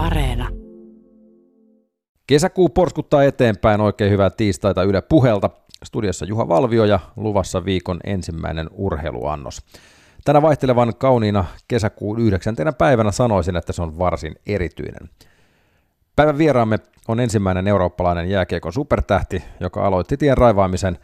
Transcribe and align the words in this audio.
Areena. 0.00 0.48
Kesäkuu 2.26 2.68
porskuttaa 2.68 3.24
eteenpäin 3.24 3.80
oikein 3.80 4.10
hyvää 4.10 4.30
tiistaita 4.30 4.82
Yle 4.82 5.02
Puhelta. 5.02 5.50
Studiossa 5.84 6.24
Juha 6.24 6.48
Valvio 6.48 6.84
ja 6.84 7.00
luvassa 7.16 7.64
viikon 7.64 8.00
ensimmäinen 8.04 8.70
urheiluannos. 8.72 9.62
Tänä 10.24 10.42
vaihtelevan 10.42 10.92
kauniina 10.98 11.44
kesäkuun 11.68 12.18
yhdeksäntenä 12.18 12.72
päivänä 12.72 13.10
sanoisin, 13.10 13.56
että 13.56 13.72
se 13.72 13.82
on 13.82 13.98
varsin 13.98 14.34
erityinen. 14.46 15.10
Päivän 16.16 16.38
vieraamme 16.38 16.78
on 17.08 17.20
ensimmäinen 17.20 17.68
eurooppalainen 17.68 18.30
jääkiekon 18.30 18.72
supertähti, 18.72 19.44
joka 19.60 19.86
aloitti 19.86 20.16
tien 20.16 20.38
raivaamisen 20.38 20.98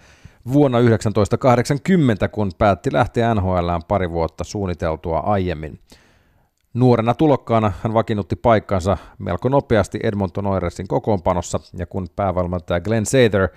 vuonna 0.53 0.79
1980, 0.79 2.29
kun 2.29 2.53
päätti 2.59 2.93
lähteä 2.93 3.35
NHLään 3.35 3.83
pari 3.89 4.11
vuotta 4.11 4.45
suunniteltua 4.45 5.19
aiemmin. 5.19 5.79
Nuorena 6.77 7.15
tulokkaana 7.15 7.73
hän 7.83 7.95
vakiinnutti 7.95 8.37
paikkansa 8.37 8.97
melko 9.19 9.49
nopeasti 9.49 9.99
Edmonton 10.03 10.47
Oilersin 10.47 10.89
kokoonpanossa, 10.89 11.61
ja 11.79 11.87
kun 11.87 12.07
päävalmentaja 12.17 12.81
Glenn 12.81 13.07
Sather 13.07 13.49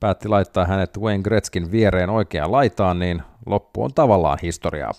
päätti 0.00 0.28
laittaa 0.28 0.64
hänet 0.64 0.98
Wayne 0.98 1.22
Gretzkin 1.22 1.70
viereen 1.72 2.10
oikeaan 2.10 2.52
laitaan, 2.52 2.98
niin 2.98 3.22
loppu 3.46 3.84
on 3.84 3.94
tavallaan 3.94 4.38
historiaa. 4.42 4.92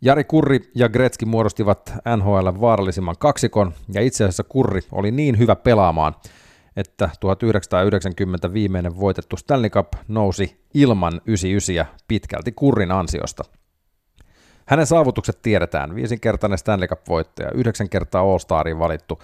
Jari 0.00 0.24
Kurri 0.24 0.60
ja 0.74 0.88
Gretzky 0.88 1.24
muodostivat 1.24 1.94
NHL 2.16 2.60
vaarallisimman 2.60 3.16
kaksikon, 3.18 3.72
ja 3.94 4.00
itse 4.00 4.24
asiassa 4.24 4.44
Kurri 4.44 4.80
oli 4.92 5.10
niin 5.10 5.38
hyvä 5.38 5.56
pelaamaan, 5.56 6.14
että 6.76 7.10
1990 7.20 8.52
viimeinen 8.52 9.00
voitettu 9.00 9.36
Stanley 9.36 9.70
Cup 9.70 9.88
nousi 10.08 10.60
ilman 10.74 11.20
99 11.26 11.86
pitkälti 12.08 12.52
Kurrin 12.52 12.92
ansiosta. 12.92 13.59
Hänen 14.66 14.86
saavutukset 14.86 15.42
tiedetään. 15.42 15.94
Viisinkertainen 15.94 16.58
Stanley 16.58 16.88
Cup-voittaja, 16.88 17.50
yhdeksän 17.54 17.88
kertaa 17.88 18.22
All-Stariin 18.22 18.78
valittu, 18.78 19.22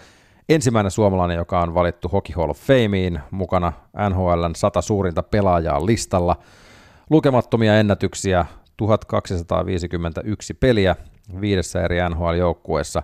ensimmäinen 0.49 0.91
suomalainen, 0.91 1.37
joka 1.37 1.61
on 1.61 1.75
valittu 1.75 2.09
Hockey 2.09 2.37
Hall 2.37 2.51
of 2.51 2.59
Fameen, 2.59 3.21
mukana 3.31 3.73
NHLn 4.11 4.55
100 4.57 4.81
suurinta 4.81 5.23
pelaajaa 5.23 5.87
listalla, 5.87 6.37
lukemattomia 7.11 7.79
ennätyksiä, 7.79 8.47
1251 8.77 10.55
peliä 10.55 10.97
viidessä 11.41 11.83
eri 11.83 11.97
NHL-joukkueessa, 12.09 13.03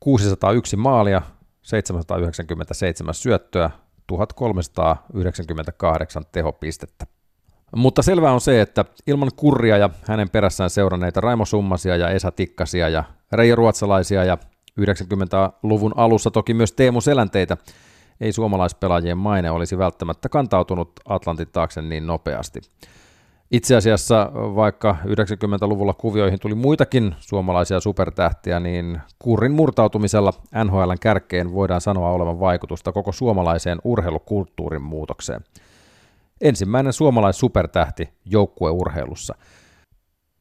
601 0.00 0.76
maalia, 0.76 1.22
797 1.62 3.14
syöttöä, 3.14 3.70
1398 4.06 6.24
tehopistettä. 6.32 7.06
Mutta 7.76 8.02
selvää 8.02 8.32
on 8.32 8.40
se, 8.40 8.60
että 8.60 8.84
ilman 9.06 9.30
kurria 9.36 9.76
ja 9.76 9.90
hänen 10.08 10.30
perässään 10.30 10.70
seuranneita 10.70 11.20
Raimo 11.20 11.44
Summasia 11.44 11.96
ja 11.96 12.08
Esa 12.08 12.30
Tikkasia 12.30 12.88
ja 12.88 13.04
Reijo 13.32 13.56
Ruotsalaisia 13.56 14.24
ja 14.24 14.38
90-luvun 14.80 15.92
alussa 15.96 16.30
toki 16.30 16.54
myös 16.54 16.72
Teemu 16.72 17.00
Selänteitä, 17.00 17.56
ei 18.20 18.32
suomalaispelaajien 18.32 19.18
maine 19.18 19.50
olisi 19.50 19.78
välttämättä 19.78 20.28
kantautunut 20.28 20.92
Atlantin 21.04 21.48
taakse 21.52 21.82
niin 21.82 22.06
nopeasti. 22.06 22.60
Itse 23.50 23.76
asiassa 23.76 24.30
vaikka 24.34 24.96
90-luvulla 25.06 25.94
kuvioihin 25.94 26.40
tuli 26.40 26.54
muitakin 26.54 27.14
suomalaisia 27.18 27.80
supertähtiä, 27.80 28.60
niin 28.60 29.00
kurrin 29.18 29.52
murtautumisella 29.52 30.32
NHLn 30.64 30.96
kärkeen 31.00 31.52
voidaan 31.52 31.80
sanoa 31.80 32.10
olevan 32.10 32.40
vaikutusta 32.40 32.92
koko 32.92 33.12
suomalaiseen 33.12 33.78
urheilukulttuurin 33.84 34.82
muutokseen. 34.82 35.40
Ensimmäinen 36.40 36.92
suomalais-supertähti 36.92 38.08
joukkueurheilussa. 38.24 39.34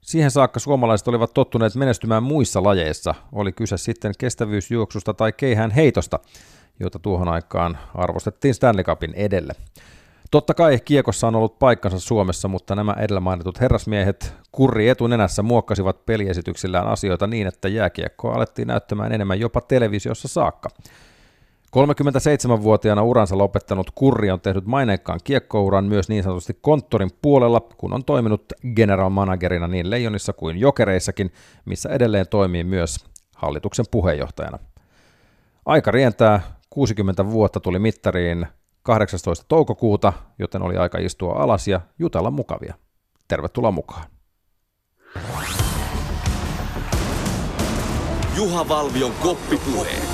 Siihen 0.02 0.32
saakka 0.32 0.60
suomalaiset 0.60 1.08
olivat 1.08 1.34
tottuneet 1.34 1.76
menestymään 1.76 2.24
muissa 2.24 2.64
lajeissa, 2.64 3.16
oli 3.32 3.52
kyse 3.52 3.78
sitten 3.78 4.14
kestävyysjuoksusta 4.18 5.14
tai 5.14 5.34
keihään 5.34 5.72
heitosta, 5.72 6.20
jota 6.80 7.00
tuohon 7.00 7.28
aikaan 7.28 7.78
arvostettiin 7.96 8.54
Stanley 8.54 8.84
Cupin 8.84 9.14
edelle. 9.14 9.54
Totta 10.32 10.54
kai 10.54 10.80
kiekossa 10.86 11.28
on 11.28 11.36
ollut 11.36 11.60
paikkansa 11.60 12.00
Suomessa, 12.00 12.48
mutta 12.48 12.76
nämä 12.76 12.96
edellä 13.00 13.20
mainitut 13.20 13.62
herrasmiehet 13.62 14.34
kurri 14.52 14.90
etunenässä 14.90 15.44
muokkasivat 15.44 16.06
peliesityksillään 16.06 16.88
asioita 16.88 17.28
niin, 17.28 17.48
että 17.48 17.68
jääkiekkoa 17.68 18.34
alettiin 18.34 18.68
näyttämään 18.68 19.12
enemmän 19.12 19.40
jopa 19.40 19.62
televisiossa 19.62 20.28
saakka. 20.28 20.70
37-vuotiaana 21.70 23.04
uransa 23.04 23.38
lopettanut 23.38 23.92
Kurri 23.96 24.32
on 24.32 24.42
tehnyt 24.42 24.66
maineikkaan 24.66 25.20
kiekkouran 25.24 25.86
myös 25.86 26.10
niin 26.10 26.24
sanotusti 26.24 26.58
konttorin 26.62 27.10
puolella, 27.22 27.60
kun 27.78 27.94
on 27.94 28.06
toiminut 28.06 28.54
general 28.76 29.10
managerina 29.10 29.68
niin 29.68 29.90
Leijonissa 29.90 30.34
kuin 30.34 30.58
Jokereissakin, 30.58 31.32
missä 31.66 31.90
edelleen 31.90 32.28
toimii 32.30 32.64
myös 32.64 33.06
hallituksen 33.36 33.86
puheenjohtajana. 33.92 34.60
Aika 35.66 35.92
rientää, 35.92 36.42
60 36.70 37.26
vuotta 37.26 37.60
tuli 37.60 37.80
mittariin 37.80 38.48
18. 38.84 39.46
toukokuuta, 39.48 40.14
joten 40.40 40.62
oli 40.62 40.78
aika 40.78 40.98
istua 40.98 41.34
alas 41.34 41.68
ja 41.68 41.82
jutella 42.00 42.32
mukavia. 42.32 42.74
Tervetuloa 43.28 43.72
mukaan. 43.72 44.04
Juha 48.38 48.70
Valvion 48.70 49.12
koppipuhe. 49.12 50.09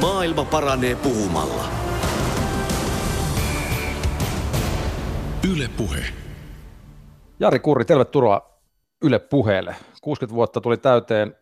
Maailma 0.00 0.44
paranee 0.44 0.94
puhumalla. 0.94 1.64
Yle 5.52 5.70
Puhe. 5.76 6.04
Jari 7.40 7.58
Kurri, 7.58 7.84
tervetuloa 7.84 8.60
Yle 9.02 9.18
Puheelle. 9.18 9.76
60 10.02 10.34
vuotta 10.34 10.60
tuli 10.60 10.76
täyteen 10.76 11.36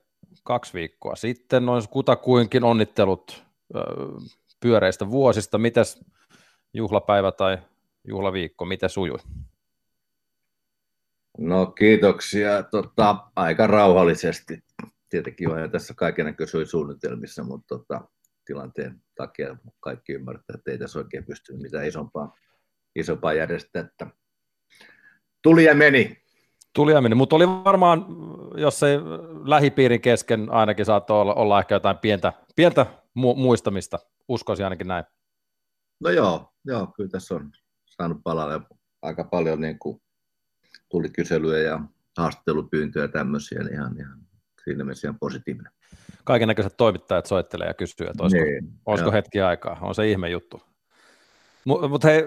kaksi 0.45 0.73
viikkoa 0.73 1.17
sitten, 1.17 1.67
noin 1.67 1.83
kutakuinkin 1.91 2.65
onnittelut 2.65 3.45
pyöreistä 4.61 5.11
vuosista. 5.11 5.59
Mitäs 5.59 6.01
juhlapäivä 6.75 7.33
tai 7.33 7.59
juhlaviikko, 8.05 8.65
miten 8.65 8.91
sujui? 8.91 9.19
No 11.39 11.67
kiitoksia. 11.67 12.63
Tota, 12.63 13.17
aika 13.37 13.67
rauhallisesti. 13.67 14.65
Tietenkin 15.09 15.51
on 15.51 15.71
tässä 15.71 15.95
kaikennäköisiä 15.95 16.65
suunnitelmissa, 16.65 17.45
mutta 17.45 17.79
tota, 17.79 18.09
tilanteen 18.49 19.03
takia 19.15 19.57
kaikki 19.81 20.13
ymmärtää, 20.13 20.55
että 20.55 20.71
ei 20.71 20.79
tässä 20.79 20.99
oikein 20.99 21.25
pystynyt 21.25 21.63
mitään 21.63 21.87
isompaa, 21.87 22.37
isompaa 22.97 23.33
järjestää. 23.33 23.83
Että 23.83 24.07
tuli 25.43 25.65
ja 25.65 25.75
meni. 25.75 26.23
Tuli 26.75 26.93
ja 26.93 27.01
meni, 27.01 27.15
mutta 27.15 27.37
oli 27.37 27.49
varmaan, 27.49 28.07
jos 28.57 28.83
ei 28.83 28.99
lähipiirin 29.45 30.01
kesken 30.01 30.51
ainakin 30.51 30.87
saattoi 30.87 31.21
olla, 31.21 31.35
olla 31.35 31.59
ehkä 31.59 31.75
jotain 31.75 31.99
pientä, 31.99 32.33
pientä 32.57 32.87
mu- 33.19 33.37
muistamista, 33.37 33.99
uskoisin 34.29 34.67
ainakin 34.67 34.89
näin. 34.89 35.05
No 36.01 36.11
joo, 36.11 36.53
joo, 36.65 36.87
kyllä 36.87 37.11
tässä 37.11 37.35
on 37.35 37.51
saanut 37.87 38.19
palalle 38.25 38.61
aika 39.03 39.25
paljon 39.25 39.61
niin 39.61 39.79
kuin 39.79 40.03
tuli 40.91 41.09
kyselyjä 41.11 41.59
ja 41.59 41.81
haastattelupyyntöjä 42.19 43.05
ja 43.05 43.09
tämmöisiä, 43.09 43.63
niin 43.63 43.75
ihan, 43.75 43.97
ihan 44.01 44.28
siinä 44.69 44.85
mielessä 44.85 45.09
ihan 45.09 45.19
positiivinen. 45.19 45.73
Kaiken 46.25 46.49
näköiset 46.49 46.77
toimittajat 46.77 47.27
soittelee 47.27 47.67
ja 47.67 47.75
kysyy, 47.75 48.07
että 48.07 48.23
olisiko, 48.23 48.45
niin, 48.45 48.73
olisiko 48.87 49.13
hetki 49.13 49.41
aikaa. 49.41 49.79
On 49.81 49.95
se 49.95 50.11
ihme 50.11 50.29
juttu. 50.29 50.63
Mutta 51.65 51.89
mut 51.89 52.05
hei, 52.05 52.23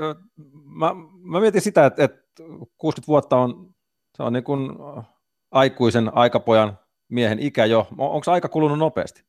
mä, 0.65 0.91
mä 1.23 1.39
mietin 1.39 1.61
sitä, 1.61 1.85
että, 1.85 2.03
että 2.03 2.21
60 2.77 3.07
vuotta 3.07 3.37
on, 3.37 3.73
se 4.17 4.23
on 4.23 4.33
niin 4.33 4.43
kuin 4.43 4.71
aikuisen 5.51 6.17
aikapojan 6.17 6.79
miehen 7.09 7.39
ikä 7.39 7.65
jo. 7.65 7.87
Onko 7.97 8.31
aika 8.31 8.49
kulunut 8.49 8.79
nopeasti? 8.79 9.23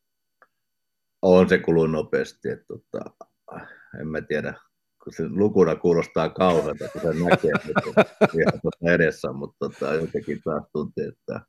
On 1.22 1.48
se 1.48 1.58
kulunut 1.58 1.90
nopeasti. 1.90 2.48
Että, 2.48 2.64
tota, 2.68 3.10
en 4.00 4.08
mä 4.08 4.20
tiedä, 4.20 4.54
kun 5.04 5.12
se 5.12 5.28
lukuna 5.28 5.76
kuulostaa 5.76 6.28
kauhealta, 6.28 6.88
kun 6.88 7.00
se 7.00 7.24
näkee, 7.24 7.52
että 7.54 8.04
ihan 8.82 8.94
edessä, 8.94 9.32
mutta 9.32 9.68
tota, 9.68 9.94
jotenkin 9.94 10.40
taas 10.44 10.64
tuntuu, 10.72 11.04
että 11.08 11.40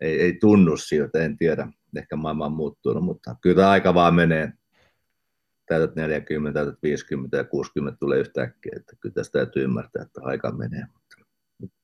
ei, 0.00 0.20
ei 0.20 0.38
tunnu 0.40 0.76
siltä, 0.76 1.18
en 1.18 1.36
tiedä, 1.36 1.68
ehkä 1.96 2.16
maailma 2.16 2.46
on 2.46 2.52
muuttunut, 2.52 3.04
mutta 3.04 3.36
kyllä 3.40 3.56
tämä 3.56 3.70
aika 3.70 3.94
vaan 3.94 4.14
menee. 4.14 4.52
Täytät 5.66 5.96
40, 5.96 6.60
täytät 6.60 6.78
50 6.82 7.36
ja 7.36 7.44
60 7.44 7.98
tulee 8.00 8.18
yhtäkkiä, 8.18 8.72
että 8.76 8.96
kyllä 9.00 9.12
tästä 9.12 9.38
täytyy 9.38 9.64
ymmärtää, 9.64 10.02
että 10.02 10.20
aika 10.24 10.52
menee. 10.52 10.86
Mutta 10.92 11.16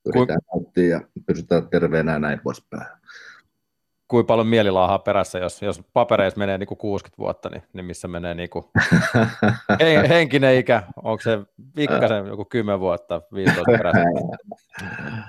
yritetään 0.06 0.40
nauttia 0.54 0.88
ja 0.88 1.00
pysytään 1.26 1.69
terveenä 1.69 2.12
ja 2.12 2.19
näin 2.19 2.40
poispäin. 2.40 2.87
Kuinka 4.08 4.26
paljon 4.26 4.46
mielilaahaa 4.46 4.98
perässä, 4.98 5.38
jos, 5.38 5.62
jos 5.62 5.82
papereissa 5.92 6.38
menee 6.38 6.58
niin 6.58 6.66
kuin 6.66 6.78
60 6.78 7.19
vuotta, 7.19 7.48
niin, 7.48 7.62
niin 7.72 7.84
missä 7.84 8.08
menee 8.08 8.34
niin 8.40 8.50
kuin 8.50 8.64
henkinen 10.08 10.56
ikä? 10.56 10.82
Onko 11.02 11.22
se 11.22 11.38
pikkasen 11.75 12.26
joku 12.26 12.44
10 12.44 12.81
vuotta, 12.81 13.22
15 13.34 13.70
perässä? 13.70 14.02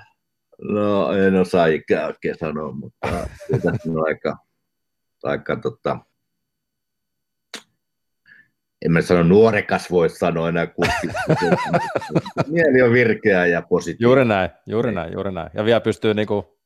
No 0.62 1.12
en 1.12 1.36
osaa 1.36 1.66
ikään 1.66 2.06
oikein 2.06 2.38
sanoa, 2.38 2.72
mutta 2.72 3.08
tässä 3.50 3.90
on 3.90 4.06
aika, 4.06 4.36
aika 5.22 5.56
tota, 5.56 5.98
en 8.84 8.92
mä 8.92 9.02
sano 9.02 9.22
nuorekas 9.22 9.90
voi 9.90 10.08
sanoa 10.10 10.48
enää 10.48 10.66
kuski. 10.66 11.08
Mieli 12.46 12.82
on 12.82 12.92
virkeä 12.92 13.46
ja 13.46 13.62
positiivinen. 13.62 14.06
Juuri 14.08 14.24
näin, 14.24 14.50
juuri 14.66 14.92
näin, 14.92 15.12
juuri 15.12 15.32
näin. 15.32 15.50
Ja 15.54 15.64
vielä 15.64 15.80
pystyy 15.80 16.14
niinku 16.14 16.58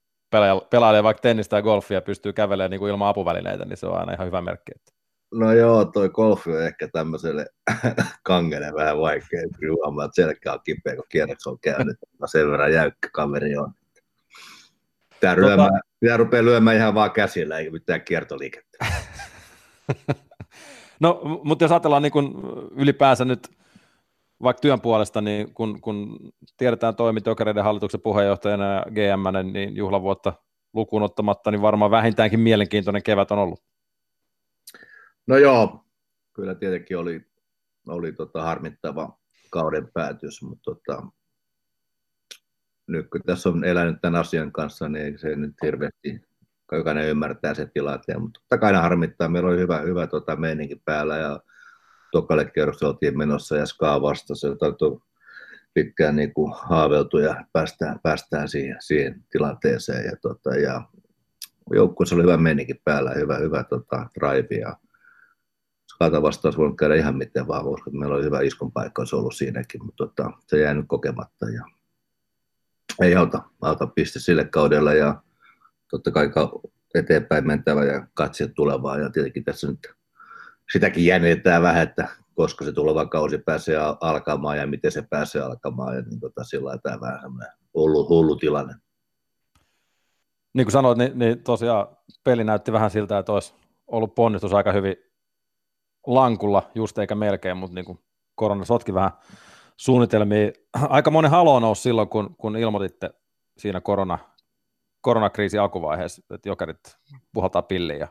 pelailee 0.71 1.03
vaikka 1.03 1.21
tennistä 1.21 1.57
ja 1.57 1.63
golfia 1.63 2.01
pystyy 2.01 2.33
kävelemään 2.33 2.71
niin 2.71 2.79
kuin 2.79 2.91
ilman 2.91 3.09
apuvälineitä, 3.09 3.65
niin 3.65 3.77
se 3.77 3.87
on 3.87 3.99
aina 3.99 4.13
ihan 4.13 4.27
hyvä 4.27 4.43
merkki. 4.43 4.73
Että... 4.77 4.98
No 5.35 5.53
joo, 5.53 5.85
toi 5.85 6.09
golfi 6.09 6.51
on 6.51 6.63
ehkä 6.63 6.89
tämmöiselle 6.89 7.47
kangelle 8.23 8.73
vähän 8.75 8.99
vaikea. 8.99 9.43
Huomaa, 9.71 10.05
että 10.05 10.15
selkä 10.15 10.53
on 10.53 10.61
kipeä, 10.65 10.97
kun 10.97 11.05
kierroks 11.09 11.47
on 11.47 11.59
käynyt. 11.59 11.97
Sen 12.27 12.51
verran 12.51 12.73
jäykkä 12.73 13.09
kaveri 13.13 13.57
on. 13.57 13.73
Tämä, 15.21 15.35
tota... 15.35 15.47
lyömään, 15.47 15.81
tämä 16.07 16.17
rupeaa 16.17 16.45
lyömään 16.45 16.77
ihan 16.77 16.95
vaan 16.95 17.11
käsillä, 17.11 17.59
eikä 17.59 17.71
mitään 17.71 18.03
kiertoliikettä. 18.03 18.87
no, 21.01 21.41
mutta 21.45 21.65
jos 21.65 21.73
ajatellaan 21.73 22.03
niin 22.03 22.13
kun 22.13 22.43
ylipäänsä 22.77 23.25
nyt 23.25 23.49
vaikka 24.43 24.61
työn 24.61 24.81
puolesta, 24.81 25.21
niin 25.21 25.55
kun, 25.55 25.81
kun 25.81 26.19
tiedetään 26.57 26.97
toimit 26.97 27.27
Jokereiden 27.27 27.65
hallituksen 27.65 28.01
puheenjohtajana 28.01 28.65
ja 28.65 28.85
GM, 28.91 29.53
niin 29.53 29.77
juhlavuotta 29.77 30.33
lukuun 30.73 31.03
ottamatta, 31.03 31.51
niin 31.51 31.63
varmaan 31.63 31.91
vähintäänkin 31.91 32.41
mielenkiintoinen 32.41 33.03
kevät 33.03 33.31
on 33.31 33.39
ollut. 33.39 33.63
No 35.29 35.37
joo, 35.37 35.85
kyllä 36.35 36.55
tietenkin 36.55 36.99
oli, 36.99 37.27
oli 37.89 38.13
tota 38.13 38.43
harmittava 38.43 39.19
kauden 39.51 39.89
päätös, 39.93 40.43
mutta 40.43 40.63
tota, 40.65 41.03
nyt 42.87 43.11
kun 43.11 43.21
tässä 43.27 43.49
on 43.49 43.65
elänyt 43.65 43.97
tämän 44.03 44.21
asian 44.21 44.53
kanssa, 44.53 44.89
niin 44.89 45.19
se 45.19 45.37
nyt 45.37 45.55
hirveästi, 45.63 46.21
jokainen 46.73 47.09
ymmärtää 47.09 47.55
se 47.55 47.67
tilanteen, 47.67 48.21
mutta 48.21 48.41
totta 48.41 48.59
kai 48.59 48.73
harmittaa, 48.73 49.29
meillä 49.29 49.49
oli 49.49 49.59
hyvä, 49.59 49.79
hyvä 49.79 50.07
tota, 50.07 50.37
meininki 50.37 50.83
päällä 50.85 51.17
ja 51.17 51.41
tokalle 52.13 52.45
kerrokselle 52.45 52.93
oltiin 52.93 53.19
menossa 53.19 53.57
ja 53.57 53.67
Skaa 53.67 54.03
vastasi, 54.03 54.47
jota 54.47 54.67
pitkään 55.75 56.17
niin 56.17 56.35
kuin 56.35 56.53
haaveltu 56.57 57.19
ja 57.19 57.45
päästään, 57.53 58.01
päästään 58.03 58.49
siihen, 58.49 58.77
siihen 58.81 59.25
tilanteeseen. 59.31 60.05
Ja, 60.05 60.13
tota, 60.23 60.57
ja 60.57 60.83
joukkueessa 61.73 62.15
oli 62.15 62.23
hyvä 62.23 62.37
meininki 62.37 62.75
päällä, 62.85 63.11
hyvä, 63.11 63.37
hyvä 63.37 63.65
tota, 63.65 64.07
drive 64.21 64.57
ja 64.61 64.77
Skata 65.99 66.23
vastaus 66.23 66.59
voinut 66.59 66.77
käydä 66.77 66.95
ihan 66.95 67.17
miten 67.17 67.49
vaan, 67.49 67.65
koska 67.65 67.91
meillä 67.91 68.17
oli 68.17 68.25
hyvä 68.25 68.41
iskon 68.41 68.73
paikka 68.73 69.03
olisi 69.03 69.17
ollut 69.17 69.35
siinäkin, 69.35 69.85
mutta 69.85 70.07
tota, 70.07 70.31
se 70.47 70.61
jäi 70.61 70.75
nyt 70.75 70.85
kokematta 70.89 71.51
ja 71.51 71.65
ei 73.03 73.17
auta, 73.17 73.43
auta 73.61 73.87
piste 73.87 74.21
sille 74.21 74.45
kaudella 74.45 74.95
ja 74.95 75.23
totta 75.91 76.11
kai 76.11 76.31
eteenpäin 76.95 77.47
mentävä 77.47 77.85
ja 77.85 78.07
katse 78.15 78.49
tulevaa 78.49 78.99
ja 78.99 79.11
tietenkin 79.11 79.45
tässä 79.45 79.67
nyt 79.67 79.79
sitäkin 80.73 81.07
jännitetään 81.07 81.63
vähän, 81.63 81.83
että 81.83 82.09
koska 82.35 82.65
se 82.65 82.73
tuleva 82.73 83.07
kausi 83.07 83.39
pääsee 83.39 83.77
alkamaan 84.01 84.59
ja 84.59 84.67
miten 84.67 84.93
se 84.93 85.03
pääsee 85.11 85.43
alkamaan. 85.43 85.97
Ja 85.97 86.03
niin 86.03 86.21
tota, 86.21 86.45
sillä 86.45 86.79
tämä 86.83 87.01
vähän 87.01 87.21
semmoinen 87.21 87.53
hullu, 87.75 88.09
hullu 88.09 88.37
tilanne. 88.37 88.75
Niin 90.55 90.67
kuin 90.67 90.73
sanoit, 90.73 90.99
niin, 90.99 91.19
niin 91.19 91.43
tosiaan 91.43 91.87
peli 92.25 92.45
näytti 92.45 92.73
vähän 92.73 92.91
siltä, 92.91 93.19
että 93.19 93.33
olisi 93.33 93.55
ollut 93.87 94.15
ponnistus 94.15 94.55
aika 94.55 94.73
hyvin 94.73 95.08
lankulla, 96.15 96.71
just 96.75 96.99
eikä 96.99 97.15
melkein, 97.15 97.57
mutta 97.57 97.75
niin 97.75 97.85
kuin 97.85 97.99
korona 98.35 98.65
sotki 98.65 98.95
vähän 98.95 99.11
suunnitelmia. 99.77 100.51
Aika 100.89 101.11
monen 101.11 101.31
halo 101.31 101.61
nousi 101.61 101.83
silloin, 101.83 102.09
kun, 102.09 102.37
kun 102.39 102.57
ilmoititte 102.57 103.11
siinä 103.59 103.81
korona, 103.81 104.19
koronakriisin 105.01 105.61
alkuvaiheessa, 105.61 106.23
että 106.35 106.49
jokerit 106.49 106.81
puhaltaa 107.33 107.63
pilliin 107.63 108.01
ja 108.01 108.09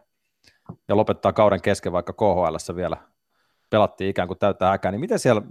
ja 0.88 0.98
lopettaa 0.98 1.34
kauden 1.34 1.62
kesken, 1.62 1.92
vaikka 1.92 2.14
KHL 2.14 2.76
vielä 2.76 2.98
pelattiin 3.70 4.10
ikään 4.10 4.28
kuin 4.28 4.40
täyttää 4.40 4.70
häkää, 4.70 4.92
niin 4.92 5.00
miten 5.00 5.20
siellä 5.20 5.42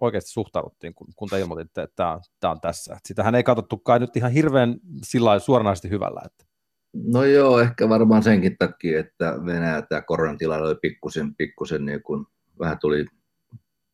oikeasti 0.00 0.30
suhtauduttiin, 0.30 0.94
kun, 0.94 1.06
kun 1.16 1.28
te 1.28 1.40
ilmoititte, 1.40 1.82
että 1.82 1.96
tämä 1.96 2.12
on, 2.12 2.20
tämä 2.40 2.50
on 2.50 2.60
tässä? 2.60 2.92
Että 2.92 3.08
sitähän 3.08 3.34
ei 3.34 3.42
katsottu 3.42 3.78
kai 3.78 3.98
nyt 3.98 4.16
ihan 4.16 4.32
hirveän 4.32 4.76
sillä 5.02 5.38
suoranaisesti 5.38 5.90
hyvällä. 5.90 6.22
Että. 6.24 6.51
No 6.92 7.24
joo, 7.24 7.60
ehkä 7.60 7.88
varmaan 7.88 8.22
senkin 8.22 8.58
takia, 8.58 9.00
että 9.00 9.34
Venäjä 9.46 9.82
tämä 9.82 10.02
koronatilanne 10.02 10.66
oli 10.66 10.78
pikkusen, 10.82 11.34
pikkusen 11.34 11.84
niin 11.84 12.02
kuin, 12.02 12.26
vähän 12.58 12.78
tuli 12.78 13.06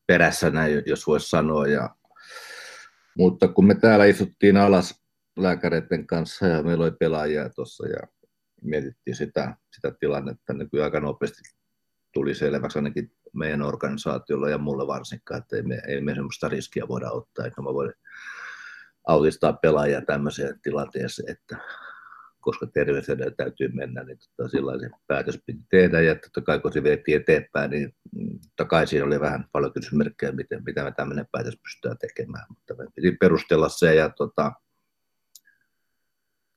perässä 0.07 0.49
näin, 0.49 0.83
jos 0.85 1.07
voisi 1.07 1.29
sanoa. 1.29 1.67
Ja, 1.67 1.95
mutta 3.17 3.47
kun 3.47 3.67
me 3.67 3.75
täällä 3.75 4.05
istuttiin 4.05 4.57
alas 4.57 5.03
lääkäreiden 5.37 6.07
kanssa 6.07 6.47
ja 6.47 6.63
meillä 6.63 6.83
oli 6.83 6.91
pelaajia 6.99 7.49
tuossa 7.49 7.87
ja 7.87 7.99
mietittiin 8.61 9.15
sitä, 9.15 9.55
sitä 9.71 9.91
tilannetta, 9.99 10.53
niin 10.53 10.83
aika 10.83 10.99
nopeasti 10.99 11.41
tuli 12.13 12.35
selväksi 12.35 12.79
ainakin 12.79 13.11
meidän 13.33 13.61
organisaatiolla 13.61 14.49
ja 14.49 14.57
mulle 14.57 14.87
varsinkaan, 14.87 15.41
että 15.41 15.55
ei 15.55 15.61
me, 15.61 15.81
ei 15.87 16.01
me 16.01 16.15
sellaista 16.15 16.49
riskiä 16.49 16.87
voida 16.87 17.11
ottaa, 17.11 17.45
eikä 17.45 17.61
mä 17.61 17.73
voida 17.73 17.93
autistaa 19.07 19.53
pelaajia 19.53 20.01
tämmöiseen 20.01 20.59
tilanteeseen, 20.61 21.31
että 21.31 21.57
koska 22.39 22.67
terveysedellä 22.67 23.31
täytyy 23.37 23.67
mennä, 23.73 24.03
niin 24.03 24.17
tota, 24.17 24.49
sellainen 24.49 24.91
päätös 25.07 25.39
piti 25.45 25.59
tehdä, 25.69 26.01
ja 26.01 26.15
totta 26.15 26.41
kai 26.41 26.59
kun 26.59 26.73
se 26.73 26.83
vietiin 26.83 27.21
eteenpäin, 27.21 27.71
niin 27.71 27.95
totta 28.43 28.65
kai 28.65 28.87
siinä 28.87 29.05
oli 29.05 29.19
vähän 29.19 29.45
paljon 29.51 29.73
kysymyksiä, 29.73 30.31
miten, 30.31 30.63
mitä 30.65 30.83
me 30.83 30.91
tämmöinen 30.91 31.27
päätös 31.31 31.57
pystytään 31.63 31.97
tekemään, 31.97 32.45
mutta 32.49 32.75
me 32.75 32.85
piti 32.95 33.11
perustella 33.11 33.69
se, 33.69 33.95
ja 33.95 34.09
tota, 34.09 34.51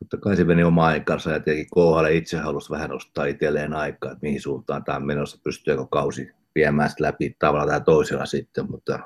Totta 0.02 0.16
kai 0.16 0.36
se 0.36 0.44
meni 0.44 0.64
oma 0.64 0.86
aikansa 0.86 1.30
ja 1.30 1.40
tietenkin 1.40 1.70
KHL 1.74 2.06
itse 2.10 2.38
halusi 2.38 2.70
vähän 2.70 2.92
ostaa 2.92 3.24
itselleen 3.24 3.74
aikaa, 3.74 4.12
että 4.12 4.22
mihin 4.22 4.40
suuntaan 4.40 4.84
tämä 4.84 4.96
on 4.96 5.06
menossa, 5.06 5.40
pystyykö 5.44 5.86
kausi 5.90 6.30
viemään 6.54 6.90
sitä 6.90 7.02
läpi 7.02 7.36
tavalla 7.38 7.66
tai 7.66 7.80
toisella 7.80 8.26
sitten, 8.26 8.70
mutta 8.70 8.98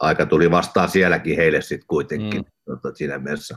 aika 0.00 0.26
tuli 0.26 0.50
vastaan 0.50 0.88
sielläkin 0.88 1.36
heille 1.36 1.60
sitten 1.60 1.86
kuitenkin 1.86 2.40
mm. 2.40 2.52
tota, 2.64 2.94
siinä 2.94 3.18
mielessä. 3.18 3.56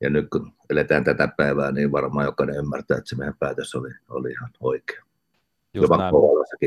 Ja 0.00 0.10
nyt 0.10 0.30
kun 0.30 0.52
eletään 0.70 1.04
tätä 1.04 1.28
päivää, 1.36 1.72
niin 1.72 1.92
varmaan 1.92 2.24
jokainen 2.24 2.56
ymmärtää, 2.56 2.96
että 2.96 3.08
se 3.08 3.16
meidän 3.16 3.36
päätös 3.38 3.74
oli, 3.74 3.90
oli 4.08 4.30
ihan 4.30 4.50
oikea. 4.60 5.02
Just 5.74 5.90
Jopa 5.90 6.10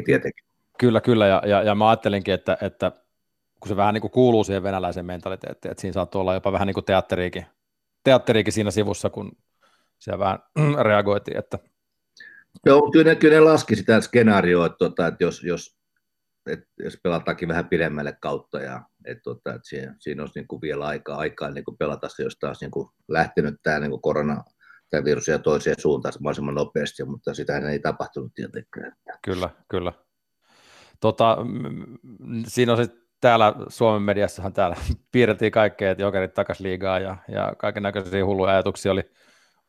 tietenkin. 0.06 0.46
Kyllä, 0.80 1.02
kyllä, 1.02 1.28
ja, 1.28 1.42
ja, 1.46 1.64
ja 1.64 1.76
mä 1.76 1.90
ajattelinkin, 1.90 2.34
että, 2.34 2.58
että 2.62 2.92
kun 3.60 3.70
se 3.70 3.76
vähän 3.76 3.94
niin 3.94 4.02
kuin 4.02 4.12
kuuluu 4.12 4.44
siihen 4.44 4.64
venäläiseen 4.64 5.06
mentaliteettiin, 5.06 5.72
että 5.72 5.82
siinä 5.82 5.94
saattaa 5.94 6.22
olla 6.22 6.34
jopa 6.34 6.52
vähän 6.52 6.68
niin 6.68 6.74
kuin 6.74 6.86
teatteriikin 6.86 7.46
teatteriikin 8.08 8.54
siinä 8.54 8.72
sivussa, 8.72 9.10
kun 9.10 9.32
siellä 10.00 10.20
vähän 10.20 10.40
reagoitiin. 10.88 11.38
Että... 11.38 11.60
Joo, 12.66 12.92
kyllä 12.92 13.10
ne, 13.10 13.16
kyllä 13.16 13.34
ne 13.34 13.40
laski 13.40 13.76
sitä 13.76 14.02
skenaarioa, 14.02 14.66
että, 14.66 14.78
tota, 14.78 15.08
että 15.08 15.24
jos, 15.24 15.44
jos, 15.44 15.78
että 16.50 16.68
jos 16.80 17.00
pelataankin 17.04 17.48
vähän 17.48 17.68
pidemmälle 17.68 18.18
kautta 18.20 18.60
ja 18.60 18.82
että, 19.08 19.24
tota, 19.24 19.50
että 19.50 19.68
siinä, 19.68 19.96
siinä 20.00 20.24
olisi 20.24 20.40
niin 20.40 20.48
kuin 20.48 20.62
vielä 20.62 20.86
aikaa, 20.86 21.18
aikaa 21.18 21.52
niin 21.52 21.64
kuin 21.66 21.78
pelata 21.78 22.10
se, 22.10 22.24
jos 22.24 22.38
taas 22.40 22.62
niin 22.62 22.72
kuin 22.72 22.90
lähtenyt 23.08 23.56
tämä 23.64 23.80
niin 23.80 23.92
kuin 23.92 24.02
korona 24.02 24.44
tämä 24.90 25.04
virus 25.04 25.28
ja 25.28 25.40
toiseen 25.40 25.76
suuntaan 25.80 26.14
mahdollisimman 26.20 26.56
nopeasti, 26.56 27.06
mutta 27.06 27.34
sitä 27.34 27.58
ei 27.58 27.80
tapahtunut 27.80 28.32
tietenkään. 28.36 28.94
Kyllä, 29.24 29.50
kyllä. 29.68 29.94
Tota, 31.00 31.38
siinä 32.48 32.72
on 32.72 32.78
sitten 32.78 33.08
täällä 33.22 33.54
Suomen 33.68 34.02
mediassahan 34.02 34.54
täällä 34.54 34.76
piirrettiin 35.12 35.52
kaikkea, 35.52 35.92
että 35.92 36.04
jokerit 36.04 36.34
takas 36.34 36.60
liigaa 36.60 37.00
ja, 37.00 37.18
ja 37.28 37.54
kaiken 37.58 37.84
näköisiä 37.84 38.26
hulluja 38.26 38.52
ajatuksia 38.52 38.92
oli 38.92 39.12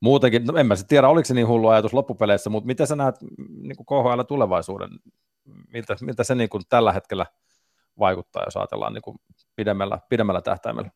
muutenkin. 0.01 0.47
No 0.47 0.59
en 0.59 0.67
mä 0.67 0.75
tiedä, 0.89 1.09
oliko 1.09 1.25
se 1.25 1.35
niin 1.35 1.49
hullu 1.49 1.69
ajatus 1.69 1.95
loppupeleissä, 1.95 2.51
mutta 2.51 2.67
miten 2.67 2.87
sä 2.87 2.97
näet 2.97 3.15
niin 3.63 3.77
kuin 3.77 3.87
KHL 3.87 4.23
tulevaisuuden? 4.23 4.91
Miltä, 5.73 5.97
miltä 6.01 6.25
se 6.25 6.35
niin 6.35 6.49
kuin 6.49 6.63
tällä 6.69 6.93
hetkellä 6.93 7.27
vaikuttaa, 7.99 8.45
jos 8.47 8.57
ajatellaan 8.57 8.95
niin 8.95 9.03
kuin 9.03 9.19
pidemmällä, 9.57 9.99
pidemmällä 10.09 10.41
tähtäimellä? 10.41 10.91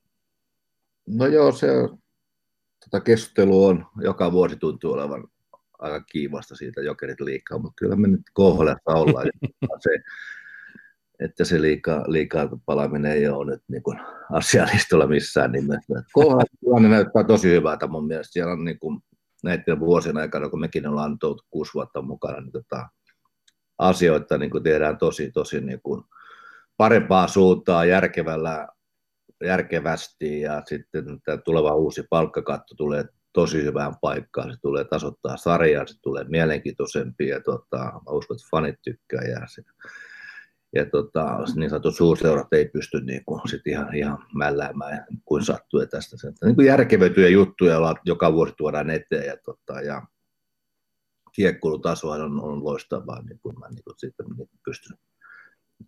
No 1.07 1.27
joo, 1.27 1.53
se 1.53 1.67
tota 2.85 3.01
keskustelu 3.05 3.67
on 3.67 3.87
joka 4.01 4.33
vuosi 4.33 4.57
tuntuu 4.57 4.93
olevan 4.93 5.25
aika 5.79 6.01
kiivasta 6.01 6.57
siitä 6.57 6.81
jokerit 6.81 7.21
liikaa, 7.21 7.59
mutta 7.59 7.75
kyllä 7.77 7.97
me 7.97 8.09
nyt 8.09 8.21
KHL 8.35 8.69
ollaan. 8.87 9.27
se, 9.81 9.91
että 11.21 11.45
se 11.45 11.63
liikaa, 11.63 12.05
liikaa 12.07 12.49
palaaminen 12.67 13.13
ei 13.13 13.29
ole 13.29 13.51
nyt 13.51 13.63
niin 13.69 13.83
kuin 13.83 14.01
asialistalla 14.33 15.07
missään 15.07 15.53
nimessä. 15.53 16.03
Kohan 16.13 16.47
tilanne 16.61 16.89
näyttää 16.89 17.25
tosi 17.25 17.49
hyvältä 17.51 17.87
mun 17.87 18.07
mielestä. 18.07 18.33
Siellä 18.33 18.53
on 18.53 18.65
niin 18.65 18.79
kuin 18.79 19.01
näiden 19.43 19.81
vuosien 19.81 20.17
aikana, 20.17 20.49
kun 20.49 20.61
mekin 20.61 20.87
ollaan 20.87 21.19
tullut 21.19 21.47
kuusi 21.51 21.75
vuotta 21.75 22.03
mukana, 22.03 22.41
niin 22.41 22.53
tota, 22.53 22.89
asioita 23.79 24.39
niin 24.39 24.51
kuin 24.51 24.63
tehdään 24.63 24.99
tosi, 24.99 25.31
tosi 25.31 25.61
niin 25.61 25.81
kuin 25.83 26.05
parempaa 26.77 27.29
suuntaa 27.29 27.85
järkevällä, 27.85 28.69
järkevästi 29.45 30.41
ja 30.41 30.63
sitten 30.67 31.21
tämä 31.25 31.39
tuleva 31.39 31.75
uusi 31.75 32.03
palkkakatto 32.11 32.75
tulee 32.75 33.05
tosi 33.33 33.63
hyvään 33.63 33.93
paikkaan, 34.01 34.53
se 34.53 34.61
tulee 34.61 34.85
tasoittaa 34.85 35.37
sarjaa, 35.37 35.87
se 35.87 36.01
tulee 36.03 36.25
mielenkiintoisempi 36.25 37.29
ja 37.29 37.41
tota, 37.41 37.79
mä 37.79 38.11
uskon, 38.11 38.37
että 38.37 38.49
fanit 38.51 38.77
tykkää 38.85 39.23
ja 39.23 39.47
se, 39.47 39.63
ja 40.75 40.87
tota, 40.87 41.39
niin 41.57 41.71
sanotut 41.71 41.97
suurseurat 41.97 42.53
ei 42.53 42.69
pysty 42.69 43.01
niin 43.01 43.25
kuin, 43.25 43.49
sit 43.49 43.67
ihan, 43.67 43.95
ihan 43.95 44.19
mälläämään 44.35 45.07
kuin 45.25 45.45
sattuu. 45.45 45.87
Tästä 45.87 46.17
sen, 46.17 46.35
niin 46.45 46.55
kuin 46.55 46.67
järkevöityjä 46.67 47.29
juttuja 47.29 47.73
joilla 47.73 47.95
joka 48.05 48.33
vuosi 48.33 48.55
tuodaan 48.57 48.91
eteen 48.91 49.27
ja, 49.27 49.37
tota, 49.45 49.81
ja 49.81 50.03
kiekkoilutaso 51.33 52.09
on, 52.09 52.41
on 52.41 52.65
loistavaa, 52.65 53.23
niin 53.23 53.39
kuin 53.41 53.59
mä 53.59 53.69
niin 53.69 53.85
kuin, 53.85 53.95
sitten 53.99 54.27
niin 54.37 54.49
pystyn. 54.65 54.99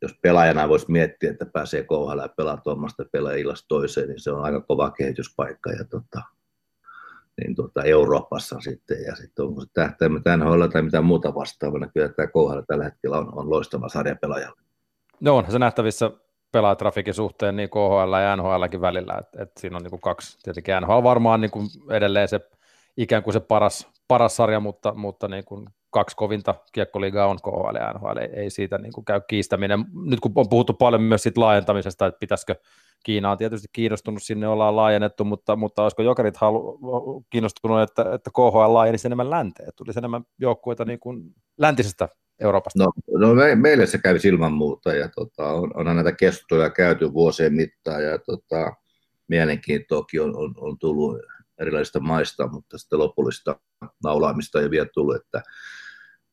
Jos 0.02 0.14
pelaajana 0.22 0.68
voisi 0.68 0.90
miettiä, 0.92 1.30
että 1.30 1.46
pääsee 1.46 1.82
KHL 1.82 2.18
ja 2.22 2.28
pelaa 2.36 2.56
tuommoista 2.56 3.04
pelaajillasta 3.12 3.68
toiseen, 3.68 4.08
niin 4.08 4.20
se 4.20 4.30
on 4.30 4.44
aika 4.44 4.60
kova 4.60 4.90
kehityspaikka. 4.90 5.70
Ja, 5.70 5.84
tota, 5.84 6.22
niin 7.40 7.54
tuota, 7.54 7.82
Euroopassa 7.82 8.60
sitten, 8.60 9.02
ja 9.06 9.16
sitten 9.16 9.44
onko 9.44 9.60
se 9.60 9.66
tähtäimet 9.74 10.22
NHL 10.36 10.66
tai 10.66 10.82
mitä 10.82 11.00
muuta 11.00 11.34
vastaavaa, 11.34 11.80
niin 11.80 11.90
kyllä 11.94 12.08
tämä 12.08 12.26
KHL 12.26 12.60
tällä 12.66 12.84
hetkellä 12.84 13.18
on, 13.18 13.38
on 13.38 13.50
loistava 13.50 13.88
sarjapelaaja. 13.88 14.52
No 15.20 15.36
onhan 15.36 15.52
se 15.52 15.58
nähtävissä 15.58 16.10
pelaajatrafikin 16.52 17.14
suhteen 17.14 17.56
niin 17.56 17.70
KHL 17.70 18.14
ja 18.22 18.36
NHLkin 18.36 18.80
välillä, 18.80 19.14
että 19.20 19.42
et 19.42 19.50
siinä 19.60 19.76
on 19.76 19.82
niin 19.82 19.90
kuin 19.90 20.00
kaksi, 20.00 20.38
tietenkin 20.42 20.74
NHL 20.80 21.02
varmaan 21.02 21.40
niin 21.40 21.50
kuin 21.50 21.66
edelleen 21.90 22.28
se 22.28 22.40
ikään 22.96 23.22
kuin 23.22 23.34
se 23.34 23.40
paras, 23.40 23.88
paras 24.08 24.36
sarja, 24.36 24.60
mutta, 24.60 24.94
mutta 24.94 25.28
niin 25.28 25.44
kuin 25.44 25.66
kaksi 25.94 26.16
kovinta 26.16 26.54
kiekkoliigaa 26.72 27.26
on 27.26 27.38
KHL 27.42 27.76
ja 27.76 27.92
NHL, 27.92 28.16
ei, 28.16 28.28
ei 28.32 28.50
siitä 28.50 28.78
niin 28.78 28.92
kuin 28.92 29.04
käy 29.04 29.20
kiistäminen. 29.28 29.84
Nyt 30.04 30.20
kun 30.20 30.32
on 30.34 30.48
puhuttu 30.48 30.72
paljon 30.72 31.02
myös 31.02 31.22
siitä 31.22 31.40
laajentamisesta, 31.40 32.06
että 32.06 32.18
pitäisikö 32.18 32.54
Kiina 33.04 33.30
on 33.30 33.38
tietysti 33.38 33.68
kiinnostunut, 33.72 34.22
sinne 34.22 34.48
ollaan 34.48 34.76
laajennettu, 34.76 35.24
mutta, 35.24 35.56
mutta 35.56 35.82
olisiko 35.82 36.02
Jokerit 36.02 36.36
halu, 36.36 37.24
kiinnostunut, 37.30 37.80
että, 37.80 38.14
että 38.14 38.30
KHL 38.30 38.74
laajenisi 38.74 39.08
enemmän 39.08 39.30
länteen, 39.30 39.72
tulisi 39.76 39.98
enemmän 39.98 40.22
joukkueita 40.38 40.84
niin 40.84 40.98
kuin 40.98 41.34
läntisestä 41.58 42.08
Euroopasta? 42.40 42.84
No, 42.84 42.92
no 43.18 43.34
me, 43.34 43.54
meille 43.54 43.86
se 43.86 43.98
kävi 43.98 44.18
ilman 44.24 44.52
muuta 44.52 44.94
ja 44.94 45.08
tota, 45.08 45.52
on, 45.52 45.70
onhan 45.74 45.96
näitä 45.96 46.12
keskusteluja 46.12 46.70
käyty 46.70 47.12
vuosien 47.12 47.54
mittaan 47.54 48.04
ja 48.04 48.18
tota, 48.18 48.72
mielenkiintoakin 49.28 50.22
on, 50.22 50.36
on, 50.36 50.54
on 50.56 50.78
tullut 50.78 51.18
erilaisista 51.58 52.00
maista, 52.00 52.46
mutta 52.46 52.78
sitten 52.78 52.98
lopullista 52.98 53.60
naulaamista 54.04 54.60
ei 54.60 54.70
vielä 54.70 54.88
tullut, 54.94 55.16
että, 55.16 55.42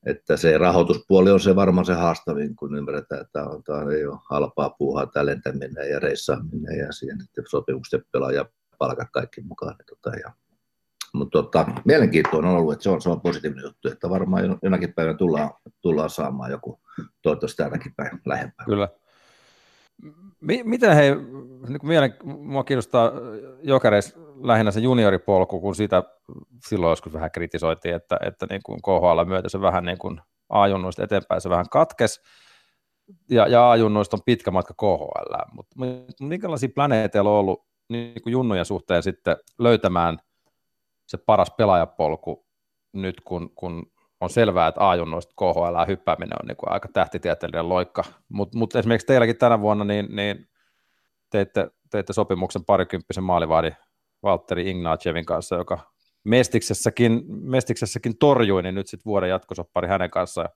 että 0.05 0.37
se 0.37 0.57
rahoituspuoli 0.57 1.31
on 1.31 1.39
se 1.39 1.55
varmaan 1.55 1.85
se 1.85 1.93
haastavin, 1.93 2.55
kun 2.55 2.77
ymmärretään, 2.77 3.21
että 3.21 3.43
on, 3.43 3.63
tämä 3.63 3.91
ei 3.91 4.05
ole 4.05 4.19
halpaa 4.29 4.69
puuhaa 4.69 5.05
tämä 5.05 5.25
lentäminen 5.25 5.89
ja 5.89 5.99
reissaaminen 5.99 6.77
ja 6.77 6.91
siihen 6.91 7.21
että 7.21 7.41
sopimukset 7.49 8.01
pelaa 8.11 8.31
ja 8.31 8.45
palkat 8.77 9.07
kaikki 9.11 9.41
mukaan. 9.41 9.75
Niin 9.77 9.85
tota, 9.85 10.17
ja, 10.17 10.31
mutta 11.13 11.43
tota, 11.43 11.65
mielenkiintoinen 11.85 12.51
on 12.51 12.57
ollut, 12.57 12.73
että 12.73 12.83
se 12.83 12.89
on, 12.89 13.01
se 13.01 13.09
on 13.09 13.21
positiivinen 13.21 13.63
juttu, 13.63 13.87
että 13.87 14.09
varmaan 14.09 14.59
jonakin 14.63 14.93
päivänä 14.93 15.17
tullaan, 15.17 15.51
tullaan 15.81 16.09
saamaan 16.09 16.51
joku, 16.51 16.79
toivottavasti 17.21 17.57
täälläkin 17.57 17.93
päin 17.95 18.21
lähempää. 18.25 18.65
Kyllä. 18.65 18.89
Miten 20.41 20.95
hei, 20.95 21.15
niin 21.15 21.79
mielen, 21.83 22.13
mua 22.23 22.63
kiinnostaa 22.63 23.11
jokereissa 23.63 24.19
lähinnä 24.41 24.71
se 24.71 24.79
junioripolku, 24.79 25.61
kun 25.61 25.75
sitä 25.75 26.03
silloin 26.67 26.91
joskus 26.91 27.13
vähän 27.13 27.31
kritisoitiin, 27.31 27.95
että, 27.95 28.17
että 28.25 28.45
niin 28.49 28.61
kuin 28.65 28.81
KHL 28.81 29.25
myötä 29.25 29.49
se 29.49 29.61
vähän 29.61 29.85
niin 29.85 29.97
kuin 29.97 30.21
A-junnuista 30.49 31.03
eteenpäin 31.03 31.41
se 31.41 31.49
vähän 31.49 31.69
katkes, 31.69 32.21
ja, 33.29 33.47
ja 33.47 33.71
A-junnuista 33.71 34.17
on 34.17 34.23
pitkä 34.25 34.51
matka 34.51 34.73
KHL, 34.73 35.35
mutta 35.53 35.75
minkälaisia 36.19 36.69
planeeteilla 36.75 37.29
on 37.29 37.39
ollut 37.39 37.65
niin 37.89 38.21
kuin 38.23 38.31
junnujen 38.31 38.65
suhteen 38.65 39.03
sitten 39.03 39.37
löytämään 39.59 40.17
se 41.07 41.17
paras 41.17 41.51
pelaajapolku 41.57 42.45
nyt, 42.93 43.21
kun, 43.21 43.51
kun 43.55 43.90
on 44.21 44.29
selvää, 44.29 44.67
että 44.67 44.89
A-junnoista 44.89 45.33
KHL 45.39 45.87
hyppääminen 45.87 46.37
on 46.41 46.47
niin 46.47 46.57
kuin 46.57 46.71
aika 46.71 46.87
tähtitieteellinen 46.93 47.69
loikka, 47.69 48.03
mutta 48.29 48.57
mut 48.57 48.75
esimerkiksi 48.75 49.07
teilläkin 49.07 49.37
tänä 49.37 49.61
vuonna 49.61 49.85
niin, 49.85 50.15
niin 50.15 50.49
teitte, 51.29 51.71
teitte 51.89 52.13
sopimuksen 52.13 52.65
parikymppisen 52.65 53.23
maalivahdin 53.23 53.75
Valtteri 54.23 54.69
Ignatjevin 54.69 55.25
kanssa, 55.25 55.55
joka 55.55 55.79
Mestiksessäkin, 56.23 57.23
Mestiksessäkin 57.27 58.17
torjui, 58.17 58.63
niin 58.63 58.75
nyt 58.75 58.87
sitten 58.87 59.09
vuoden 59.09 59.29
jatkosoppari 59.29 59.87
hänen 59.87 60.11
kanssaan. 60.11 60.49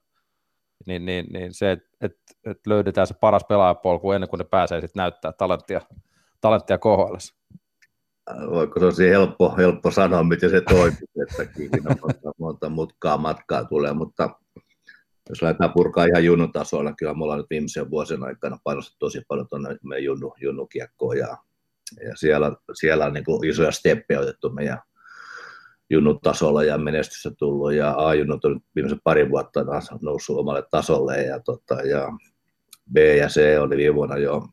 Niin, 0.86 1.06
niin, 1.06 1.26
niin 1.32 1.54
se, 1.54 1.72
että 1.72 1.88
et, 2.00 2.12
et 2.44 2.66
löydetään 2.66 3.06
se 3.06 3.14
paras 3.20 3.44
pelaajapolku 3.44 4.12
ennen 4.12 4.30
kuin 4.30 4.38
ne 4.38 4.44
pääsee 4.44 4.80
sitten 4.80 5.00
näyttää 5.00 5.32
talenttia, 5.32 5.80
talenttia 6.40 6.78
KHL. 6.78 7.16
Voiko 8.50 8.80
se 8.80 8.84
olisi 8.84 9.08
helppo, 9.08 9.56
helppo 9.56 9.90
sanoa, 9.90 10.22
miten 10.22 10.50
se 10.50 10.60
toimii, 10.60 10.98
että 11.22 11.52
siinä 11.56 11.96
monta, 12.00 12.32
monta 12.38 12.68
mutkaa 12.68 13.18
matkaa 13.18 13.64
tulee, 13.64 13.92
mutta 13.92 14.30
jos 15.28 15.42
lähdetään 15.42 15.72
purkaa 15.72 16.04
ihan 16.04 16.24
junnun 16.24 16.52
tasolla, 16.52 16.92
kyllä 16.92 17.14
me 17.14 17.24
ollaan 17.24 17.38
nyt 17.38 17.50
viimeisen 17.50 17.90
vuosien 17.90 18.24
aikana 18.24 18.58
panostettu 18.64 18.98
tosi 18.98 19.22
paljon 19.28 19.48
tuonne 19.48 19.76
meidän 19.82 20.04
junnu, 20.04 20.34
junnukiekkoon 20.40 21.18
ja 21.18 21.36
ja 22.04 22.16
siellä, 22.16 22.52
siellä 22.74 23.06
on 23.06 23.12
niin 23.12 23.24
kuin 23.24 23.48
isoja 23.48 23.70
steppejä 23.70 24.20
otettu 24.20 24.50
meidän 24.50 24.78
junnut 25.90 26.22
tasolla 26.22 26.64
ja 26.64 26.78
menestyssä 26.78 27.30
tullut 27.38 27.72
ja 27.72 27.94
A-junnut 27.96 28.44
on 28.44 28.60
viimeisen 28.74 29.00
pari 29.04 29.30
vuotta 29.30 29.64
noussut 30.02 30.38
omalle 30.38 30.64
tasolle 30.70 31.22
ja, 31.22 31.40
tota, 31.40 31.74
ja 31.74 32.08
B 32.92 32.96
ja 32.96 33.28
C 33.28 33.40
oli 33.60 33.76
viime 33.76 33.94
vuonna 33.94 34.18
jo 34.18 34.48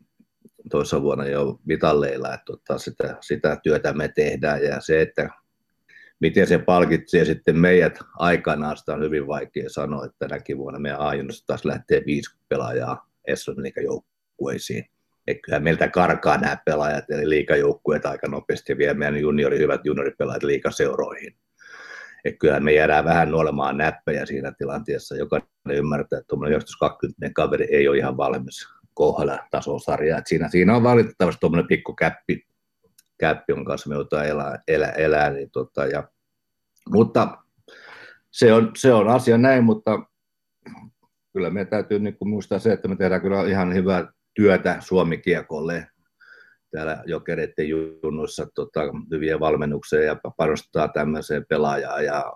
toisessa 0.72 1.02
vuonna 1.02 1.26
jo 1.26 1.60
mitalleilla, 1.66 2.34
että 2.34 2.46
tota, 2.46 2.78
sitä, 2.78 3.18
sitä, 3.22 3.58
työtä 3.64 3.94
me 3.94 4.08
tehdään 4.08 4.64
ja 4.64 4.82
se, 4.82 5.02
että 5.02 5.30
miten 6.20 6.48
se 6.48 6.58
palkitsee 6.58 7.26
sitten 7.26 7.58
meidät 7.58 8.00
aikanaan, 8.20 8.78
sitä 8.78 8.94
on 8.94 9.04
hyvin 9.04 9.28
vaikea 9.28 9.70
sanoa, 9.70 10.06
että 10.06 10.28
tänäkin 10.28 10.58
vuonna 10.58 10.80
meidän 10.80 11.00
a 11.00 11.12
taas 11.48 11.66
lähtee 11.66 12.04
viisi 12.06 12.36
pelaajaa 12.50 13.10
Esson 13.28 13.56
joukkueisiin 13.84 14.86
että 15.28 15.42
kyllä 15.46 15.60
meiltä 15.60 15.88
karkaa 15.88 16.38
nämä 16.38 16.58
pelaajat, 16.66 17.10
eli 17.10 17.30
liikajoukkueet 17.30 18.06
aika 18.06 18.28
nopeasti 18.28 18.78
vie 18.78 18.94
meidän 18.94 19.22
juniori, 19.22 19.60
hyvät 19.60 19.86
junioripelaajat 19.86 20.44
liikaseuroihin. 20.44 21.36
Että 22.26 22.38
kyllä 22.40 22.60
me 22.60 22.74
jäädään 22.74 23.06
vähän 23.06 23.32
nuolemaan 23.32 23.78
näppejä 23.78 24.26
siinä 24.26 24.52
tilanteessa. 24.58 25.16
Jokainen 25.16 25.48
ymmärtää, 25.68 26.20
että 26.20 26.28
tuommoinen 26.28 26.60
1920 26.60 27.30
kaveri 27.36 27.68
ei 27.76 27.88
ole 27.88 27.98
ihan 27.98 28.18
valmis 28.18 28.68
kohdalla 28.94 29.48
tasosarjaa. 29.52 30.22
siinä, 30.26 30.50
siinä 30.50 30.76
on 30.76 30.84
valitettavasti 30.84 31.40
tuommoinen 31.40 31.68
pikku 31.68 31.94
käppi, 31.94 32.48
käppi, 33.18 33.52
jonka 33.52 33.70
kanssa 33.70 33.90
me 33.90 33.96
joudutaan 33.96 34.28
elää, 34.28 34.64
elää, 34.68 34.92
elää 34.92 35.30
niin 35.30 35.52
tota, 35.52 35.86
ja, 35.86 36.08
mutta 36.90 37.38
se 38.32 38.54
on, 38.54 38.72
se 38.78 38.94
on 38.94 39.08
asia 39.08 39.38
näin, 39.38 39.64
mutta 39.64 40.00
kyllä 41.34 41.50
meidän 41.50 41.70
täytyy 41.70 42.00
niin 42.00 42.18
muistaa 42.26 42.60
se, 42.60 42.74
että 42.74 42.88
me 42.88 42.96
tehdään 42.96 43.22
kyllä 43.22 43.48
ihan 43.48 43.74
hyvää 43.74 44.14
työtä 44.34 44.78
Suomi-kiekolle 44.80 45.88
täällä 46.72 47.04
jokereiden 47.06 47.70
junnuissa 47.70 48.48
tota, 48.56 48.82
hyviä 49.12 49.40
valmennuksia 49.40 50.04
ja 50.04 50.16
panostaa 50.38 50.88
tämmöiseen 50.88 51.46
pelaajaan 51.50 52.06
ja 52.06 52.34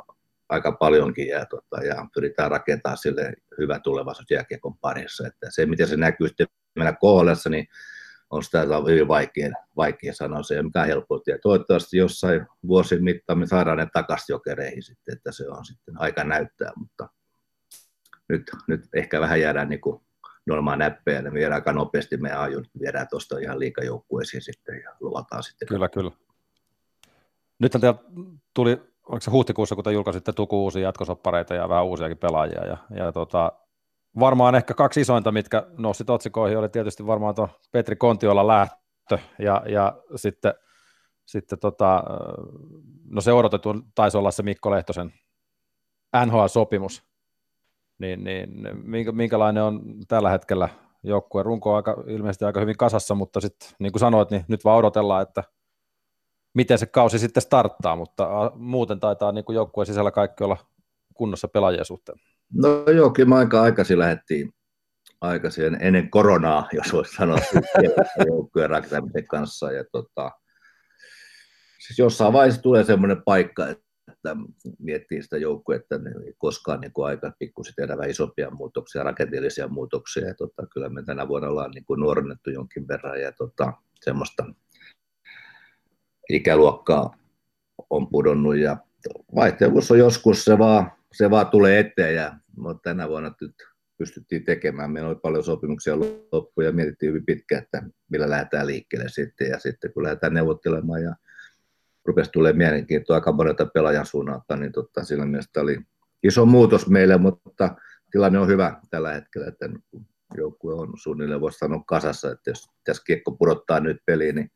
aika 0.50 0.72
paljonkin 0.72 1.28
ja, 1.28 1.46
tota, 1.46 1.84
ja 1.84 2.08
pyritään 2.14 2.52
rakentamaan 2.52 2.98
sille 2.98 3.34
hyvä 3.58 3.80
tulevaisuus 3.80 4.32
jääkiekon 4.32 4.78
parissa. 4.78 5.28
Että 5.28 5.48
se, 5.50 5.66
miten 5.66 5.88
se 5.88 5.98
näkyy 5.98 6.28
sitten 6.28 6.48
meillä 6.76 6.94
kohdassa, 6.94 7.50
niin 7.50 7.68
on 8.30 8.44
sitä 8.44 8.66
hyvin 8.88 9.08
vaikea, 9.08 9.52
vaikea 9.76 10.14
sanoa. 10.14 10.44
Se 10.44 10.64
mikään 10.64 10.88
helppoa. 10.88 11.20
Ja 11.28 11.38
toivottavasti 11.40 11.98
jossain 11.98 12.46
vuosien 12.68 13.04
mittaan 13.04 13.40
me 13.40 13.48
saadaan 13.48 13.78
ne 13.78 13.88
takaisin 13.94 14.34
jokereihin 14.34 14.84
sitten, 14.84 15.16
että 15.16 15.32
se 15.32 15.50
on 15.50 15.66
sitten 15.66 16.02
aika 16.02 16.24
näyttää, 16.24 16.72
mutta 16.76 17.10
nyt, 18.30 18.52
nyt 18.68 18.82
ehkä 18.96 19.22
vähän 19.22 19.42
jäädään 19.42 19.70
niin 19.70 19.82
kuin 19.82 20.02
normaa 20.46 20.76
näppejä, 20.76 21.22
ne 21.22 21.34
viedään 21.34 21.54
aika 21.54 21.74
nopeasti 21.74 22.18
meidän 22.18 22.40
ajun, 22.40 22.66
viedään 22.80 23.08
tuosta 23.10 23.40
ihan 23.40 23.60
liikajoukkueisiin 23.60 24.42
sitten 24.42 24.82
ja 24.84 24.96
luvataan 25.00 25.44
sitten. 25.44 25.68
Kyllä, 25.68 25.90
kyllä. 25.90 26.12
Nyt 27.60 27.72
tuli, 28.54 28.82
oliko 29.10 29.22
se 29.22 29.32
huhtikuussa, 29.32 29.76
kun 29.76 29.84
te 29.84 29.92
julkaisitte 29.92 30.34
tuku 30.34 30.64
uusia 30.64 30.84
jatkosoppareita 30.84 31.56
ja 31.56 31.70
vähän 31.70 31.86
uusiakin 31.86 32.18
pelaajia, 32.18 32.66
ja, 32.66 32.78
ja 32.96 33.12
tota, 33.12 33.52
varmaan 34.20 34.56
ehkä 34.56 34.74
kaksi 34.74 35.02
isointa, 35.02 35.32
mitkä 35.32 35.68
nousi 35.78 36.04
otsikoihin, 36.08 36.58
oli 36.58 36.70
tietysti 36.70 37.08
varmaan 37.08 37.36
tuo 37.36 37.50
Petri 37.72 37.96
Kontiola 37.96 38.48
lähtö, 38.48 39.18
ja, 39.40 39.64
ja 39.70 40.02
sitten, 40.16 40.54
sitten 41.26 41.60
tota, 41.60 42.04
no 43.10 43.22
se 43.22 43.34
odotettu 43.34 43.76
taisi 43.96 44.18
olla 44.18 44.32
se 44.32 44.44
Mikko 44.44 44.72
Lehtosen 44.72 45.14
NHL-sopimus, 46.26 47.04
niin, 48.00 48.24
niin 48.24 48.50
minkä, 48.84 49.12
minkälainen 49.12 49.64
on 49.64 49.82
tällä 50.08 50.30
hetkellä 50.30 50.70
joukkueen 51.04 51.46
runko 51.46 51.70
on 51.70 51.76
aika, 51.76 52.04
ilmeisesti 52.08 52.46
aika 52.46 52.60
hyvin 52.60 52.78
kasassa, 52.78 53.16
mutta 53.16 53.42
sitten 53.42 53.70
niin 53.80 53.92
kuin 53.92 54.00
sanoit, 54.00 54.32
niin 54.32 54.46
nyt 54.48 54.66
vaan 54.66 54.78
odotellaan, 54.78 55.22
että 55.22 55.44
miten 56.58 56.78
se 56.78 56.86
kausi 56.86 57.20
sitten 57.20 57.42
starttaa, 57.42 57.96
mutta 57.96 58.52
muuten 58.56 59.00
taitaa 59.00 59.32
niin 59.32 59.46
joukkueen 59.54 59.86
sisällä 59.86 60.12
kaikki 60.12 60.44
olla 60.44 60.58
kunnossa 61.14 61.48
pelaajien 61.48 61.86
suhteen. 61.86 62.20
No 62.54 62.92
joo, 62.96 63.10
kyllä 63.10 63.36
aika 63.36 63.62
aikaisin 63.62 64.00
lähdettiin 64.00 64.54
aikaisin 65.22 65.78
ennen 65.82 66.10
koronaa, 66.10 66.70
jos 66.74 66.94
voisi 66.94 67.16
sanoa, 67.16 67.38
joukkueen 68.28 68.70
rakentamisen 68.70 69.28
kanssa. 69.28 69.72
Ja 69.72 69.84
tota, 69.92 70.32
siis 71.80 72.00
jossain 72.00 72.34
vaiheessa 72.34 72.62
tulee 72.62 72.84
semmoinen 72.84 73.22
paikka, 73.26 73.68
että 73.68 74.36
miettii 74.80 75.24
sitä 75.24 75.38
joukkuetta, 75.38 75.98
niin 75.98 76.24
ei 76.26 76.34
koskaan 76.38 76.82
niin 76.82 76.94
kuin 76.94 77.08
aika 77.08 77.32
pikkusen 77.40 77.74
tehdä 77.76 77.98
vähän 77.98 78.10
isompia 78.10 78.52
muutoksia, 78.52 79.04
rakenteellisia 79.04 79.68
muutoksia. 79.68 80.28
Ja 80.28 80.34
tota, 80.34 80.68
kyllä 80.74 80.90
me 80.90 81.04
tänä 81.04 81.28
vuonna 81.28 81.50
ollaan 81.50 81.72
niin 81.72 81.86
kuin 81.86 82.00
nuorennettu 82.00 82.50
jonkin 82.50 82.88
verran 82.88 83.22
ja 83.22 83.32
tota, 83.32 83.74
semmoista 84.02 84.46
ikäluokkaa 86.30 87.18
on 87.90 88.08
pudonnut 88.08 88.58
ja 88.58 88.78
vaihtelussa 89.36 89.94
on 89.94 90.00
joskus 90.00 90.46
se 90.46 90.58
vaan, 90.58 90.92
se 91.12 91.30
vaan 91.30 91.48
tulee 91.48 91.80
eteen 91.80 92.16
ja 92.16 92.34
mutta 92.58 92.90
tänä 92.90 93.10
vuonna 93.10 93.32
nyt 93.42 93.56
pystyttiin 93.98 94.44
tekemään. 94.44 94.92
Meillä 94.92 95.10
oli 95.10 95.20
paljon 95.22 95.44
sopimuksia 95.44 96.00
loppuun 96.32 96.66
ja 96.66 96.72
mietittiin 96.72 97.10
hyvin 97.10 97.26
pitkään, 97.26 97.64
että 97.64 97.84
millä 98.12 98.30
lähdetään 98.30 98.68
liikkeelle 98.68 99.10
sitten 99.10 99.50
ja 99.50 99.60
sitten 99.60 99.94
kun 99.94 100.04
lähdetään 100.04 100.34
neuvottelemaan 100.34 101.04
ja 101.04 101.16
rupesi 102.06 102.32
tulemaan 102.32 102.58
mielenkiintoa 102.58 103.16
aika 103.16 103.32
monelta 103.32 103.66
pelaajan 103.66 104.06
suunnalta, 104.06 104.56
niin 104.56 104.72
tota, 104.72 105.04
sillä 105.04 105.26
mielessä 105.26 105.62
oli 105.62 105.80
iso 106.24 106.46
muutos 106.46 106.88
meille, 106.88 107.18
mutta 107.18 107.76
tilanne 108.12 108.40
on 108.40 108.48
hyvä 108.48 108.82
tällä 108.90 109.14
hetkellä, 109.14 109.48
että 109.48 109.70
joukkue 110.38 110.74
on 110.74 110.94
suunnilleen, 110.96 111.42
voisi 111.42 111.58
sanoa 111.58 111.84
kasassa, 111.88 112.32
että 112.32 112.50
jos 112.50 112.66
tässä 112.84 113.04
kiekko 113.06 113.32
pudottaa 113.32 113.80
nyt 113.80 113.98
peliin, 114.06 114.36
niin 114.36 114.52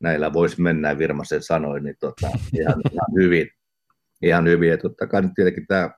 näillä 0.00 0.32
voisi 0.32 0.62
mennä, 0.62 0.98
Virmasen 0.98 1.42
sanoi, 1.42 1.80
niin 1.80 1.96
tota, 2.00 2.26
ihan, 2.26 2.80
ihan, 2.92 3.06
hyvin. 3.22 3.50
Ihan 4.22 4.44
hyvin. 4.44 4.70
Ja 4.70 4.78
totta 4.78 5.06
kai 5.06 5.22
nyt 5.22 5.34
tietenkin 5.34 5.66
tämä 5.66 5.90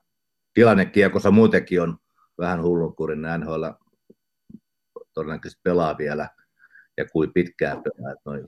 tilanne 0.53 0.85
kiekossa 0.85 1.31
muutenkin 1.31 1.81
on 1.81 1.97
vähän 2.37 2.63
hullunkurin. 2.63 3.21
NHL 3.37 3.65
todennäköisesti 5.13 5.61
pelaa 5.63 5.97
vielä 5.97 6.29
ja 6.97 7.05
kuin 7.05 7.33
pitkään 7.33 7.83
pelaa. 7.83 8.11
Että 8.11 8.21
noin 8.25 8.47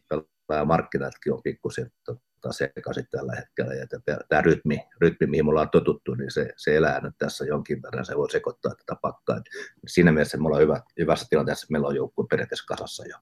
markkinatkin 0.66 1.34
on 1.34 1.44
pikkusen 1.44 1.92
tota, 2.06 2.22
sekaisin 2.52 3.08
tällä 3.12 3.36
hetkellä. 3.36 3.74
Ja 3.74 3.86
tämä 4.30 4.42
rytmi, 4.42 4.80
rytmi, 5.02 5.28
mihin 5.28 5.46
me 5.46 5.50
ollaan 5.50 5.70
totuttu, 5.70 6.14
niin 6.14 6.32
se, 6.32 6.54
se 6.58 6.78
elää 6.78 7.02
nyt 7.02 7.14
tässä 7.18 7.46
jonkin 7.46 7.82
verran. 7.82 8.06
Se 8.06 8.18
voi 8.18 8.32
sekoittaa 8.32 8.76
tätä 8.76 9.00
pakkaa. 9.02 9.38
Et 9.38 9.44
siinä 9.88 10.12
mielessä 10.12 10.38
me 10.38 10.46
ollaan 10.46 10.62
hyvä, 10.62 10.82
hyvässä 11.00 11.26
tilanteessa, 11.30 11.68
meillä 11.70 11.88
on 11.88 11.96
joukkue 11.96 12.26
periaatteessa 12.30 12.66
kasassa 12.68 13.08
jo. 13.08 13.18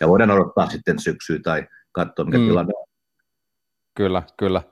Ja 0.00 0.08
voidaan 0.08 0.30
odottaa 0.30 0.70
sitten 0.70 0.98
syksyä 0.98 1.38
tai 1.42 1.66
katsoa, 1.92 2.24
mikä 2.24 2.38
mm. 2.38 2.46
tilanne 2.46 2.72
on. 2.76 2.86
Kyllä, 3.94 4.22
kyllä. 4.36 4.62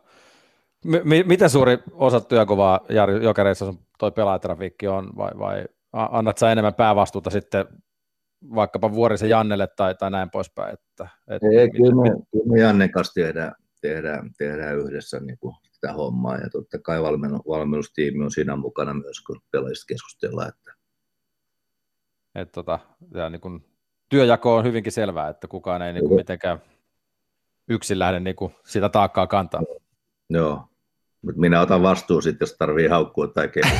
M- 0.85 1.27
miten 1.27 1.51
suuri 1.51 1.79
osa 1.93 2.21
työkovaa 2.21 2.81
Jari 2.89 3.25
Jokereissa 3.25 3.65
sun 3.65 3.79
toi 3.99 4.13
pelaajatrafiikki 4.13 4.89
on, 4.89 5.11
vai, 5.17 5.31
vai 5.39 5.65
annat 5.93 6.39
sä 6.39 6.53
enemmän 6.53 6.75
päävastuuta 6.75 7.31
sitten 7.31 7.67
vaikkapa 8.55 8.93
Vuorisen 8.93 9.31
Jannelle 9.31 9.67
tai, 9.67 9.95
tai 9.95 10.11
näin 10.11 10.31
poispäin? 10.31 10.75
Että, 10.75 11.09
et, 11.29 11.43
Ei, 11.43 11.71
kyllä, 11.71 12.03
me, 12.03 12.11
kyllä 12.31 12.53
me 12.53 12.61
Jannen 12.61 12.91
kanssa 12.91 13.15
tehdään, 13.15 13.53
tehdään, 13.81 14.31
tehdään 14.39 14.79
yhdessä 14.79 15.21
niin 15.21 15.39
kuin 15.39 15.55
sitä 15.71 15.93
hommaa, 15.93 16.37
ja 16.37 16.51
totta 16.51 16.79
kai 16.79 17.03
valmennustiimi 17.49 18.25
on 18.25 18.31
siinä 18.31 18.57
mukana 18.57 18.95
myös, 18.95 19.21
kun 19.21 19.41
pelaajista 19.51 19.87
keskustellaan. 19.87 20.49
Että... 20.49 20.73
Et, 22.35 22.53
tota, 22.53 22.79
ja 23.15 23.31
niin 23.31 23.41
kun, 23.41 23.65
työjako 24.09 24.57
on 24.57 24.65
hyvinkin 24.65 24.93
selvää, 24.93 25.29
että 25.29 25.49
kukaan 25.49 25.83
ei 25.83 25.93
niin 25.93 26.09
kuin, 26.09 26.17
mitenkään 26.17 26.63
yksin 27.69 27.99
lähde 27.99 28.21
niin 28.21 28.37
kuin, 28.37 28.55
sitä 28.65 28.89
taakkaa 28.89 29.27
kantaa. 29.27 29.63
Joo, 30.31 30.69
mutta 31.23 31.41
minä 31.41 31.61
otan 31.61 31.83
vastuun 31.83 32.23
sitten, 32.23 32.47
jos 32.47 32.57
tarvii 32.59 32.87
haukkua 32.87 33.27
tai 33.27 33.49
kehua. 33.49 33.79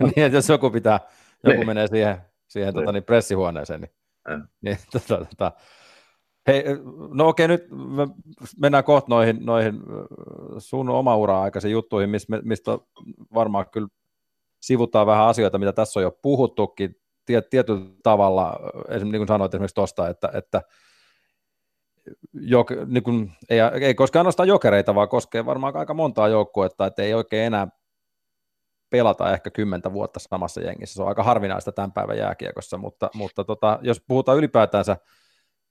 niin, 0.16 0.32
jos 0.32 0.48
joku 0.48 0.70
pitää, 0.70 1.00
joku 1.44 1.60
ne. 1.60 1.66
menee 1.66 1.86
siihen, 1.86 2.18
siihen 2.48 2.74
tota, 2.74 2.92
niin 2.92 3.04
pressihuoneeseen, 3.04 3.80
niin, 3.80 3.92
niin 4.60 4.78
tota, 4.92 5.24
tota, 5.24 5.52
Hei, 6.46 6.64
no 7.12 7.28
okei, 7.28 7.48
nyt 7.48 7.64
mennään 8.60 8.84
kohta 8.84 9.06
noihin, 9.08 9.38
noihin 9.46 9.82
sun 10.58 10.88
oma 10.88 11.16
ura 11.16 11.42
aikaisiin 11.42 11.72
juttuihin, 11.72 12.10
mistä, 12.42 12.78
varmaan 13.34 13.66
kyllä 13.70 13.88
sivutaan 14.60 15.06
vähän 15.06 15.26
asioita, 15.26 15.58
mitä 15.58 15.72
tässä 15.72 16.00
on 16.00 16.04
jo 16.04 16.18
puhuttukin 16.22 16.96
tietyllä 17.50 17.86
tavalla, 18.02 18.60
esimerkiksi 18.74 19.04
niin 19.04 19.20
kuin 19.20 19.28
sanoit 19.28 19.54
esimerkiksi 19.54 19.74
tuosta, 19.74 20.08
että, 20.08 20.30
että 20.34 20.62
jok, 22.32 22.70
niin 22.86 23.02
kuin, 23.02 23.32
ei, 23.50 23.58
ei 23.80 23.94
koske 23.94 24.18
ainoastaan 24.18 24.48
jokereita, 24.48 24.94
vaan 24.94 25.08
koskee 25.08 25.46
varmaan 25.46 25.76
aika 25.76 25.94
montaa 25.94 26.28
joukkuetta, 26.28 26.86
että 26.86 27.02
ei 27.02 27.14
oikein 27.14 27.46
enää 27.46 27.68
pelata 28.90 29.32
ehkä 29.32 29.50
kymmentä 29.50 29.92
vuotta 29.92 30.20
samassa 30.20 30.60
jengissä. 30.60 30.94
Se 30.94 31.02
on 31.02 31.08
aika 31.08 31.22
harvinaista 31.22 31.72
tämän 31.72 31.92
päivän 31.92 32.18
jääkiekossa, 32.18 32.78
mutta, 32.78 33.10
mutta 33.14 33.44
tota, 33.44 33.78
jos 33.82 34.02
puhutaan 34.08 34.38
ylipäätänsä 34.38 34.96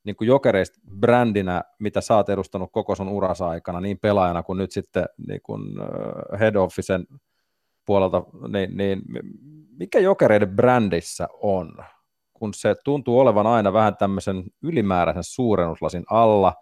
niin 0.03 0.15
jokereista 0.22 0.79
brändinä, 1.00 1.63
mitä 1.79 2.01
sä 2.01 2.15
oot 2.15 2.29
edustanut 2.29 2.72
koko 2.72 2.95
sun 2.95 3.10
urasa 3.10 3.50
aikana, 3.50 3.81
niin 3.81 4.00
pelaajana 4.00 4.43
kuin 4.43 4.57
nyt 4.57 4.72
sitten 4.72 5.05
niin 5.27 5.41
kuin 5.43 5.62
head 6.39 6.55
officen 6.55 7.07
puolelta, 7.86 8.24
niin, 8.48 8.77
niin 8.77 9.01
mikä 9.77 10.00
jokereiden 10.00 10.55
brändissä 10.55 11.27
on? 11.41 11.75
kun 12.43 12.54
se 12.54 12.75
tuntuu 12.84 13.19
olevan 13.19 13.47
aina 13.47 13.73
vähän 13.73 13.97
tämmöisen 13.97 14.43
ylimääräisen 14.63 15.23
suurennuslasin 15.23 16.04
alla, 16.10 16.54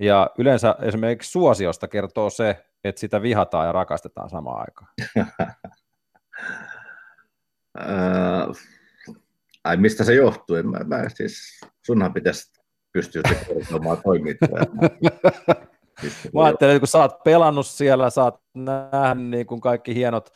ja 0.00 0.30
yleensä 0.38 0.74
esimerkiksi 0.82 1.30
suosiosta 1.30 1.88
kertoo 1.88 2.30
se, 2.30 2.66
että 2.84 3.00
sitä 3.00 3.22
vihataan 3.22 3.66
ja 3.66 3.72
rakastetaan 3.72 4.30
samaan 4.30 4.60
aikaan. 4.60 4.90
ai 9.66 9.76
mistä 9.76 10.04
se 10.04 10.14
johtuu? 10.14 10.62
Mä, 10.62 10.78
mä 10.78 11.08
siis, 11.08 11.60
sunhan 11.86 12.14
pitäisi 12.14 12.52
pystyä 12.92 13.22
kertomaan 13.22 13.98
toimittajaa. 14.04 14.66
Mä 16.34 16.44
ajattelin, 16.44 16.74
että 16.74 16.80
kun 16.80 16.88
sä 16.88 16.98
oot 16.98 17.22
pelannut 17.24 17.66
siellä, 17.66 18.10
sä 18.10 18.24
oot 18.24 18.40
nähnyt 18.54 19.26
niin 19.26 19.46
kuin 19.46 19.60
kaikki 19.60 19.94
hienot 19.94 20.30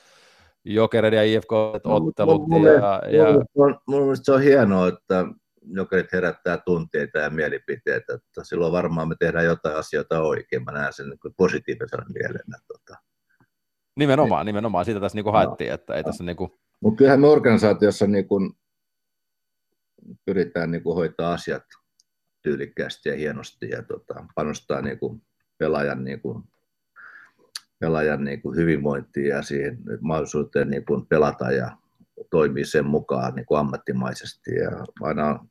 Jokerit 0.65 1.15
ja 1.15 1.23
IFK-ottelut. 1.23 2.49
Mun, 2.49 2.65
ja, 2.65 3.03
ja... 3.11 3.25
Mun, 3.57 3.81
mun 3.87 4.03
mielestä 4.03 4.25
se 4.25 4.33
on 4.33 4.43
hienoa, 4.43 4.89
että 4.89 5.27
Jokerit 5.63 6.13
herättää 6.13 6.59
tunteita 6.67 7.19
ja 7.19 7.31
mielipiteitä. 7.31 8.15
Että 8.15 8.45
silloin 8.45 8.73
varmaan 8.73 9.09
me 9.09 9.15
tehdään 9.19 9.45
jotain 9.45 9.77
asioita 9.77 10.23
oikein. 10.23 10.65
Mä 10.65 10.73
näen 10.73 10.93
sen 10.93 11.09
niin 11.09 11.35
positiivisena 11.37 12.05
mielenä. 12.15 12.59
Tota. 12.69 13.01
Nimenomaan, 13.97 14.47
nimenomaan. 14.47 14.85
Siitä 14.85 15.01
tässä 15.01 15.17
niinku 15.17 15.33
haettiin, 15.33 15.69
no. 15.69 15.75
että 15.75 15.95
ei 15.95 16.05
tässä 16.05 16.25
niinku... 16.25 16.59
Mutta 16.81 16.99
kyllähän 16.99 17.21
me 17.21 17.29
organisaatiossa 17.29 18.07
niinku 18.07 18.41
pyritään 20.25 20.71
niinku 20.71 20.95
hoitaa 20.95 21.33
asiat 21.33 21.63
tyylikkäästi 22.43 23.09
ja 23.09 23.17
hienosti 23.17 23.69
ja 23.69 23.83
tota, 23.83 24.27
panostaa 24.35 24.83
niinku 24.83 25.21
pelaajan 25.59 26.05
niinku 26.05 26.45
pelaajan 27.79 28.25
niin 28.25 28.43
kuin 28.43 28.57
hyvinvointiin 28.57 29.29
ja 29.29 29.43
siihen 29.43 29.79
mahdollisuuteen 30.01 30.71
niin 30.71 30.85
kuin 30.85 31.07
pelata 31.07 31.53
ja 31.53 31.77
toimia 32.31 32.67
sen 32.67 32.87
mukaan 32.87 33.35
niin 33.35 33.47
kuin 33.47 33.59
ammattimaisesti. 33.59 34.55
Ja 34.55 34.71
aina 35.01 35.27
on 35.27 35.49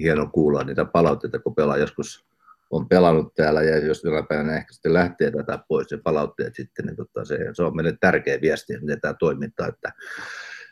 hieno 0.00 0.26
kuulla 0.26 0.64
niitä 0.64 0.84
palautteita, 0.84 1.38
kun 1.38 1.54
pelaa 1.54 1.76
joskus 1.76 2.26
on 2.70 2.88
pelannut 2.88 3.34
täällä 3.34 3.62
ja 3.62 3.86
jos 3.86 4.04
jonain 4.04 4.26
päivänä 4.26 4.56
ehkä 4.56 4.72
sitten 4.72 4.94
lähtee 4.94 5.30
tätä 5.30 5.58
pois 5.68 5.90
ja 5.90 5.98
palautteet 6.04 6.54
sitten, 6.54 6.86
niin 6.86 6.96
tota 6.96 7.24
se, 7.24 7.38
se, 7.52 7.62
on 7.62 7.76
meille 7.76 7.96
tärkeä 8.00 8.40
viesti, 8.40 8.80
miten 8.80 9.00
tämä 9.00 9.14
toimintaa, 9.14 9.66
että 9.66 9.92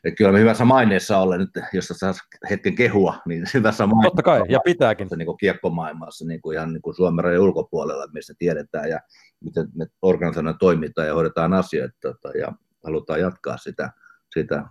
että 0.05 0.17
kyllä 0.17 0.33
me 0.33 0.41
hyvässä 0.41 0.65
maineessa 0.65 1.19
ollen 1.19 1.41
nyt, 1.41 1.51
jos 1.73 1.89
saa 1.89 2.13
hetken 2.51 2.75
kehua, 2.75 3.15
niin 3.27 3.45
hyvässä 3.55 3.87
maineessa. 3.87 4.11
Totta 4.11 4.23
kai, 4.23 4.43
ja 4.49 4.61
pitääkin. 4.65 5.09
Niin 5.17 5.27
kuin 5.27 5.39
kiekkomaailmassa, 5.39 6.27
niin 6.27 6.41
kuin 6.41 6.57
ihan 6.57 6.73
niin 6.73 6.83
kuin 6.83 6.95
Suomen 6.95 7.25
rajan 7.25 7.43
ulkopuolella, 7.43 8.07
missä 8.13 8.35
tiedetään 8.39 8.91
ja 8.91 9.01
miten 9.45 9.69
me 9.75 9.87
organisaationa 10.03 10.59
toimitaan 10.59 11.07
ja 11.07 11.15
hoidetaan 11.15 11.53
asioita 11.53 11.97
tota, 12.01 12.39
ja 12.39 12.53
halutaan 12.85 13.21
jatkaa 13.21 13.57
sitä, 13.57 13.93
sitä, 14.35 14.65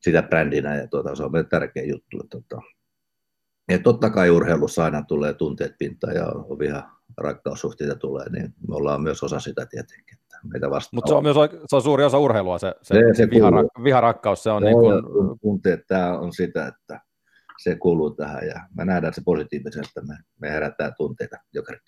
sitä 0.00 0.22
brändinä 0.22 0.76
ja 0.76 0.88
tuota, 0.88 1.14
se 1.14 1.22
on 1.22 1.32
meille 1.32 1.48
tärkeä 1.48 1.84
juttu. 1.84 2.22
Tota. 2.30 2.62
Ja 3.68 3.78
totta 3.78 4.10
kai 4.10 4.30
urheilussa 4.30 4.84
aina 4.84 5.02
tulee 5.02 5.34
tunteet 5.34 5.74
pintaan 5.78 6.14
ja 6.14 6.26
on 6.26 6.64
ihan 6.64 6.97
rakkaussuhteita 7.16 7.96
tulee, 7.96 8.28
niin 8.28 8.54
me 8.68 8.74
ollaan 8.74 9.02
myös 9.02 9.22
osa 9.22 9.40
sitä 9.40 9.66
tietenkin. 9.66 10.18
Meitä 10.44 10.66
Mutta 10.92 11.08
se 11.08 11.14
on 11.14 11.22
myös 11.22 11.36
se 11.66 11.76
on 11.76 11.82
suuri 11.82 12.04
osa 12.04 12.18
urheilua, 12.18 12.58
se, 12.58 12.74
se, 12.82 12.94
se, 12.94 13.14
se 13.14 13.24
viharak- 13.24 13.84
viharakkaus. 13.84 14.42
Se 14.42 14.50
on 14.50 14.62
niin 14.62 14.76
kuin... 14.76 15.02
tunteet, 15.40 15.80
tämä 15.86 16.18
on 16.18 16.32
sitä, 16.32 16.66
että 16.66 17.00
se 17.62 17.76
kuuluu 17.76 18.10
tähän 18.10 18.46
ja 18.46 18.68
me 18.76 18.84
nähdään 18.84 19.14
se 19.14 19.22
positiivisesti, 19.24 20.00
me, 20.08 20.14
me 20.40 20.50
herättää 20.50 20.92
tunteita 20.96 21.36
jokainen. 21.54 21.80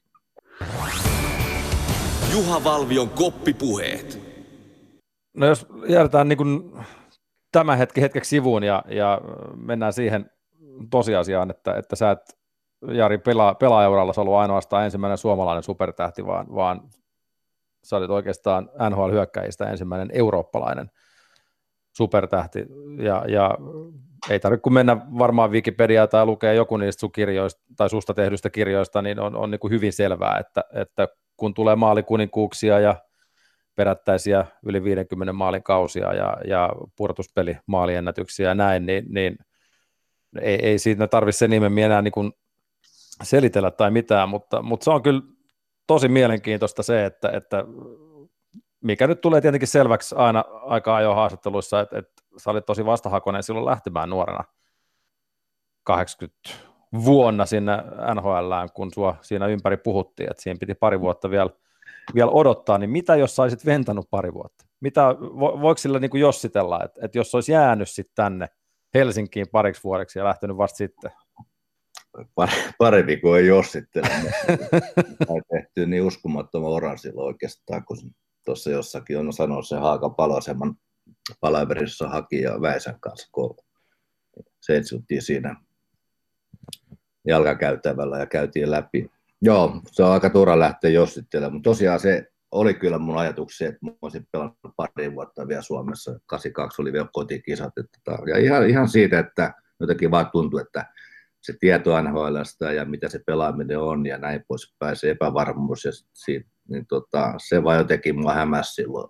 Juha 2.32 2.64
Valvion 2.64 3.08
koppipuheet. 3.08 4.20
No 5.36 5.46
jos 5.46 5.66
jäädään 5.88 6.28
niin 6.28 6.36
kuin 6.36 6.72
tämä 7.52 7.76
hetki 7.76 8.00
hetkeksi 8.00 8.28
sivuun 8.28 8.62
ja, 8.62 8.82
ja 8.88 9.20
mennään 9.56 9.92
siihen 9.92 10.30
tosiasiaan, 10.90 11.50
että, 11.50 11.74
että 11.74 11.96
sä 11.96 12.10
et 12.10 12.39
Jari 12.88 13.18
pela, 13.18 13.54
pelaajauralla 13.54 14.12
ollut 14.16 14.34
ainoastaan 14.34 14.84
ensimmäinen 14.84 15.18
suomalainen 15.18 15.62
supertähti, 15.62 16.26
vaan, 16.26 16.46
vaan 16.54 16.80
sä 17.84 17.96
olit 17.96 18.10
oikeastaan 18.10 18.70
NHL-hyökkäjistä 18.90 19.70
ensimmäinen 19.70 20.08
eurooppalainen 20.12 20.90
supertähti, 21.96 22.66
ja, 22.98 23.24
ja 23.28 23.58
ei 24.30 24.40
tarvitse 24.40 24.62
kun 24.62 24.72
mennä 24.72 24.96
varmaan 25.18 25.50
Wikipediaa 25.50 26.06
tai 26.06 26.26
lukea 26.26 26.52
joku 26.52 26.76
niistä 26.76 27.00
sun 27.00 27.12
kirjoista 27.12 27.60
tai 27.76 27.90
susta 27.90 28.14
tehdyistä 28.14 28.50
kirjoista, 28.50 29.02
niin 29.02 29.20
on, 29.20 29.36
on 29.36 29.50
niin 29.50 29.58
kuin 29.58 29.70
hyvin 29.70 29.92
selvää, 29.92 30.38
että, 30.38 30.64
että 30.74 31.08
kun 31.36 31.54
tulee 31.54 31.76
maalikuninkuuksia 31.76 32.80
ja 32.80 32.96
perättäisiä 33.74 34.46
yli 34.66 34.84
50 34.84 35.32
maalin 35.32 35.62
kausia 35.62 36.14
ja, 36.14 36.36
ja 36.46 36.70
pudotuspeli 36.96 37.56
maaliennätyksiä 37.66 38.48
ja 38.48 38.54
näin, 38.54 38.86
niin, 38.86 39.04
niin 39.08 39.36
ei, 40.40 40.66
ei 40.66 40.78
siitä 40.78 41.06
tarvitse 41.06 41.38
sen 41.38 41.50
nimen 41.50 41.78
enää 41.78 42.02
niin 42.02 42.12
kuin 42.12 42.32
selitellä 43.22 43.70
tai 43.70 43.90
mitään, 43.90 44.28
mutta, 44.28 44.62
mutta 44.62 44.84
se 44.84 44.90
on 44.90 45.02
kyllä 45.02 45.22
tosi 45.86 46.08
mielenkiintoista 46.08 46.82
se, 46.82 47.04
että, 47.04 47.30
että 47.32 47.64
mikä 48.84 49.06
nyt 49.06 49.20
tulee 49.20 49.40
tietenkin 49.40 49.68
selväksi 49.68 50.14
aina 50.18 50.44
aika 50.62 50.96
ajoin 50.96 51.16
haastatteluissa, 51.16 51.80
että, 51.80 51.98
että 51.98 52.22
sä 52.36 52.50
olit 52.50 52.66
tosi 52.66 52.86
vastahakoinen 52.86 53.42
silloin 53.42 53.66
lähtemään 53.66 54.10
nuorena 54.10 54.44
80 55.82 56.50
vuonna 57.04 57.46
sinne 57.46 57.76
NHLään, 58.14 58.68
kun 58.74 58.90
sua 58.94 59.16
siinä 59.20 59.46
ympäri 59.46 59.76
puhuttiin, 59.76 60.30
että 60.30 60.42
siinä 60.42 60.58
piti 60.60 60.74
pari 60.74 61.00
vuotta 61.00 61.30
vielä, 61.30 61.50
vielä 62.14 62.30
odottaa, 62.30 62.78
niin 62.78 62.90
mitä 62.90 63.16
jos 63.16 63.36
saisit 63.36 63.66
ventanut 63.66 64.10
pari 64.10 64.34
vuotta? 64.34 64.66
Mitä, 64.80 65.02
vo, 65.20 65.60
voiko 65.60 65.78
sillä 65.78 65.98
niin 65.98 66.10
kuin 66.10 66.20
jossitella, 66.20 66.84
että, 66.84 67.00
että 67.04 67.18
jos 67.18 67.34
olisi 67.34 67.52
jäänyt 67.52 67.88
sitten 67.88 68.14
tänne 68.14 68.48
Helsinkiin 68.94 69.46
pariksi 69.52 69.84
vuodeksi 69.84 70.18
ja 70.18 70.24
lähtenyt 70.24 70.56
vasta 70.56 70.76
sitten? 70.76 71.10
Parempi 72.78 73.16
kuin 73.16 73.40
ei 73.40 73.46
jossittele. 73.46 74.08
Tai 75.26 75.40
tehty 75.52 75.86
niin 75.86 76.02
uskomattoman 76.02 76.70
oransilla 76.70 77.22
oikeastaan, 77.22 77.84
kun 77.84 77.96
tuossa 78.44 78.70
jossakin 78.70 79.18
on 79.18 79.32
sanonut 79.32 79.68
se 79.68 79.76
Haaka 79.76 80.10
Palosemman 80.10 80.74
palaverissa 81.40 82.08
haki 82.08 82.40
ja 82.40 82.60
Väisän 82.60 83.00
kanssa, 83.00 83.28
kun 83.32 83.56
seitsuttiin 84.60 85.22
siinä 85.22 85.56
jalkakäytävällä 87.26 88.18
ja 88.18 88.26
käytiin 88.26 88.70
läpi. 88.70 89.10
Joo, 89.42 89.80
se 89.86 90.02
on 90.02 90.12
aika 90.12 90.30
turha 90.30 90.58
lähteä 90.58 90.90
jossittelemaan, 90.90 91.52
mutta 91.52 91.70
tosiaan 91.70 92.00
se 92.00 92.26
oli 92.50 92.74
kyllä 92.74 92.98
mun 92.98 93.18
ajatuksia, 93.18 93.68
että 93.68 93.86
mä 93.86 93.92
olisin 94.02 94.26
pelannut 94.32 94.58
pari 94.76 95.14
vuotta 95.14 95.48
vielä 95.48 95.62
Suomessa. 95.62 96.18
82 96.26 96.82
oli 96.82 96.92
vielä 96.92 97.08
kotikisat. 97.12 97.78
Että, 97.78 97.98
tota, 98.04 98.30
ja 98.30 98.38
ihan, 98.38 98.68
ihan 98.68 98.88
siitä, 98.88 99.18
että 99.18 99.54
jotenkin 99.80 100.10
vaan 100.10 100.30
tuntui, 100.32 100.60
että 100.60 100.86
se 101.42 101.54
tieto 101.60 102.02
NHLstä 102.02 102.72
ja 102.72 102.84
mitä 102.84 103.08
se 103.08 103.20
pelaaminen 103.26 103.78
on 103.78 104.06
ja 104.06 104.18
näin 104.18 104.44
poispäin, 104.48 104.96
se 104.96 105.10
epävarmuus 105.10 105.84
ja 105.84 105.92
siitä, 106.14 106.50
niin 106.68 106.86
tota, 106.86 107.34
se 107.38 107.64
vaan 107.64 107.78
jotenkin 107.78 108.20
mua 108.20 108.34
hämäsi 108.34 108.74
silloin 108.74 109.08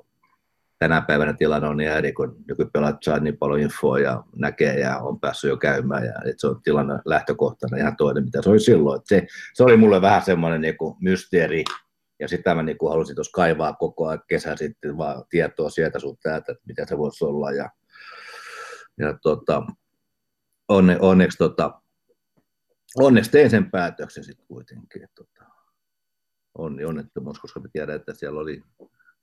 tänä 0.80 1.00
päivänä 1.00 1.32
tilanne 1.32 1.68
on 1.68 1.76
niin 1.76 1.90
eri, 1.90 2.12
kun 2.12 2.36
nykypelaat 2.48 2.96
saa 3.02 3.18
niin 3.18 3.38
paljon 3.38 3.60
infoa 3.60 3.98
ja 3.98 4.24
näkee 4.36 4.80
ja 4.80 4.98
on 4.98 5.20
päässyt 5.20 5.48
jo 5.48 5.56
käymään 5.56 6.04
ja 6.04 6.12
se 6.36 6.46
on 6.46 6.62
tilanne 6.62 6.94
lähtökohtana 7.04 7.76
ihan 7.76 7.96
toinen, 7.96 8.24
mitä 8.24 8.42
se 8.42 8.50
oli 8.50 8.60
silloin. 8.60 9.00
se, 9.04 9.26
se, 9.54 9.64
oli 9.64 9.76
mulle 9.76 10.02
vähän 10.02 10.22
semmoinen 10.22 10.60
niin 10.60 10.74
mysteeri 11.00 11.64
ja 12.20 12.28
sitä 12.28 12.54
mä 12.54 12.62
niin 12.62 12.78
kuin 12.78 12.90
halusin 12.90 13.14
tuossa 13.14 13.32
kaivaa 13.34 13.72
koko 13.72 14.08
ajan 14.08 14.22
kesä 14.28 14.56
sitten 14.56 14.98
vaan 14.98 15.24
tietoa 15.30 15.70
sieltä 15.70 15.98
sun 15.98 16.16
täältä, 16.22 16.52
että 16.52 16.64
mitä 16.66 16.86
se 16.86 16.98
voisi 16.98 17.24
olla 17.24 17.52
ja, 17.52 17.70
ja 18.98 19.18
tota, 19.22 19.62
onne, 20.68 20.98
onneksi, 21.00 21.38
tota, 21.38 21.80
onneksi 22.96 23.30
tein 23.30 23.50
sen 23.50 23.70
päätöksen 23.70 24.24
sitten 24.24 24.46
kuitenkin. 24.46 25.04
Että, 25.04 25.14
tota, 25.14 25.50
onni 26.58 26.84
onnettomuus, 26.84 27.38
koska 27.38 27.60
mä 27.60 27.68
tiedän, 27.72 27.96
että 27.96 28.14
siellä 28.14 28.40
oli 28.40 28.62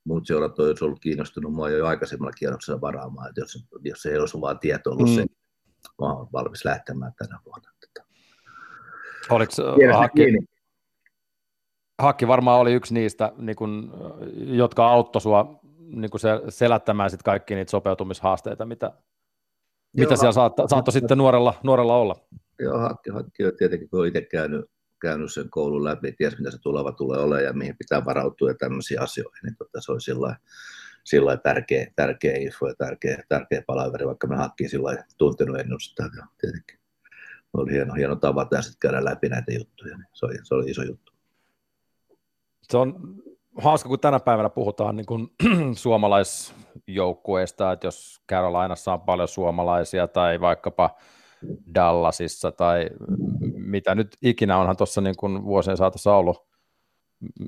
muut 0.03 0.27
seurat 0.27 0.59
olisi 0.59 0.85
ollut 0.85 0.99
kiinnostunut 0.99 1.53
mua 1.53 1.69
jo 1.69 1.87
aikaisemmalla 1.87 2.31
kierroksella 2.31 2.81
varaamaan, 2.81 3.29
että 3.29 3.41
jos, 3.41 3.67
jos 3.83 4.05
ei 4.05 4.17
olisi 4.17 4.41
vaan 4.41 4.59
tieto 4.59 4.91
ollut 4.91 5.09
mm. 5.09 5.15
se, 5.15 5.25
mä 6.01 6.13
olen 6.13 6.27
valmis 6.33 6.65
lähtemään 6.65 7.13
tänä 7.17 7.39
vuonna. 7.45 7.71
Oliko 9.29 9.53
Hakki, 9.97 10.37
Hakki 11.99 12.27
varmaan 12.27 12.59
oli 12.59 12.73
yksi 12.73 12.93
niistä, 12.93 13.31
niin 13.37 13.55
kun, 13.55 13.93
jotka 14.35 14.87
auttoi 14.87 15.21
sinua 15.21 15.59
niin 15.79 16.19
se, 16.19 16.29
selättämään 16.49 17.09
sit 17.09 17.23
kaikki 17.23 17.55
niitä 17.55 17.71
sopeutumishaasteita, 17.71 18.65
mitä, 18.65 18.85
Joo, 18.85 19.01
mitä 19.93 20.15
siellä 20.15 20.31
saattoi, 20.31 20.69
saattoi 20.69 20.91
sitten 20.91 21.17
nuorella, 21.17 21.53
nuorella 21.63 21.97
olla? 21.97 22.15
Joo, 22.59 22.77
Hakki, 22.77 23.09
Hakki 23.09 23.45
on 23.45 23.51
tietenkin, 23.57 23.89
kun 23.89 24.07
itse 24.07 24.21
käynyt 24.21 24.65
käynyt 25.01 25.33
sen 25.33 25.49
koulun 25.49 25.83
läpi, 25.83 26.11
ties 26.11 26.37
mitä 26.37 26.51
se 26.51 26.57
tuleva 26.61 26.91
tulee 26.91 27.19
olemaan 27.19 27.43
ja 27.43 27.53
mihin 27.53 27.77
pitää 27.77 28.05
varautua 28.05 28.49
ja 28.49 28.55
tämmöisiä 28.55 29.01
asioita, 29.01 29.37
niin 29.43 29.55
tota, 29.55 29.81
se 29.81 29.91
oli 29.91 30.01
sillä 30.01 30.35
sillä 31.07 31.37
tärkeä, 31.37 31.91
tärkeä 31.95 32.37
info 32.37 32.67
ja 32.67 32.73
tärkeä, 32.77 33.23
tärkeä 33.29 33.63
palaveri, 33.67 34.07
vaikka 34.07 34.27
me 34.27 34.35
hakkiin 34.35 34.69
sillä 34.69 35.03
tuntenut 35.17 35.59
ennustaa. 35.59 36.09
Tietenkin 36.41 36.79
oli 37.53 37.71
hieno, 37.71 37.93
hieno 37.93 38.15
tavata 38.15 38.55
ja 38.55 38.61
sitten 38.61 38.79
käydä 38.79 39.05
läpi 39.05 39.29
näitä 39.29 39.53
juttuja, 39.53 39.97
niin 39.97 40.07
se 40.13 40.25
oli, 40.25 40.35
se 40.43 40.55
oli 40.55 40.71
iso 40.71 40.83
juttu. 40.83 41.13
Se 42.61 42.77
on 42.77 43.15
hauska, 43.57 43.89
kun 43.89 43.99
tänä 43.99 44.19
päivänä 44.19 44.49
puhutaan 44.49 44.95
niin 44.95 45.05
kuin 45.05 45.27
suomalaisjoukkueista, 45.83 47.71
että 47.71 47.87
jos 47.87 48.21
Carolinassa 48.29 48.93
on 48.93 49.01
paljon 49.01 49.27
suomalaisia 49.27 50.07
tai 50.07 50.41
vaikkapa 50.41 50.95
Dallasissa 51.75 52.51
tai 52.51 52.89
mitä 53.55 53.95
nyt 53.95 54.17
ikinä 54.21 54.57
onhan 54.57 54.77
tuossa 54.77 55.01
niin 55.01 55.15
kuin 55.17 55.43
vuosien 55.43 55.77
saatossa 55.77 56.15
ollut, 56.15 56.47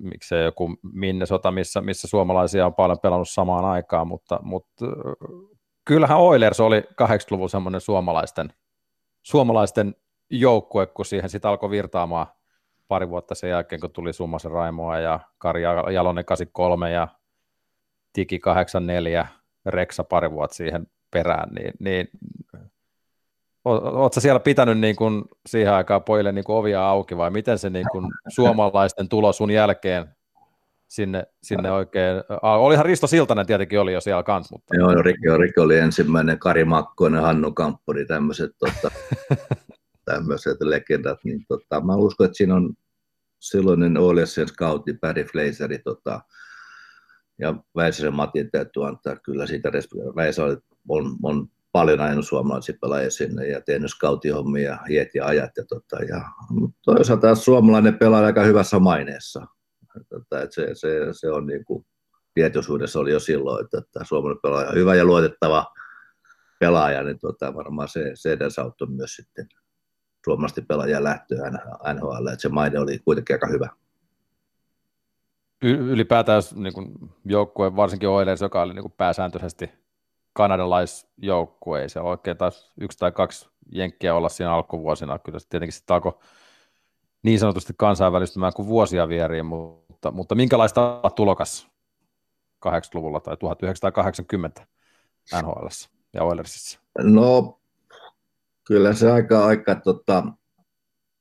miksei 0.02 0.44
joku 0.44 0.76
Minnesota, 0.94 1.52
missä, 1.52 1.82
missä 1.82 2.08
suomalaisia 2.08 2.66
on 2.66 2.74
paljon 2.74 3.00
pelannut 3.00 3.30
samaan 3.30 3.66
aikaan, 3.66 4.08
mutta, 4.08 4.40
mutta 4.42 4.86
kyllähän 5.86 6.18
Oilers 6.18 6.60
oli 6.60 6.80
80-luvun 6.80 7.50
semmoinen 7.50 7.82
suomalaisten, 7.82 8.54
suomalaisten 9.22 9.96
joukkue, 10.30 10.86
kun 10.88 11.06
siihen 11.06 11.30
sitten 11.30 11.50
alkoi 11.50 11.70
virtaamaan 11.70 12.28
pari 12.88 13.10
vuotta 13.10 13.36
sen 13.36 13.50
jälkeen, 13.50 13.82
kun 13.82 13.92
tuli 13.92 14.14
Summasen 14.14 14.52
Raimoa 14.52 15.00
ja 15.00 15.20
Kari 15.38 15.62
Jalonen 15.94 16.26
83 16.26 16.92
ja 16.92 17.08
Tiki 18.14 18.40
84, 18.40 19.28
Reksa 19.66 20.04
pari 20.04 20.32
vuotta 20.32 20.56
siihen 20.56 20.88
perään, 21.12 21.50
niin, 21.54 21.74
niin 21.80 22.10
Oletko 23.70 24.20
siellä 24.20 24.40
pitänyt 24.40 24.80
niin 24.80 24.96
kuin 24.96 25.24
siihen 25.46 25.74
aikaan 25.74 26.04
pojille 26.04 26.32
niin 26.32 26.44
kuin 26.44 26.56
ovia 26.56 26.90
auki 26.90 27.18
vai 27.18 27.30
miten 27.30 27.58
se 27.58 27.70
niin 27.70 27.86
kuin 27.92 28.12
suomalaisten 28.28 29.10
tulo 29.10 29.34
sun 29.34 29.52
jälkeen 29.52 30.08
sinne, 30.88 31.28
sinne 31.44 31.72
oikein, 31.72 32.24
olihan 32.42 32.86
Risto 32.86 33.08
Siltanen 33.08 33.46
tietenkin 33.46 33.80
oli 33.80 33.94
jo 33.94 34.02
siellä 34.02 34.24
kanssa. 34.24 34.56
Mutta... 34.56 34.76
Joo, 34.76 34.94
no, 34.94 35.02
Rikke, 35.02 35.38
Rikke 35.38 35.62
oli 35.62 35.78
ensimmäinen, 35.78 36.40
Kari 36.40 36.66
Makkonen, 36.66 37.22
Hannu 37.22 37.52
Kamppuri, 37.52 38.06
tämmöiset, 38.06 38.52
tota, 38.60 38.96
tämmöiset 40.06 40.58
legendat, 40.62 41.20
niin 41.24 41.46
tota, 41.48 41.82
mä 41.82 41.96
uskon, 41.96 42.26
että 42.26 42.38
siinä 42.38 42.56
on 42.56 42.74
silloinen 43.40 43.98
Oilesien 43.98 44.48
scoutti 44.48 44.94
Barry 44.94 45.24
Flazeri, 45.24 45.80
tota, 45.80 46.22
ja 47.40 47.56
Väisäsen 47.76 48.14
Matin 48.14 48.52
täytyy 48.52 48.88
antaa 48.88 49.16
kyllä 49.16 49.48
siitä, 49.48 49.72
Väisä 50.16 50.44
on, 50.44 51.18
on 51.24 51.48
paljon 51.72 52.00
ajanut 52.00 52.28
suomalaisia 52.28 52.76
pelaajia 52.82 53.12
sinne 53.12 53.48
ja 53.48 53.62
tehnyt 53.62 53.92
scoutihommia 53.92 54.78
iät 54.90 55.16
ja 55.16 55.26
ajat. 55.26 55.52
Ja, 55.58 55.66
tota, 55.66 56.04
ja 56.04 56.22
toisaalta 56.86 57.36
suomalainen 57.36 57.98
pelaaja 57.98 58.26
aika 58.26 58.44
hyvässä 58.44 58.80
maineessa. 58.80 59.46
Tota, 60.10 60.42
että 60.42 60.56
se, 60.56 60.70
se, 60.74 60.90
se, 61.12 61.32
on 61.32 61.48
niin 61.48 61.66
kuin, 61.66 61.86
tietoisuudessa 62.34 63.00
oli 63.00 63.12
jo 63.12 63.20
silloin, 63.20 63.66
että, 63.66 63.78
että 63.78 64.00
suomalainen 64.04 64.42
pelaaja 64.42 64.70
on 64.70 64.76
hyvä 64.76 64.96
ja 64.96 65.06
luotettava 65.06 65.66
pelaaja, 66.60 67.04
niin 67.04 67.20
tota, 67.20 67.56
varmaan 67.56 67.88
se, 67.88 68.12
se 68.14 68.32
edesauttoi 68.32 68.88
myös 68.88 69.16
sitten 69.16 69.48
suomalaisten 70.26 70.66
pelaajia 70.66 71.04
lähtöä 71.04 71.52
NHL, 71.94 72.28
että 72.28 72.42
se 72.42 72.50
maine 72.50 72.80
oli 72.80 73.00
kuitenkin 73.00 73.36
aika 73.36 73.48
hyvä. 73.48 73.70
Ylipäätään 75.64 76.42
niin 76.56 76.74
joukkue, 77.26 77.76
varsinkin 77.76 78.10
Oilers, 78.10 78.42
joka 78.42 78.62
oli 78.62 78.74
niin 78.74 78.92
pääsääntöisesti 78.98 79.70
kanadalaisjoukkue, 80.40 81.82
ei 81.82 81.90
se 81.90 82.00
oikein 82.00 82.38
taas 82.38 82.72
yksi 82.82 82.98
tai 82.98 83.12
kaksi 83.12 83.50
jenkkiä 83.72 84.16
olla 84.16 84.30
siinä 84.30 84.54
alkuvuosina, 84.54 85.20
kyllä 85.20 85.40
se 85.40 85.50
tietenkin 85.50 85.74
sitten 85.74 85.94
alkoi 85.94 86.20
niin 87.24 87.40
sanotusti 87.40 87.74
kansainvälistymään 87.78 88.54
kuin 88.56 88.68
vuosia 88.68 89.08
vieriin, 89.08 89.46
mutta, 89.46 90.12
mutta 90.12 90.36
minkälaista 90.36 91.02
tulokas 91.16 91.68
80-luvulla 92.66 93.20
tai 93.20 93.38
1980 93.38 94.68
NHL 95.42 95.68
ja 96.14 96.24
Oilersissa? 96.24 96.80
No, 96.98 97.60
kyllä 98.68 98.94
se 98.94 99.12
aika, 99.12 99.46
aika 99.46 99.76
tota, 99.76 100.24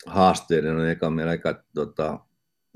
haasteellinen 0.07 0.89
eka, 0.89 1.13
aika 1.29 1.63
tota, 1.75 2.19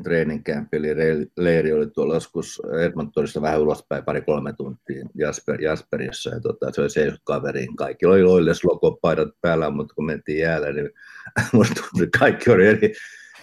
training 0.03 0.43
camp, 0.43 0.75
eli 0.75 0.89
leiri 1.37 1.73
oli 1.73 1.87
tuolla 1.87 2.15
joskus 2.15 2.63
Edmontonista 2.81 3.43
vähän 3.43 3.61
ulospäin 3.61 4.05
pari-kolme 4.05 4.53
tuntia 4.53 5.05
Jasper, 5.15 5.63
Jasperissä, 5.63 6.31
ja 6.31 6.41
tota, 6.41 6.73
se 6.73 6.81
oli 6.81 6.91
se 6.91 7.13
kaveriin. 7.25 7.77
Kaikki 7.77 8.07
oli 8.07 8.23
Oilers 8.23 8.65
logopaidat 8.65 9.29
päällä, 9.41 9.71
mutta 9.71 9.95
kun 9.95 10.07
mentiin 10.07 10.39
jäällä, 10.39 10.73
niin 10.73 10.91
musta 11.53 11.75
tuntui, 11.75 12.03
että 12.05 12.19
kaikki 12.19 12.51
oli 12.51 12.67
eri, 12.67 12.93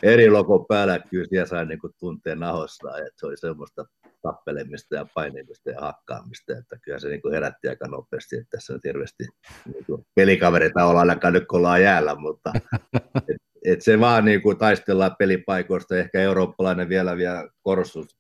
eri 0.04 0.30
logo 0.30 0.66
päällä, 0.70 1.00
kyllä 1.10 1.26
siellä 1.30 1.46
sai 1.46 1.66
niin 1.66 1.80
tunteen 2.00 2.40
nahossa, 2.40 2.98
että 2.98 3.14
se 3.16 3.26
oli 3.26 3.38
semmoista 3.38 3.86
tappelemista 4.22 4.96
ja 4.96 5.06
painimista 5.16 5.70
ja 5.70 5.82
hakkaamista, 5.82 6.58
että 6.58 6.78
kyllä 6.82 7.00
se 7.00 7.10
niin 7.10 7.22
kuin 7.22 7.34
herätti 7.34 7.68
aika 7.68 7.88
nopeasti, 7.88 8.36
että 8.36 8.58
tässä 8.58 8.74
on 8.74 8.80
hirveästi 8.84 9.28
niin 9.66 10.06
pelikavereita 10.16 10.86
olla 10.86 11.00
ainakaan 11.00 11.34
nyt, 11.34 11.48
kun 11.48 11.58
ollaan 11.58 11.84
jäällä, 11.84 12.16
mutta 12.16 12.54
et, 13.66 13.74
et 13.74 13.82
se 13.82 14.00
vaan 14.00 14.26
niin 14.26 14.42
kuin 14.42 14.58
taistellaan 14.58 15.16
pelipaikoista, 15.20 15.98
ehkä 15.98 16.22
eurooppalainen 16.22 16.90
vielä 16.90 17.18
vielä 17.18 17.48
korostus, 17.62 18.18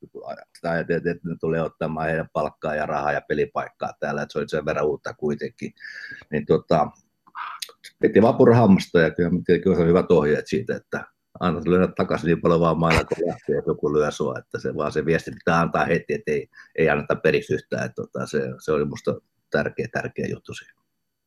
että, 0.82 0.96
että 0.96 1.28
ne 1.30 1.36
tulee 1.40 1.62
ottamaan 1.62 2.08
heidän 2.08 2.30
palkkaa 2.34 2.76
ja 2.76 2.86
rahaa 2.86 3.12
ja 3.12 3.22
pelipaikkaa 3.28 3.94
täällä, 4.00 4.22
että 4.22 4.34
se 4.34 4.40
on 4.40 4.50
sen 4.50 4.66
verran 4.66 4.86
uutta 4.86 5.14
kuitenkin, 5.14 5.72
niin 6.32 6.46
tota, 6.46 6.88
piti 8.00 8.22
vapurahammasta 8.22 9.00
ja 9.00 9.12
kyllä 9.12 9.30
tietenkin 9.46 9.72
on 9.72 9.88
hyvät 9.88 10.12
ohjeet 10.12 10.48
siitä, 10.48 10.76
että 10.76 11.06
anna 11.40 11.62
lyödä 11.66 11.88
takaisin 11.88 12.28
niin 12.28 12.42
paljon 12.42 12.60
vaan 12.60 12.80
mailla, 12.80 13.04
kun 13.04 13.28
lähtee, 13.28 13.58
että 13.58 13.72
joku 13.72 13.94
lyö 13.94 14.12
sua, 14.12 14.40
että 14.40 14.60
se 14.60 14.76
vaan 14.76 14.92
se 14.92 15.06
viesti 15.06 15.32
pitää 15.32 15.60
antaa 15.60 15.86
heti, 15.86 16.14
että 16.14 16.32
ei, 16.32 16.48
ei 16.78 16.90
anneta 16.90 17.16
periksi 17.16 17.54
yhtään, 17.54 17.86
että 17.86 17.96
tota, 17.96 18.26
se, 18.26 18.42
se 18.60 18.72
oli 18.72 18.86
musta 18.86 19.16
tärkeä, 19.52 19.88
tärkeä 19.94 20.26
juttu 20.30 20.54
siinä. 20.54 20.74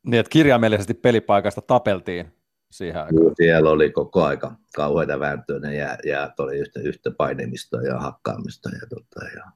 Niin, 0.03 0.19
että 0.19 0.29
kirjaimellisesti 0.29 0.93
pelipaikasta 0.93 1.61
tapeltiin 1.61 2.42
siihen 2.73 3.01
aikaan. 3.01 3.35
Siellä 3.37 3.69
oli 3.69 3.91
koko 3.91 4.23
aika 4.23 4.55
kauheita 4.75 5.19
vääntöä, 5.19 5.59
ne 5.59 5.75
jää, 5.75 5.97
jäät 6.05 6.39
oli 6.39 6.57
yhtä, 6.57 6.79
yhtä 6.79 7.11
painemista 7.11 7.81
ja 7.81 7.99
hakkaamista. 7.99 8.69
Ja, 8.69 8.87
tota, 8.89 9.25
ja... 9.35 9.51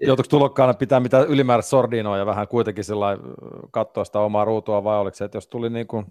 Joutuiko 0.00 0.28
tulokkaana 0.28 0.74
pitää 0.74 1.00
mitä 1.00 1.20
ylimääräistä 1.20 1.70
sordinoa 1.70 2.18
ja 2.18 2.26
vähän 2.26 2.48
kuitenkin 2.48 2.84
katsoa 3.70 4.04
sitä 4.04 4.20
omaa 4.20 4.44
ruutua 4.44 4.84
vai 4.84 4.98
oliko 4.98 5.14
se, 5.14 5.24
että 5.24 5.36
jos 5.36 5.46
tuli 5.46 5.70
niin 5.70 5.86
kuin 5.86 6.06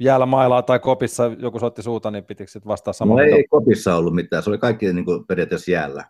jäällä 0.00 0.26
mailaa 0.26 0.62
tai 0.62 0.78
kopissa 0.78 1.30
joku 1.38 1.58
soitti 1.58 1.82
suuta, 1.82 2.10
niin 2.10 2.24
pitikö 2.24 2.50
sitten 2.50 2.68
vastaa 2.68 2.92
samalla? 2.92 3.22
No 3.22 3.28
ei 3.28 3.46
kopissa 3.50 3.96
ollut 3.96 4.14
mitään, 4.14 4.42
se 4.42 4.50
oli 4.50 4.58
kaikki 4.58 4.92
niin 4.92 5.04
kuin 5.04 5.26
periaatteessa 5.26 5.70
jäällä, 5.70 6.04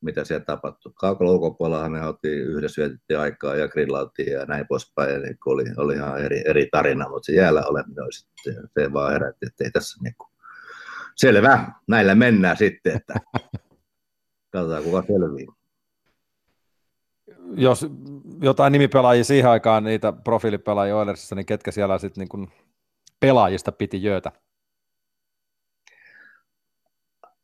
mitä 0.00 0.24
siellä 0.24 0.44
tapahtui. 0.44 0.92
Kaukalla 0.94 1.32
ulkopuolella 1.32 1.88
me 1.88 2.06
oltiin 2.06 2.42
yhdessä 2.42 2.82
vietettiin 2.82 3.18
aikaa 3.18 3.56
ja 3.56 3.68
grillautiin 3.68 4.32
ja 4.32 4.44
näin 4.44 4.66
poispäin, 4.66 5.12
ja 5.12 5.18
niin 5.18 5.36
oli, 5.46 5.64
oli 5.76 5.94
ihan 5.94 6.24
eri, 6.24 6.42
eri 6.46 6.68
tarina, 6.72 7.08
mutta 7.08 7.26
se 7.26 7.32
jäällä 7.32 7.62
oleminen 7.66 8.04
oli 8.04 8.12
sitten, 8.12 8.68
se 8.78 8.92
vaan 8.92 9.12
herätti, 9.12 9.46
että 9.46 9.64
ei 9.64 9.70
tässä 9.70 10.02
niin 10.02 10.14
kuin... 10.18 10.30
selvä, 11.16 11.72
näillä 11.88 12.14
mennään 12.14 12.56
sitten, 12.56 12.96
että 12.96 13.14
katsotaan 14.52 14.82
kuka 14.82 15.02
selviää 15.06 15.60
jos 17.56 17.86
jotain 18.42 18.72
nimipelaajia 18.72 19.24
siihen 19.24 19.50
aikaan, 19.50 19.84
niitä 19.84 20.12
profiilipelaajia 20.12 20.96
Oilersissa, 20.96 21.34
niin 21.34 21.46
ketkä 21.46 21.70
siellä 21.70 21.98
sitten 21.98 22.26
niin 22.32 22.52
pelaajista 23.20 23.72
piti 23.72 24.02
jöötä? 24.02 24.32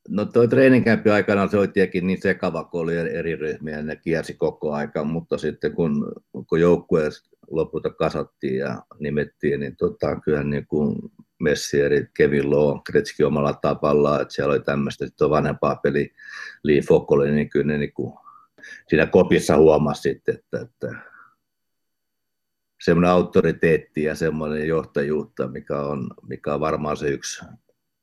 No 0.09 0.25
toi 0.25 0.49
treeninkämpi 0.49 1.11
aikana 1.11 1.49
se 1.49 1.59
oli 1.59 1.69
tietenkin 1.69 2.07
niin 2.07 2.23
sekava, 2.23 2.65
kun 2.65 2.81
oli 2.81 2.97
eri 2.97 3.37
ryhmiä, 3.37 3.83
ne 3.83 3.97
kiersi 3.97 4.35
koko 4.35 4.73
aika, 4.73 5.05
mutta 5.05 5.39
sitten 5.39 5.73
kun, 5.73 6.13
kun 6.47 6.61
joukkue 6.61 7.09
lopulta 7.51 7.91
kasattiin 7.91 8.57
ja 8.57 8.83
nimettiin, 8.99 9.61
niin 9.61 9.77
tota, 9.77 10.21
kyllä 10.21 10.43
niin 10.43 10.67
kuin 10.67 10.97
Messieri, 11.41 12.07
Kevin 12.17 12.51
Lowe, 12.51 12.81
Kretski 12.87 13.25
omalla 13.25 13.53
tavallaan, 13.53 14.23
että 14.23 14.35
siellä 14.35 14.53
oli 14.53 14.63
tämmöistä, 14.63 15.07
sitten 15.07 15.31
vanhempaa 15.31 15.77
peli 15.77 16.13
Lee 16.63 16.81
Fokkoli, 16.81 17.31
niin 17.31 17.49
kyllä 17.49 17.67
ne 17.67 17.79
niin 17.79 17.93
kuin 17.93 18.13
siinä 18.89 19.07
kopissa 19.07 19.57
huomasi 19.57 20.03
sitten, 20.03 20.35
että, 20.35 20.61
että 20.61 20.97
semmoinen 22.85 23.11
autoriteetti 23.11 24.03
ja 24.03 24.15
semmoinen 24.15 24.69
johtajuutta, 24.69 25.49
mikä 25.49 25.81
on, 25.81 26.11
mikä 26.29 26.55
on 26.55 26.61
varmaan 26.61 26.97
se 26.97 27.09
yksi 27.09 27.45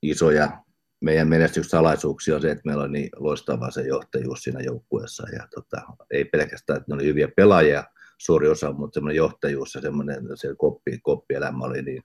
isoja 0.02 0.64
meidän 1.04 1.28
menestyksalaisuuksia 1.28 2.36
on 2.36 2.42
se, 2.42 2.52
että 2.52 2.62
meillä 2.66 2.84
on 2.84 2.92
niin 2.92 3.10
loistava 3.16 3.72
se 3.72 3.82
johtajuus 3.82 4.44
siinä 4.44 4.60
joukkueessa. 4.62 5.30
Ja 5.30 5.48
tota, 5.56 5.82
ei 6.12 6.26
pelkästään, 6.26 6.78
että 6.78 6.92
ne 6.92 6.96
oli 6.96 7.06
hyviä 7.06 7.28
pelaajia, 7.36 7.84
suuri 8.18 8.48
osa, 8.48 8.72
mutta 8.72 8.94
semmoinen 8.94 9.18
johtajuus 9.18 9.76
ja 9.76 9.82
semmoinen 9.82 10.28
se 10.36 10.56
koppi, 10.58 11.00
koppielämä 11.04 11.66
oli 11.66 11.82
niin 11.82 12.04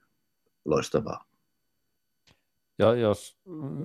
loistavaa. 0.65 1.25
Ja 2.79 2.95
jos 2.95 3.37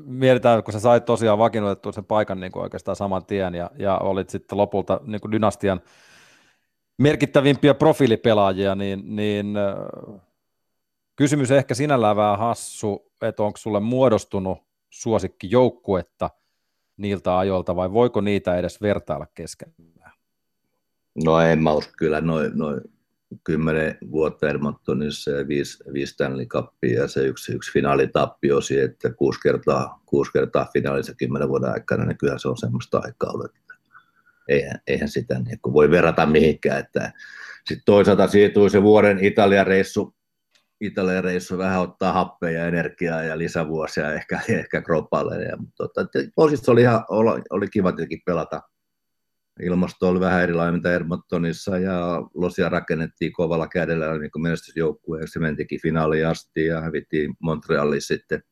mietitään, 0.05 0.63
kun 0.63 0.73
sä 0.73 0.81
sait 0.81 1.05
tosiaan 1.05 1.39
vakiinnutettua 1.39 1.93
sen 1.93 2.05
paikan 2.05 2.41
niin 2.41 2.53
kuin 2.53 2.63
oikeastaan 2.63 2.97
saman 2.97 3.27
tien 3.27 3.55
ja, 3.55 3.71
ja 3.79 3.99
olit 3.99 4.31
sitten 4.31 4.59
lopulta 4.59 5.01
niin 5.05 5.21
kuin 5.21 5.33
dynastian 5.33 5.81
merkittävimpiä 6.99 7.75
profiilipelaajia, 7.75 8.75
niin, 8.75 9.17
niin 9.17 9.55
kysymys 11.17 11.51
ehkä 11.51 11.75
sinällään 11.75 12.17
vähän 12.17 12.39
hassu, 12.39 13.13
että 13.23 13.43
onko 13.43 13.57
sulle 13.57 13.81
muodostunut 13.81 14.64
suosikkijoukkuetta 14.95 16.31
niiltä 16.97 17.39
ajoilta 17.39 17.77
vai 17.77 17.93
voiko 17.93 18.21
niitä 18.21 18.57
edes 18.57 18.83
vertailla 18.83 19.27
keskenään? 19.35 20.13
No 21.25 21.41
en 21.41 21.63
mä 21.63 21.73
usko 21.73 21.93
kyllä 21.99 22.21
noin 22.21 22.51
noi 22.55 22.81
kymmenen 23.45 23.99
vuotta 24.11 24.49
Edmontonissa 24.49 25.31
ja 25.31 25.49
viisi, 25.49 25.85
viisi 25.93 26.13
Stanley 26.13 26.47
Cupia 26.47 27.01
ja 27.01 27.09
se 27.09 27.27
yksi, 27.27 27.53
yksi 27.53 27.73
finaalitappio 27.73 28.61
siihen, 28.61 28.85
että 28.85 29.13
kuusi 29.13 29.41
kertaa, 29.41 30.03
kuusi 30.07 30.33
kertaa 30.33 30.71
finaalissa 30.73 31.15
kymmenen 31.15 31.49
vuoden 31.49 31.71
aikana, 31.71 32.05
niin 32.05 32.19
kyllä 32.19 32.39
se 32.39 32.49
on 32.49 32.57
semmoista 32.57 33.01
aikaa 33.05 33.33
että 33.45 33.75
eihän, 34.49 34.81
eihän 34.87 35.09
sitä 35.09 35.39
niin 35.39 35.59
voi 35.73 35.91
verrata 35.91 36.27
mihinkään. 36.27 36.81
Että 36.81 37.13
sitten 37.67 37.85
toisaalta 37.85 38.29
siitä 38.29 38.55
tuli 38.55 38.71
se 38.71 38.83
vuoden 38.83 39.25
Italian 39.25 39.67
reissu, 39.67 40.15
Italian 40.85 41.25
reissu 41.25 41.59
vähän 41.59 41.81
ottaa 41.81 42.13
happea 42.13 42.51
ja 42.51 42.67
energiaa 42.67 43.23
ja 43.23 43.39
lisävuosia 43.39 44.13
ehkä, 44.13 44.41
ehkä 44.49 44.83
kroppalle. 44.83 45.43
Ja, 45.43 45.57
mutta 45.57 45.89
tota, 45.89 46.19
oli, 46.67 46.81
ihan, 46.81 47.05
oli, 47.51 47.69
kiva 47.69 47.93
tietenkin 47.93 48.23
pelata– 48.27 48.63
ilmasto 49.63 50.09
oli 50.09 50.21
vähän 50.21 50.43
erilainen 50.43 50.75
mitä 50.75 50.95
Edmontonissa 50.95 51.79
ja 51.79 52.23
Losia 52.35 52.69
rakennettiin 52.69 53.33
kovalla 53.33 53.69
kädellä 53.69 54.19
niin 54.19 54.31
menestysjoukkueen. 54.39 55.29
Se 55.29 55.39
mentikin 55.39 55.81
finaaliin 55.81 56.27
asti 56.27 56.67
ja 56.67 56.81
hävittiin 56.81 57.35
Montrealiin 57.41 58.03
sitten 58.03 58.43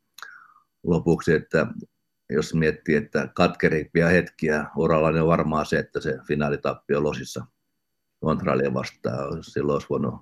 lopuksi, 0.83 1.33
että 1.33 1.67
jos 2.31 2.55
miettii, 2.55 2.95
että 2.95 3.29
katkerimpia 3.35 4.09
hetkiä 4.09 4.67
uralla, 4.77 5.13
niin 5.13 5.23
on 5.23 5.29
varmaan 5.29 5.67
se, 5.67 5.79
että 5.79 6.01
se 6.01 6.19
on 6.97 7.03
Losissa 7.03 7.47
Montrealia 8.23 8.75
vastaan. 8.75 9.45
Silloin 9.45 9.75
olisi 9.75 9.89
voinut 9.91 10.15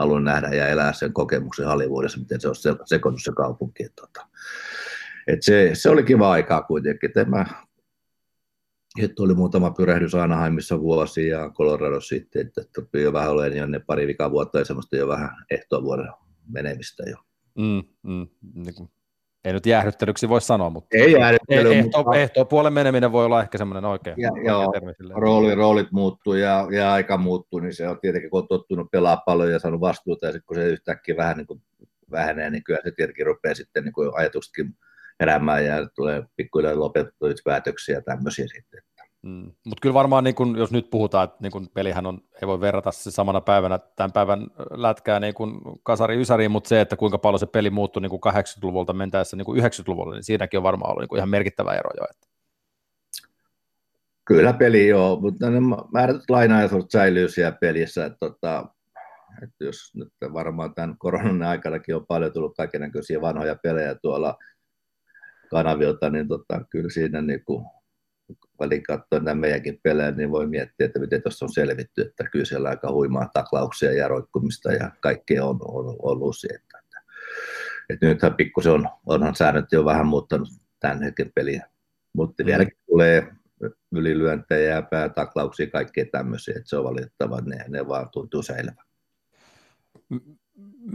halunnut 0.00 0.24
nähdä 0.24 0.48
ja 0.48 0.68
elää 0.68 0.92
sen 0.92 1.12
kokemuksen 1.12 1.66
Hollywoodissa, 1.66 2.20
miten 2.20 2.40
se 2.40 2.48
olisi 2.48 2.68
sekoinnut 2.84 3.22
se 3.24 3.32
kaupunki. 3.36 3.84
Että, 3.84 4.02
tota, 4.02 4.26
se, 5.40 5.70
se, 5.74 5.90
oli 5.90 6.02
kiva 6.02 6.30
aikaa 6.30 6.62
kuitenkin. 6.62 7.10
Että 7.10 7.46
että 9.02 9.22
oli 9.22 9.34
muutama 9.34 9.70
pyrähdys 9.70 10.14
Anaheimissa 10.14 10.80
vuosi 10.80 11.28
ja 11.28 11.50
Colorado 11.50 12.00
sitten, 12.00 12.46
että 12.46 12.62
tuli 12.74 13.02
jo 13.02 13.12
vähän 13.12 13.30
olemaan 13.30 13.56
jo 13.56 13.66
ne 13.66 13.78
pari 13.78 14.06
vikaa 14.06 14.30
vuotta 14.30 14.58
ja 14.58 14.64
semmoista 14.64 14.96
jo 14.96 15.08
vähän 15.08 15.30
ehtoa 15.50 15.82
vuoden 15.82 16.08
menemistä 16.48 17.02
jo. 17.10 17.16
Mm, 17.58 17.82
mm, 18.02 18.28
niin 18.54 18.74
kuin, 18.74 18.90
ei 19.44 19.52
nyt 19.52 19.66
jäähdyttelyksi 19.66 20.28
voi 20.28 20.40
sanoa, 20.40 20.70
mutta 20.70 20.96
ei 20.96 21.12
jäähdyttely, 21.12 21.74
ehto, 21.74 21.98
mutta... 21.98 22.18
ehtoa 22.18 22.44
puolen 22.44 22.72
meneminen 22.72 23.12
voi 23.12 23.24
olla 23.24 23.42
ehkä 23.42 23.58
semmoinen 23.58 23.84
oikein. 23.84 24.16
Ja, 24.18 24.30
oikein 24.32 24.46
joo, 24.46 24.72
rooli, 25.14 25.54
roolit 25.54 25.92
muuttuu 25.92 26.34
ja, 26.34 26.66
ja, 26.70 26.92
aika 26.92 27.16
muuttuu, 27.16 27.60
niin 27.60 27.74
se 27.74 27.88
on 27.88 28.00
tietenkin, 28.00 28.30
kun 28.30 28.40
on 28.40 28.48
tottunut 28.48 28.90
pelaa 28.90 29.22
paljon 29.26 29.52
ja 29.52 29.58
saanut 29.58 29.80
vastuuta 29.80 30.26
ja 30.26 30.32
sitten 30.32 30.46
kun 30.46 30.56
se 30.56 30.66
yhtäkkiä 30.66 31.16
vähän 31.16 31.36
niin 31.36 31.46
kuin 31.46 31.62
vähenee, 32.10 32.50
niin 32.50 32.64
kyllä 32.64 32.80
se 32.84 32.90
tietenkin 32.90 33.26
rupeaa 33.26 33.54
sitten 33.54 33.84
niin 33.84 33.92
kuin 33.92 34.10
ajatuksetkin 34.14 34.74
heräämään 35.20 35.64
ja 35.64 35.88
tulee 35.94 36.22
pikkuhiljaa 36.36 36.78
lopetettuja 36.78 37.34
päätöksiä 37.44 37.94
ja 37.94 38.02
tämmöisiä 38.02 38.46
sitten. 38.46 38.82
Mm. 39.22 39.52
Mutta 39.64 39.80
kyllä 39.82 39.94
varmaan, 39.94 40.24
niin 40.24 40.34
kun, 40.34 40.58
jos 40.58 40.72
nyt 40.72 40.90
puhutaan, 40.90 41.24
että 41.24 41.36
niin 41.40 41.52
kun 41.52 41.68
pelihän 41.74 42.06
on, 42.06 42.20
ei 42.42 42.46
voi 42.48 42.60
verrata 42.60 42.92
se 42.92 43.10
samana 43.10 43.40
päivänä 43.40 43.78
tämän 43.96 44.12
päivän 44.12 44.46
lätkää 44.70 45.20
niin 45.20 45.34
kuin 45.34 45.60
kasari 45.82 46.20
ysäriin, 46.20 46.50
mutta 46.50 46.68
se, 46.68 46.80
että 46.80 46.96
kuinka 46.96 47.18
paljon 47.18 47.38
se 47.38 47.46
peli 47.46 47.70
muuttui 47.70 48.02
niin 48.02 48.12
80-luvulta 48.12 48.92
mentäessä 48.92 49.36
niin 49.36 49.46
90-luvulle, 49.46 50.14
niin 50.14 50.24
siinäkin 50.24 50.58
on 50.58 50.62
varmaan 50.62 50.90
ollut 50.90 51.10
niin 51.10 51.16
ihan 51.16 51.28
merkittävä 51.28 51.74
ero 51.74 51.90
jo. 51.96 52.04
Että. 52.10 52.28
Kyllä 54.24 54.52
peli 54.52 54.88
joo, 54.88 55.20
mutta 55.20 55.50
ne 55.50 55.60
määrätyt 55.92 56.30
lainaisuudet 56.30 56.90
säilyy 56.90 57.28
siellä 57.28 57.58
pelissä. 57.60 58.04
Että, 58.04 58.18
tota, 58.20 58.66
että 59.42 59.64
jos 59.64 59.94
nyt 59.94 60.12
varmaan 60.32 60.74
tämän 60.74 60.98
koronan 60.98 61.42
aikanakin 61.42 61.96
on 61.96 62.06
paljon 62.06 62.32
tullut 62.32 62.56
kaikenlaisia 62.56 63.20
vanhoja 63.20 63.56
pelejä 63.62 63.94
tuolla 63.94 64.38
kanavilta, 65.50 66.10
niin 66.10 66.28
tota, 66.28 66.64
kyllä 66.70 66.90
siinä 66.90 67.22
niin 67.22 67.44
kuin 67.44 67.64
välin 68.60 68.82
katsoa 68.82 69.18
nämä 69.20 69.40
meidänkin 69.40 69.80
pelejä, 69.82 70.10
niin 70.10 70.30
voi 70.30 70.46
miettiä, 70.46 70.86
että 70.86 70.98
miten 70.98 71.22
tuossa 71.22 71.44
on 71.44 71.52
selvitty, 71.52 72.00
että 72.02 72.24
kyllä 72.24 72.44
siellä 72.44 72.68
aika 72.68 72.92
huimaa 72.92 73.30
taklauksia 73.32 73.92
ja 73.92 74.08
roikkumista 74.08 74.72
ja 74.72 74.90
kaikkea 75.00 75.44
on, 75.44 75.58
on 75.62 75.96
ollut 76.02 76.36
sieltä. 76.36 76.78
Että, 76.78 77.00
että 77.90 78.06
nythän 78.06 78.34
pikkusen 78.34 78.72
on, 78.72 78.88
onhan 79.06 79.34
säännöt 79.34 79.72
jo 79.72 79.84
vähän 79.84 80.06
muuttanut 80.06 80.48
tämän 80.80 81.02
hetken 81.02 81.32
peliä, 81.34 81.66
mutta 82.16 82.42
mm. 82.42 82.46
vieläkin 82.46 82.78
tulee 82.86 83.26
ylilyöntejä 83.92 84.74
ja 84.74 84.82
päätaklauksia, 84.82 85.70
kaikkea 85.70 86.04
tämmöisiä, 86.12 86.54
että 86.56 86.68
se 86.68 86.76
on 86.76 86.84
valitettava, 86.84 87.40
ne, 87.40 87.64
ne 87.68 87.88
vaan 87.88 88.08
tuntuu 88.12 88.42
säilyvän. 88.42 88.84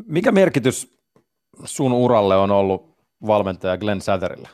Mikä 0.06 0.32
merkitys 0.32 0.99
sun 1.63 1.93
uralle 1.93 2.36
on 2.36 2.51
ollut 2.51 2.97
valmentaja 3.28 3.78
Glenn 3.78 4.01
Satherilla? 4.01 4.49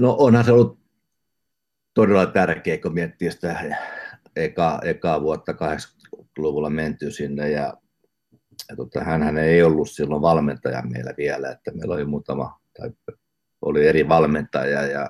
No 0.00 0.16
onhan 0.18 0.44
se 0.44 0.52
ollut 0.52 0.78
todella 1.94 2.26
tärkeä, 2.26 2.78
kun 2.78 2.94
miettii 2.94 3.30
sitä 3.30 3.76
eka, 4.36 4.80
ekaa 4.84 5.20
vuotta 5.20 5.52
80-luvulla 5.52 6.70
menty 6.70 7.10
sinne 7.10 7.50
ja, 7.50 7.74
ja 8.68 8.76
tota, 8.76 9.04
hän 9.04 9.38
ei 9.38 9.62
ollut 9.62 9.90
silloin 9.90 10.22
valmentaja 10.22 10.82
meillä 10.82 11.14
vielä, 11.18 11.50
että 11.50 11.70
meillä 11.70 11.94
oli 11.94 12.04
muutama, 12.04 12.60
tai 12.78 12.90
oli 13.62 13.86
eri 13.86 14.08
valmentaja 14.08 14.86
ja 14.86 15.08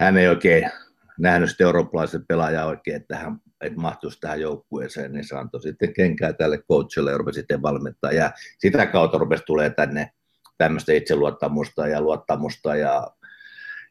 hän 0.00 0.16
ei 0.16 0.28
oikein 0.28 0.70
nähnyt 1.18 1.50
sitä 1.50 1.64
eurooppalaisen 1.64 2.26
pelaajaa 2.26 2.66
oikein, 2.66 2.96
että 2.96 3.16
hän 3.16 3.40
että 3.60 3.80
mahtuisi 3.80 4.20
tähän 4.20 4.40
joukkueeseen, 4.40 5.12
niin 5.12 5.28
se 5.28 5.36
antoi 5.36 5.62
sitten 5.62 5.92
kenkää 5.92 6.32
tälle 6.32 6.58
coachille 6.58 7.10
ja 7.10 7.18
rupesi 7.18 7.36
sitten 7.36 7.62
valmentaa. 7.62 8.12
Ja 8.12 8.32
sitä 8.58 8.86
kautta 8.86 9.18
rupesi 9.18 9.42
tulee 9.46 9.70
tänne 9.70 10.10
tämmöistä 10.58 10.92
itseluottamusta 10.92 11.86
ja 11.86 12.00
luottamusta 12.00 12.76
ja 12.76 13.06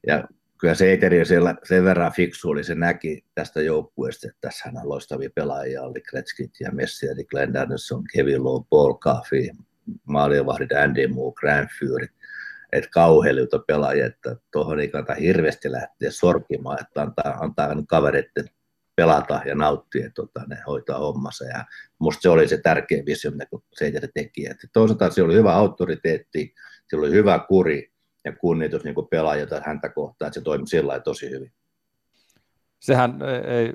ja 0.08 0.28
kyllä 0.58 0.74
se 0.74 0.94
Eteri 0.94 1.26
siellä 1.26 1.56
sen 1.64 1.84
verran 1.84 2.12
fiksu 2.12 2.50
oli, 2.50 2.64
se 2.64 2.76
näki 2.76 3.26
tästä 3.36 3.62
joukkueesta, 3.62 4.28
että 4.28 4.38
tässä 4.42 4.70
on 4.70 4.90
loistavia 4.90 5.30
pelaajia, 5.36 5.84
oli 5.84 6.02
Kretskit 6.02 6.52
ja 6.60 6.72
Messi, 6.72 7.08
eli 7.08 7.26
Glenn 7.26 7.58
Anderson, 7.58 8.04
Kevin 8.14 8.44
Lowe, 8.44 8.66
Paul 8.70 8.94
Coffey, 8.94 9.50
maalievahdit 10.04 10.72
Andy 10.72 11.08
Moore, 11.08 11.34
Grand 11.34 11.68
Fury, 11.80 12.08
että 12.72 12.90
kauheilta 12.92 13.60
pelaajia, 13.60 14.06
että 14.06 14.36
tuohon 14.52 14.80
ei 14.80 14.88
kannata 14.88 15.14
hirveästi 15.14 15.72
lähteä 15.72 16.12
sorkimaan, 16.12 16.82
että 16.82 17.02
antaa, 17.02 17.38
antaa 17.40 17.76
kavereiden 17.88 18.46
pelata 18.96 19.42
ja 19.46 19.56
nauttia, 19.56 20.06
että 20.06 20.16
tota, 20.16 20.42
ne 20.48 20.58
hoitaa 20.68 21.00
hommansa. 21.00 21.46
Ja 21.46 21.66
musta 22.00 22.22
se 22.22 22.30
oli 22.30 22.48
se 22.48 22.58
tärkeä 22.58 23.04
visio, 23.06 23.32
mitä 23.32 23.46
Seiteri 23.74 24.08
teki. 24.14 24.46
Että 24.46 24.68
toisaalta 24.74 25.10
se 25.10 25.24
oli 25.24 25.34
hyvä 25.34 25.54
autoriteetti, 25.54 26.54
se 26.88 26.96
oli 26.96 27.12
hyvä 27.12 27.46
kuri 27.48 27.95
ja 28.26 28.36
kunnitus 28.36 28.84
niin 28.84 28.96
pelaajia 29.10 29.48
häntä 29.66 29.90
kohtaan, 29.90 30.28
että 30.28 30.40
se 30.40 30.44
toimi 30.44 30.68
sillä 30.68 31.00
tosi 31.00 31.30
hyvin. 31.30 31.52
Sehän 32.80 33.20
ei, 33.48 33.74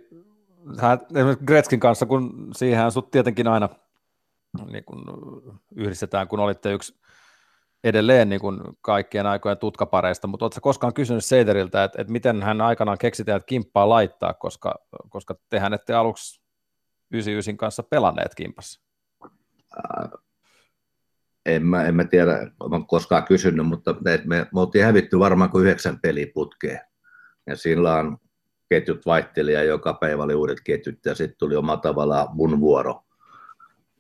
hän, 0.79 0.99
Gretskin 1.47 1.81
kanssa, 1.81 2.07
kun 2.07 2.51
siihen 2.57 2.93
sut 2.93 3.11
tietenkin 3.11 3.49
aina 3.49 3.69
niin 4.71 4.85
kun 4.85 5.05
yhdistetään, 5.77 6.29
kun 6.29 6.41
olitte 6.41 6.73
yksi 6.73 7.01
edelleen 7.85 8.29
niin 8.29 8.41
kuin 8.41 8.61
kaikkien 8.81 9.27
aikojen 9.27 9.59
tutkapareista, 9.59 10.27
mutta 10.27 10.45
oletko 10.45 10.61
koskaan 10.61 10.95
kysynyt 10.95 11.25
Seideriltä, 11.25 11.85
että, 11.85 12.03
että 12.03 12.13
miten 12.13 12.43
hän 12.43 12.61
aikanaan 12.61 12.99
keksitään, 12.99 13.37
että 13.37 13.47
kimppaa 13.47 13.89
laittaa, 13.89 14.35
koska, 14.35 14.75
koska 15.09 15.35
tehän 15.49 15.75
ette 15.75 15.95
aluksi 15.95 16.41
99 17.11 17.57
kanssa 17.57 17.83
pelanneet 17.83 18.35
kimpassa? 18.35 18.81
En 21.47 21.67
mä, 21.67 21.85
en 21.85 21.95
mä 21.95 22.05
tiedä, 22.05 22.51
olen 22.61 22.87
koskaan 22.87 23.25
kysynyt, 23.25 23.67
mutta 23.67 23.95
me, 24.05 24.23
me, 24.25 24.47
me 24.55 24.61
oltiin 24.61 24.85
hävitty 24.85 25.19
varmaan 25.19 25.51
kuin 25.51 25.65
yhdeksän 25.65 26.01
peliputkeen. 26.01 26.81
Ja 27.47 27.57
silloin 27.57 28.17
ketjut 28.69 29.07
vaihteli 29.07 29.53
ja 29.53 29.63
joka 29.63 29.95
päivä 29.95 30.23
oli 30.23 30.35
uudet 30.35 30.59
ketjut 30.65 30.99
ja 31.05 31.15
sitten 31.15 31.39
tuli 31.39 31.57
oma 31.57 31.77
tavallaan 31.77 32.29
mun 32.33 32.61
vuoro 32.61 33.03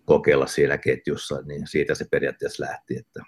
kokeilla 0.04 0.46
siinä 0.46 0.78
ketjussa, 0.78 1.42
niin 1.44 1.66
siitä 1.66 1.94
se 1.94 2.06
periaatteessa 2.10 2.64
lähti, 2.64 2.96
että 2.96 3.20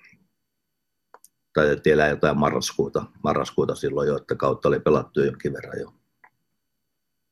taidettiin 1.55 1.95
elää 1.95 2.09
jotain 2.09 2.39
marraskuuta, 2.39 3.05
marraskuuta 3.25 3.75
silloin 3.75 4.09
jo, 4.09 4.17
että 4.17 4.35
kautta 4.35 4.69
oli 4.69 4.81
pelattu 4.81 5.21
jonkin 5.21 5.53
verran 5.53 5.81
jo. 5.81 5.93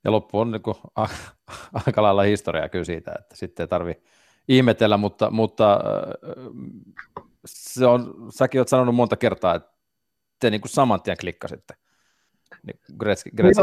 Ja 0.04 0.10
loppu 0.12 0.40
on 0.40 0.50
niin 0.50 0.62
kuin, 0.62 0.76
aika 1.86 2.02
lailla 2.02 2.22
historiaa 2.22 2.68
kyllä 2.68 2.84
siitä, 2.84 3.12
että 3.18 3.36
sitten 3.36 3.64
ei 3.64 3.68
tarvi 3.68 4.02
ihmetellä, 4.50 4.96
mutta, 4.96 5.30
mutta 5.30 5.72
äh, 5.72 6.34
se 7.46 7.86
on, 7.86 8.28
säkin 8.30 8.60
olet 8.60 8.68
sanonut 8.68 8.94
monta 8.94 9.16
kertaa, 9.16 9.54
että 9.54 9.70
te 10.40 10.50
niin 10.50 10.60
kuin 10.60 10.70
saman 10.70 11.02
tien 11.02 11.16
klikkasitte 11.20 11.74
niin 12.66 12.80
Gretzkin, 12.98 13.32
kanssa. 13.36 13.62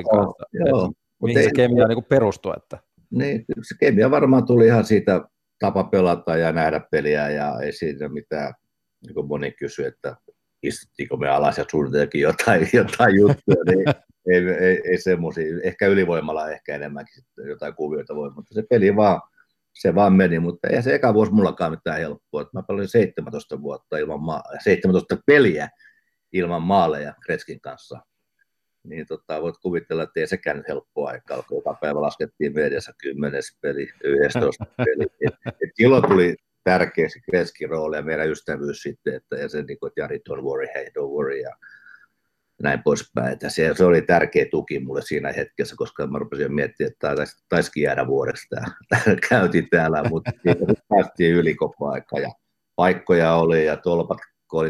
Joo, 0.53 0.91
mihin 1.23 1.43
se 1.43 1.51
kemia 1.55 1.87
niin 1.87 2.03
perustuu? 2.03 2.53
Että... 2.57 2.79
Niin, 3.11 3.45
se 3.61 3.75
kemia 3.79 4.11
varmaan 4.11 4.45
tuli 4.45 4.65
ihan 4.65 4.85
siitä 4.85 5.21
tapa 5.59 5.83
pelata 5.83 6.37
ja 6.37 6.51
nähdä 6.51 6.81
peliä 6.91 7.29
ja 7.29 7.59
ei 7.59 7.71
siinä 7.71 8.09
mitään, 8.09 8.53
niin 9.05 9.13
kuin 9.13 9.27
moni 9.27 9.51
kysyi, 9.51 9.85
että 9.85 10.15
istuttiinko 10.63 11.17
me 11.17 11.29
alas 11.29 11.57
ja 11.57 11.65
suunniteltiin 11.71 12.21
jotain, 12.21 12.69
jotain 12.73 13.15
juttuja, 13.15 13.63
niin 13.65 13.85
ei, 14.27 14.65
ei, 14.65 14.81
ei 14.85 14.97
semmoisia, 14.97 15.45
ehkä 15.63 15.87
ylivoimalla 15.87 16.51
ehkä 16.51 16.75
enemmänkin 16.75 17.23
jotain 17.47 17.75
kuvioita 17.75 18.15
voi, 18.15 18.31
mutta 18.35 18.53
se 18.53 18.63
peli 18.69 18.95
vaan, 18.95 19.21
se 19.81 19.95
vaan 19.95 20.13
meni, 20.13 20.39
mutta 20.39 20.67
ei 20.67 20.83
se 20.83 20.95
eka 20.95 21.13
vuosi 21.13 21.31
mullakaan 21.31 21.71
mitään 21.71 21.99
helppoa, 21.99 22.49
mä 22.53 22.63
pelasin 22.63 22.87
17 22.87 23.61
vuotta 23.61 23.97
ilman 23.97 24.21
maa, 24.21 24.43
17 24.63 25.17
peliä 25.25 25.69
ilman 26.33 26.61
maaleja 26.61 27.13
Kretskin 27.25 27.61
kanssa, 27.61 27.99
niin 28.83 29.07
tota, 29.07 29.41
voit 29.41 29.55
kuvitella, 29.61 30.03
että 30.03 30.19
ei 30.19 30.27
sekään 30.27 30.63
helppoa 30.67 31.09
aikaa, 31.09 31.43
kun 31.43 31.57
joka 31.57 31.77
päivä 31.81 32.01
laskettiin 32.01 32.53
mediassa 32.53 32.91
10 33.01 33.41
peli, 33.61 33.89
11 34.03 34.65
peli. 34.77 35.05
Et, 35.27 35.33
et 35.45 35.69
silloin 35.73 36.07
tuli 36.07 36.35
tärkeä 36.63 37.09
se 37.09 37.19
Kreskin 37.19 37.69
rooli 37.69 37.95
ja 37.95 38.01
meidän 38.01 38.29
ystävyys 38.29 38.81
sitten, 38.81 39.13
että, 39.13 39.35
ja 39.35 39.49
se, 39.49 39.61
niin 39.61 39.79
kuin, 39.79 39.87
että 39.87 40.01
Jari, 40.01 40.17
don't 40.29 40.41
worry, 40.41 40.67
hey, 40.75 40.85
don't 40.85 41.11
worry, 41.15 41.39
ja 41.39 41.55
näin 42.63 42.83
poispäin. 42.83 43.33
Että 43.33 43.49
se, 43.49 43.71
se, 43.75 43.85
oli 43.85 44.01
tärkeä 44.01 44.45
tuki 44.51 44.79
mulle 44.79 45.01
siinä 45.01 45.31
hetkessä, 45.31 45.75
koska 45.77 46.07
mä 46.07 46.19
rupesin 46.19 46.53
miettimään, 46.53 46.91
että 46.91 47.15
taisi, 47.15 47.43
taisikin 47.49 47.83
jäädä 47.83 48.07
vuodeksi 48.07 48.47
tämä, 48.49 48.65
käytiin 49.29 49.67
täällä, 49.71 50.03
mutta 50.09 50.31
päästiin 50.89 51.35
yli 51.35 51.55
koko 51.55 51.89
aika 51.89 52.19
ja 52.19 52.29
paikkoja 52.75 53.33
oli 53.33 53.65
ja 53.65 53.77
tolpat 53.77 54.17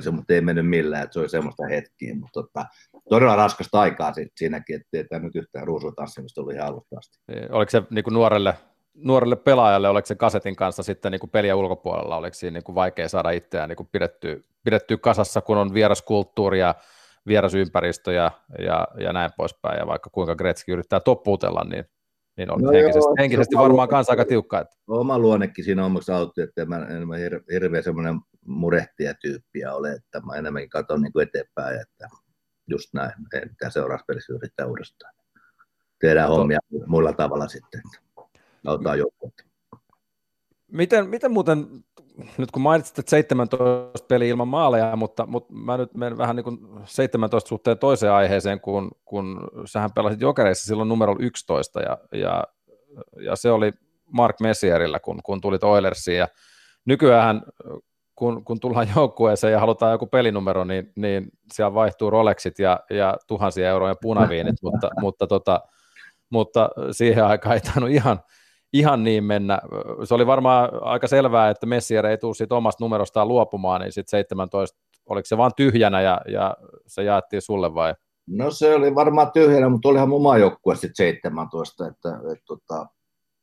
se, 0.02 0.12
mutta 0.12 0.34
ei 0.34 0.42
mennyt 0.42 0.70
millään, 0.70 1.04
että 1.04 1.14
se 1.14 1.20
oli 1.20 1.30
semmoista 1.30 1.66
hetkiä, 1.66 2.16
mutta 2.16 2.42
tota, 2.42 2.66
todella 3.10 3.36
raskasta 3.36 3.80
aikaa 3.80 4.14
siinäkin, 4.36 4.76
että 4.76 5.10
tämä 5.10 5.26
nyt 5.26 5.36
yhtään 5.36 5.68
ruusutanssimista 5.68 6.42
ollut 6.42 6.54
ihan 6.54 6.68
alusta 6.68 6.98
asti. 6.98 7.18
Oliko 7.50 7.70
se 7.70 7.84
niin 7.90 8.06
nuorelle 8.12 8.54
nuorelle 8.98 9.36
pelaajalle, 9.36 9.90
oliko 9.90 10.06
se 10.06 10.16
kasetin 10.16 10.56
kanssa 10.56 10.84
sitten 10.84 11.12
niin 11.12 11.30
peliä 11.32 11.56
ulkopuolella, 11.56 12.18
oliko 12.18 12.34
siinä 12.34 12.60
niin 12.60 12.76
vaikea 12.76 13.10
saada 13.10 13.32
itseään 13.32 13.70
niin 13.70 13.78
kuin 13.78 13.90
pidettyä, 13.92 14.38
pidettyä 14.64 14.98
kasassa, 14.98 15.42
kun 15.42 15.58
on 15.58 15.74
vieraskulttuuri 15.74 16.60
ja 16.60 16.76
vierasympäristö 17.28 18.14
ja, 18.14 18.32
ja, 18.60 18.88
ja 19.00 19.14
näin 19.14 19.32
poispäin, 19.38 19.80
ja 19.80 19.88
vaikka 19.88 20.10
kuinka 20.10 20.36
Gretzky 20.36 20.72
yrittää 20.72 21.00
toppuutella, 21.00 21.64
niin, 21.64 21.86
niin 22.38 22.52
on 22.52 22.62
no 22.62 22.72
henkisesti, 22.72 23.08
joo, 23.08 23.16
henkisesti 23.20 23.56
varmaan 23.56 23.90
kanssa 23.90 24.14
aika 24.14 24.26
tiukka. 24.26 24.60
Että... 24.60 24.76
Oma 24.88 25.20
luonnekin 25.20 25.66
siinä 25.66 25.86
omaksi 25.86 26.12
autti, 26.12 26.42
että 26.42 26.66
mä 26.66 26.76
en 26.76 27.08
mä 27.08 27.16
hir- 27.16 27.54
hirveän 27.54 27.84
semmoinen 27.84 28.20
murehtija 28.46 29.14
tyyppiä 29.14 29.74
ole, 29.74 29.92
että 29.92 30.20
mä 30.20 30.36
enemmänkin 30.36 30.70
katson 30.70 31.02
niin 31.02 31.14
kuin 31.14 31.28
eteenpäin, 31.28 31.82
että 31.82 32.08
just 32.68 32.90
näin, 32.94 33.12
että 33.34 33.70
seuraavassa 33.70 34.06
pelissä 34.08 34.34
yrittää 34.34 34.66
uudestaan. 34.66 35.14
Tehdään 36.00 36.30
no, 36.30 36.36
hommia 36.36 36.60
muilla 36.86 37.14
tavalla 37.14 37.48
sitten. 37.48 37.82
Että 37.86 38.22
autaa 38.66 38.96
joukkuetta. 38.96 39.44
Miten, 40.72 41.10
miten 41.10 41.32
muuten, 41.32 41.68
nyt 42.38 42.52
kun 42.52 42.62
mainitsit, 42.62 43.00
että 43.00 43.10
17 43.10 44.06
peli 44.08 44.30
ilman 44.30 44.48
maaleja, 44.48 44.96
mutta, 44.96 45.26
mutta 45.26 45.54
mä 45.54 45.78
nyt 45.78 45.96
menen 45.96 46.18
vähän 46.18 46.36
niin 46.36 46.44
kuin 46.44 46.60
17 46.86 47.48
suhteen 47.48 47.78
toiseen 47.78 48.14
aiheeseen, 48.14 48.60
kun, 48.60 48.92
kun 49.06 49.48
sähän 49.66 49.94
pelasit 49.94 50.22
jokereissa 50.22 50.66
silloin 50.66 50.90
numero 50.90 51.16
11, 51.20 51.80
ja, 51.82 51.98
ja, 52.12 52.44
ja 53.22 53.36
se 53.36 53.52
oli 53.52 53.72
Mark 54.12 54.40
Messierillä, 54.40 55.00
kun, 55.00 55.20
kun 55.24 55.42
tulit 55.42 55.64
Oilersiin, 55.64 56.18
ja 56.18 56.28
nykyään 56.86 57.42
kun, 58.16 58.46
kun 58.46 58.60
tullaan 58.60 58.88
joukkueeseen 58.96 59.54
ja 59.54 59.60
halutaan 59.60 59.92
joku 59.92 60.08
pelinumero, 60.08 60.64
niin, 60.64 60.92
niin 60.96 61.28
siellä 61.54 61.74
vaihtuu 61.74 62.10
Rolexit 62.10 62.60
ja, 62.60 62.80
ja 62.90 63.18
tuhansia 63.28 63.70
euroja 63.70 63.96
punaviinit, 64.02 64.56
mutta, 64.62 64.90
mutta, 65.02 65.28
tota, 65.28 65.62
mutta 66.30 66.70
siihen 66.92 67.26
aikaan 67.26 67.56
ei 67.56 67.62
tainnut 67.62 67.92
ihan, 67.92 68.20
ihan 68.74 69.04
niin 69.04 69.24
mennä. 69.24 69.60
Se 70.04 70.14
oli 70.14 70.28
varmaan 70.28 70.70
aika 70.82 71.08
selvää, 71.08 71.50
että 71.50 71.66
Messier 71.66 72.06
ei 72.06 72.18
tule 72.18 72.36
siitä 72.36 72.56
omasta 72.56 72.84
numerostaan 72.84 73.28
luopumaan, 73.28 73.82
niin 73.82 73.92
sitten 73.92 74.12
17, 74.12 74.80
oliko 75.06 75.26
se 75.26 75.38
vaan 75.38 75.52
tyhjänä 75.58 76.02
ja, 76.02 76.22
ja 76.28 76.58
se 76.88 77.04
jaettiin 77.04 77.42
sulle 77.42 77.74
vai? 77.74 77.94
No 78.28 78.52
se 78.52 78.76
oli 78.76 78.96
varmaan 78.96 79.32
tyhjänä, 79.32 79.70
mutta 79.70 79.90
olihan 79.90 80.10
mun 80.10 80.22
maajoukkue 80.22 80.76
sitten 80.76 80.96
17, 80.96 81.88
että, 81.88 82.10
että, 82.10 82.32
että 82.32 82.46
tota, 82.46 82.86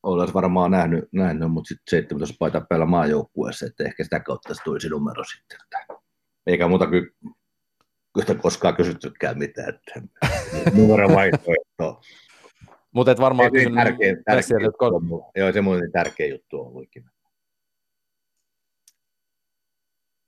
olisi 0.02 0.34
varmaan 0.34 0.70
nähnyt, 0.70 1.04
nähnyt 1.12 1.50
mutta 1.50 1.68
sitten 1.68 1.90
17 1.90 2.36
paita 2.38 2.66
päällä 2.68 2.86
maajoukkueessa, 2.86 3.66
että 3.66 3.84
ehkä 3.84 4.04
sitä 4.04 4.20
kautta 4.20 4.54
se 4.54 4.62
tulisi 4.64 4.88
numero 4.88 5.24
sitten. 5.24 5.58
Että, 5.62 6.02
eikä 6.46 6.68
muuta 6.68 6.86
kyllä 6.86 8.40
koskaan 8.42 8.76
kysyttykään 8.76 9.38
mitään, 9.38 9.68
että 9.68 10.02
numero 10.78 11.08
vaihtoehto. 11.08 12.00
Mutta 12.94 13.12
et 13.12 13.20
varmaan 13.20 13.50
se 13.52 13.58
niin 13.58 13.74
tärkeä, 13.74 14.16
tärkeä 14.24 14.58
juttu 14.62 14.84
on, 14.84 15.30
joo, 15.36 15.52
se 15.52 15.60
mun 15.60 15.80
tärkeä 15.92 16.26
juttu 16.26 16.60
on 16.60 16.66
ollut 16.66 16.82
ikinä. 16.82 17.10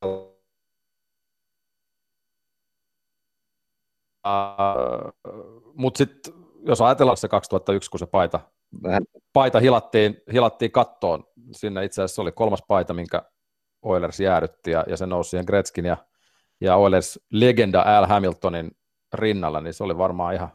Uh, 0.04 0.36
Mutta 5.74 5.98
sitten 5.98 6.32
jos 6.66 6.80
ajatellaan 6.80 7.16
se 7.16 7.28
2001, 7.28 7.90
kun 7.90 8.00
se 8.00 8.06
paita, 8.06 8.40
Vähän. 8.82 9.02
paita 9.32 9.60
hilattiin, 9.60 10.22
hilattiin 10.32 10.72
kattoon, 10.72 11.24
sinne 11.52 11.84
itse 11.84 12.02
asiassa 12.02 12.22
oli 12.22 12.32
kolmas 12.32 12.62
paita, 12.68 12.94
minkä 12.94 13.22
Oilers 13.82 14.20
jäädytti, 14.20 14.70
ja, 14.70 14.84
ja 14.88 14.96
se 14.96 15.06
nousi 15.06 15.30
siihen 15.30 15.44
Gretzkin 15.46 15.84
ja, 15.84 15.96
ja 16.60 16.76
Oilers 16.76 17.20
legenda 17.30 17.82
Al 17.82 18.06
Hamiltonin 18.06 18.70
rinnalla, 19.14 19.60
niin 19.60 19.74
se 19.74 19.84
oli 19.84 19.98
varmaan 19.98 20.34
ihan 20.34 20.50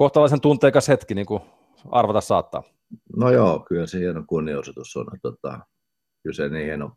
kohtalaisen 0.00 0.40
tunteikas 0.40 0.88
hetki, 0.88 1.14
niin 1.14 1.26
kuin 1.26 1.42
arvata 1.90 2.20
saattaa. 2.20 2.62
No 3.16 3.30
joo, 3.30 3.64
kyllä 3.68 3.86
se 3.86 3.98
hieno 3.98 4.24
kunnioitus 4.26 4.96
on. 4.96 5.06
Tota, 5.22 5.60
kyllä 6.22 6.34
se 6.34 6.48
niin 6.48 6.64
hieno, 6.66 6.96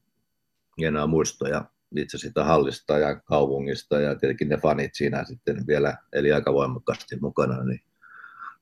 hienoa 0.77 1.07
muistoja 1.07 1.65
itse 1.95 2.17
sitä 2.17 2.43
hallista 2.43 2.97
ja 2.97 3.15
kaupungista 3.15 3.99
ja 3.99 4.15
tietenkin 4.15 4.49
ne 4.49 4.57
fanit 4.57 4.95
siinä 4.95 5.23
sitten 5.23 5.67
vielä 5.67 5.97
eli 6.13 6.33
aika 6.33 6.53
voimakkaasti 6.53 7.15
mukana, 7.21 7.63
niin 7.63 7.81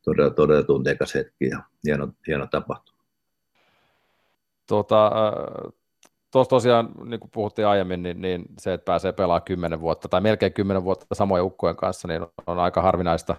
todella, 0.06 0.30
todella 0.30 0.64
tunteikas 0.64 1.16
hetki 1.16 1.46
ja 1.46 1.64
hieno, 1.86 2.08
hieno 2.28 2.48
tapahtuma. 2.48 3.04
Tota, 4.68 5.06
äh, 5.08 5.74
tos, 6.32 6.48
tosiaan, 6.48 6.90
niin 7.04 7.20
kuin 7.20 7.32
puhuttiin 7.32 7.68
aiemmin, 7.68 8.04
niin, 8.04 8.22
niin, 8.22 8.46
se, 8.60 8.74
että 8.74 8.86
pääsee 8.86 9.12
pelaamaan 9.12 9.44
kymmenen 9.44 9.82
vuotta 9.82 10.08
tai 10.08 10.22
melkein 10.22 10.54
kymmenen 10.54 10.84
vuotta 10.84 11.06
samojen 11.14 11.46
ukkojen 11.46 11.76
kanssa, 11.76 12.08
niin 12.08 12.26
on 12.48 12.60
aika 12.60 12.82
harvinaista, 12.82 13.36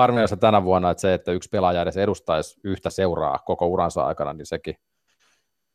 harvinaista 0.00 0.36
tänä 0.36 0.64
vuonna, 0.64 0.90
että 0.90 1.00
se, 1.00 1.14
että 1.14 1.32
yksi 1.32 1.48
pelaaja 1.48 1.82
edes 1.82 1.96
edustaisi 1.96 2.60
yhtä 2.64 2.90
seuraa 2.90 3.38
koko 3.38 3.66
uransa 3.66 4.06
aikana, 4.06 4.32
niin 4.32 4.46
sekin 4.46 4.74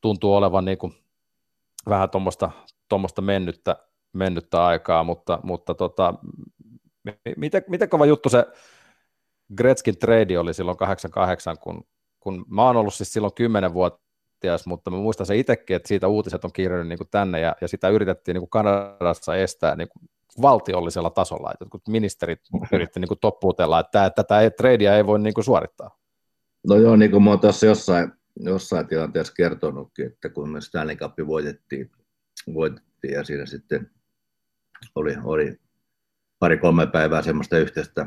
tuntuu 0.01 0.35
olevan 0.35 0.65
niin 0.65 0.77
kuin 0.77 0.93
vähän 1.89 2.09
tuommoista 2.89 3.21
mennyttä, 3.21 3.75
mennyttä 4.13 4.65
aikaa, 4.65 5.03
mutta, 5.03 5.39
mutta 5.43 5.73
tota, 5.73 6.13
miten, 7.37 7.63
miten 7.67 7.89
kova 7.89 8.05
juttu 8.05 8.29
se 8.29 8.45
Gretzkin 9.57 9.97
trade 9.97 10.39
oli 10.39 10.53
silloin 10.53 10.77
88, 10.77 11.57
kun, 11.57 11.83
kun 12.19 12.45
mä 12.49 12.63
oon 12.63 12.77
ollut 12.77 12.93
siis 12.93 13.13
silloin 13.13 13.33
10 13.33 13.73
vuotias, 13.73 14.65
mutta 14.65 14.91
mä 14.91 14.97
muistan 14.97 15.25
se 15.25 15.37
itsekin, 15.37 15.75
että 15.75 15.87
siitä 15.87 16.07
uutiset 16.07 16.45
on 16.45 16.53
kirjoittanut 16.53 16.99
niin 16.99 17.09
tänne, 17.11 17.39
ja, 17.39 17.55
ja 17.61 17.67
sitä 17.67 17.89
yritettiin 17.89 18.35
niin 18.35 18.41
kuin 18.41 18.49
Kanadassa 18.49 19.35
estää 19.35 19.75
niin 19.75 19.89
kuin 19.89 20.09
valtiollisella 20.41 21.09
tasolla, 21.09 21.51
että 21.51 21.65
kun 21.69 21.81
ministerit 21.87 22.39
yritti 22.73 22.99
niin 22.99 23.07
kuin 23.07 23.19
toppuutella, 23.19 23.79
että 23.79 24.09
tätä 24.09 24.51
tradea 24.57 24.95
ei 24.95 25.05
voi 25.05 25.19
niin 25.19 25.33
kuin 25.33 25.45
suorittaa. 25.45 25.97
No 26.67 26.75
joo, 26.75 26.95
niin 26.95 27.11
kuin 27.11 27.23
mä 27.23 27.29
oon 27.29 27.39
tässä 27.39 27.65
jossain, 27.65 28.11
jossain 28.39 28.87
tilanteessa 28.87 29.33
kertonutkin, 29.33 30.07
että 30.07 30.29
kun 30.29 30.49
me 30.49 30.61
Stanley 30.61 30.95
Cup 30.95 31.13
voitettiin, 31.27 31.91
voitettiin 32.53 33.13
ja 33.13 33.23
siinä 33.23 33.45
sitten 33.45 33.91
oli, 34.95 35.15
oli 35.23 35.59
pari-kolme 36.39 36.87
päivää 36.87 37.21
semmoista 37.21 37.57
yhteistä 37.57 38.05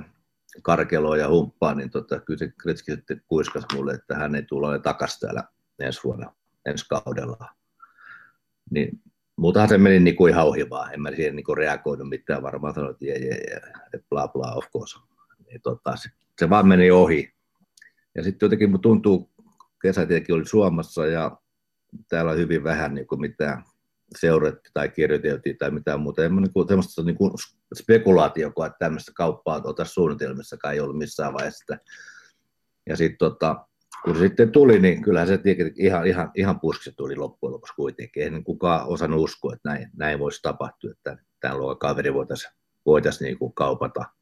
karkeloa 0.63 1.17
ja 1.17 1.29
humppaa, 1.29 1.75
niin 1.75 1.91
tota, 1.91 2.21
kyllä 2.21 2.39
se 2.39 2.53
Kretski 2.63 2.93
sitten 2.93 3.23
kuiskasi 3.27 3.67
mulle, 3.75 3.93
että 3.93 4.15
hän 4.15 4.35
ei 4.35 4.43
tule 4.43 4.79
takaisin 4.79 5.21
täällä 5.21 5.45
ensi 5.79 6.01
vuonna, 6.05 6.35
ensi 6.67 6.87
kaudella. 6.89 7.49
Niin, 8.71 9.03
muutahan 9.37 9.69
se 9.69 9.79
meni 9.79 10.01
niin 10.01 10.17
kuin 10.17 10.33
ihan 10.33 10.47
ohi 10.47 10.71
vaan, 10.71 10.95
en 10.95 11.03
mä 11.03 11.11
siihen 11.11 11.37
niin 11.37 11.45
kuin 11.45 11.57
reagoinut 11.57 12.09
mitään, 12.09 12.43
varmaan 12.43 12.75
sanoin, 12.75 12.93
että 12.93 13.05
jee, 13.05 13.19
jee, 13.19 13.41
jee, 13.51 13.61
bla 14.11 14.29
bla, 14.29 14.53
of 14.55 14.65
course. 14.73 14.99
Niin, 15.47 15.61
tota, 15.63 15.97
se, 15.97 16.09
se, 16.41 16.51
vaan 16.51 16.69
meni 16.69 16.91
ohi. 16.91 17.33
Ja 18.15 18.23
sitten 18.23 18.47
jotenkin 18.47 18.71
mun 18.71 18.81
tuntuu, 18.81 19.31
kesä 19.83 20.07
tietenkin 20.07 20.35
oli 20.35 20.47
Suomessa 20.47 21.07
ja 21.07 21.39
täällä 22.09 22.31
on 22.31 22.37
hyvin 22.37 22.65
vähän 22.65 22.95
niin 22.95 23.07
kuin 23.07 23.21
mitään 23.21 23.65
seurattiin 24.19 24.73
tai 24.75 24.89
kirjoiteltiin 24.89 25.59
tai 25.59 25.71
mitään 25.71 26.01
muuta. 26.01 26.25
En 26.25 26.37
niin 26.37 26.53
kuin, 26.53 26.69
semmoista 26.69 27.03
niin 27.03 27.17
kuin 27.17 27.33
spekulaatioa, 27.75 28.67
että 28.67 28.79
tämmöistä 28.79 29.13
kauppaa 29.15 29.61
tuota 29.61 29.85
suunnitelmissakaan 29.85 30.75
ei 30.75 30.81
ollut 30.81 30.99
missään 30.99 31.33
vaiheessa. 31.33 31.77
Ja 32.89 32.97
sitten 32.97 33.19
tota, 33.19 33.67
kun 34.05 34.19
sitten 34.19 34.53
tuli, 34.53 34.81
niin 34.81 35.03
kyllähän 35.03 35.29
se 35.29 35.39
ihan, 35.77 36.07
ihan, 36.07 36.31
ihan 36.35 36.61
puski 36.61 36.93
tuli 36.97 37.17
loppujen 37.17 37.53
lopuksi 37.53 37.75
kuitenkin. 37.75 38.23
Ei 38.23 38.31
niin 38.31 38.45
kukaan 38.45 38.87
osannut 38.87 39.21
uskoa, 39.21 39.55
että 39.55 39.69
näin, 39.69 39.91
näin 39.97 40.19
voisi 40.19 40.43
tapahtua, 40.43 40.91
että 40.91 41.17
tämän 41.41 41.59
luokan 41.59 41.79
kaveri 41.79 42.15
voitaisiin 42.15 42.53
voitais 42.87 43.21
niin 43.21 43.39
kuin 43.39 43.53
kaupata– 43.55 44.05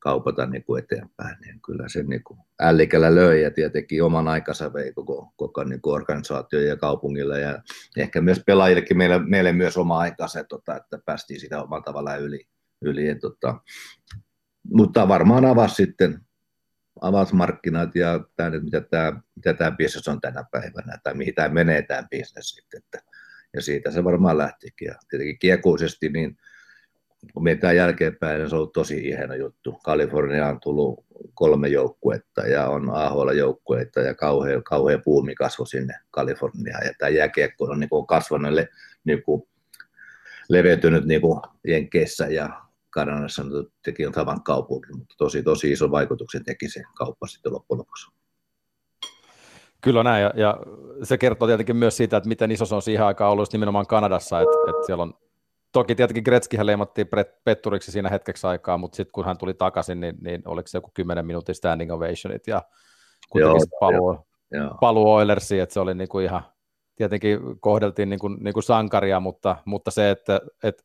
kaupata 0.00 0.46
niin 0.46 0.64
kuin 0.64 0.82
eteenpäin, 0.84 1.36
niin 1.40 1.60
kyllä 1.60 1.88
se 1.88 2.02
niin 2.02 2.24
kuin 2.24 2.40
ällikällä 2.60 3.14
löi 3.14 3.42
ja 3.42 3.50
tietenkin 3.50 4.04
oman 4.04 4.28
aikansa 4.28 4.72
vei 4.72 4.92
koko, 4.92 5.32
koko 5.36 5.64
niin 5.64 5.80
organisaatio 5.86 6.60
ja 6.60 6.76
kaupungille 6.76 7.40
ja 7.40 7.62
ehkä 7.96 8.20
myös 8.20 8.42
pelaajillekin 8.46 8.96
meille, 8.96 9.18
meille 9.18 9.52
myös 9.52 9.76
oma 9.76 9.98
aikansa, 9.98 10.44
tota, 10.44 10.76
että 10.76 10.98
päästiin 11.04 11.40
sitä 11.40 11.62
omalla 11.62 11.82
tavalla 11.82 12.16
yli. 12.16 12.46
yli 12.82 13.08
ja, 13.08 13.18
tota, 13.18 13.60
mutta 14.72 15.08
varmaan 15.08 15.44
avasi 15.44 15.74
sitten 15.74 16.20
avasi 17.00 17.34
markkinat 17.34 17.94
ja 17.94 18.20
tämä, 18.36 18.50
mitä, 18.50 18.80
tämä, 18.80 19.20
mitä 19.36 19.54
tämä 19.54 19.70
bisnes 19.70 20.08
on 20.08 20.20
tänä 20.20 20.44
päivänä 20.50 20.98
tai 21.02 21.14
mihin 21.14 21.34
tämä 21.34 21.48
menee 21.48 21.82
tämä 21.82 22.02
bisnes 22.10 22.50
sitten. 22.50 22.78
Että, 22.78 23.10
ja 23.54 23.62
siitä 23.62 23.90
se 23.90 24.04
varmaan 24.04 24.38
lähtikin. 24.38 24.86
Ja 24.86 24.94
tietenkin 25.10 25.38
kiekuisesti 25.38 26.08
niin 26.08 26.36
kun 27.34 27.42
mietitään 27.42 27.76
jälkeenpäin, 27.76 28.38
niin 28.38 28.50
se 28.50 28.54
on 28.54 28.58
ollut 28.58 28.72
tosi 28.72 29.02
hieno 29.02 29.34
juttu. 29.34 29.72
Kalifornia 29.84 30.46
on 30.48 30.60
tullut 30.60 31.04
kolme 31.34 31.68
joukkuetta 31.68 32.40
ja 32.40 32.68
on 32.68 32.90
AHL-joukkueita 32.90 34.00
ja 34.00 34.14
kauhea, 34.14 34.62
kauhea 34.62 34.98
puumi 35.04 35.34
kasvoi 35.34 35.66
sinne 35.66 35.94
Kaliforniaan. 36.10 36.86
Ja 36.86 36.92
tämä 36.98 37.08
jääkiekko 37.08 37.64
on 37.64 37.80
niin 37.80 37.90
kuin 37.90 38.06
kasvanut, 38.06 38.52
niin 39.04 39.22
kuin 39.22 39.42
leveytynyt 40.48 41.04
niin 41.04 41.20
kuin 41.20 41.40
Jenkeissä 41.66 42.26
ja 42.26 42.69
Kanadassa 42.90 43.42
teki 43.84 44.06
on 44.06 44.14
saman 44.14 44.42
kaupunki, 44.42 44.92
mutta 44.92 45.14
tosi, 45.18 45.42
tosi 45.42 45.72
iso 45.72 45.90
vaikutuksen 45.90 46.44
teki 46.44 46.68
se 46.68 46.82
kauppa 46.96 47.26
sitten 47.26 47.52
loppujen 47.52 47.78
lopuksi. 47.78 48.10
Kyllä 49.80 50.02
näin, 50.02 50.22
ja, 50.22 50.32
ja, 50.36 50.58
se 51.02 51.18
kertoo 51.18 51.48
tietenkin 51.48 51.76
myös 51.76 51.96
siitä, 51.96 52.16
että 52.16 52.28
miten 52.28 52.50
iso 52.50 52.64
se 52.64 52.74
on 52.74 52.82
siihen 52.82 53.06
aikaan 53.06 53.32
ollut 53.32 53.52
nimenomaan 53.52 53.86
Kanadassa, 53.86 54.40
että, 54.40 54.56
että 54.70 54.86
siellä 54.86 55.02
on 55.02 55.14
toki 55.72 55.94
tietenkin 55.94 56.24
Gretzkihän 56.24 56.66
leimattiin 56.66 57.08
petturiksi 57.44 57.92
siinä 57.92 58.08
hetkeksi 58.08 58.46
aikaa, 58.46 58.78
mutta 58.78 58.96
sitten 58.96 59.12
kun 59.12 59.24
hän 59.24 59.38
tuli 59.38 59.54
takaisin, 59.54 60.00
niin, 60.00 60.16
niin 60.20 60.42
oliko 60.44 60.68
se 60.68 60.78
joku 60.78 60.90
10 60.94 61.26
minuutin 61.26 61.54
standing 61.54 61.92
ovationit 61.92 62.46
ja 62.46 62.62
kuitenkin 63.30 63.68
paluu, 63.80 64.18
joo. 64.50 64.74
paluu 64.80 65.12
Oilersiin, 65.12 65.62
että 65.62 65.72
se 65.72 65.80
oli 65.80 65.94
niinku 65.94 66.18
ihan, 66.18 66.42
tietenkin 66.96 67.40
kohdeltiin 67.60 68.08
niinku, 68.08 68.28
niinku 68.28 68.62
sankaria, 68.62 69.20
mutta, 69.20 69.56
mutta 69.64 69.90
se, 69.90 70.10
että, 70.10 70.40
että 70.62 70.82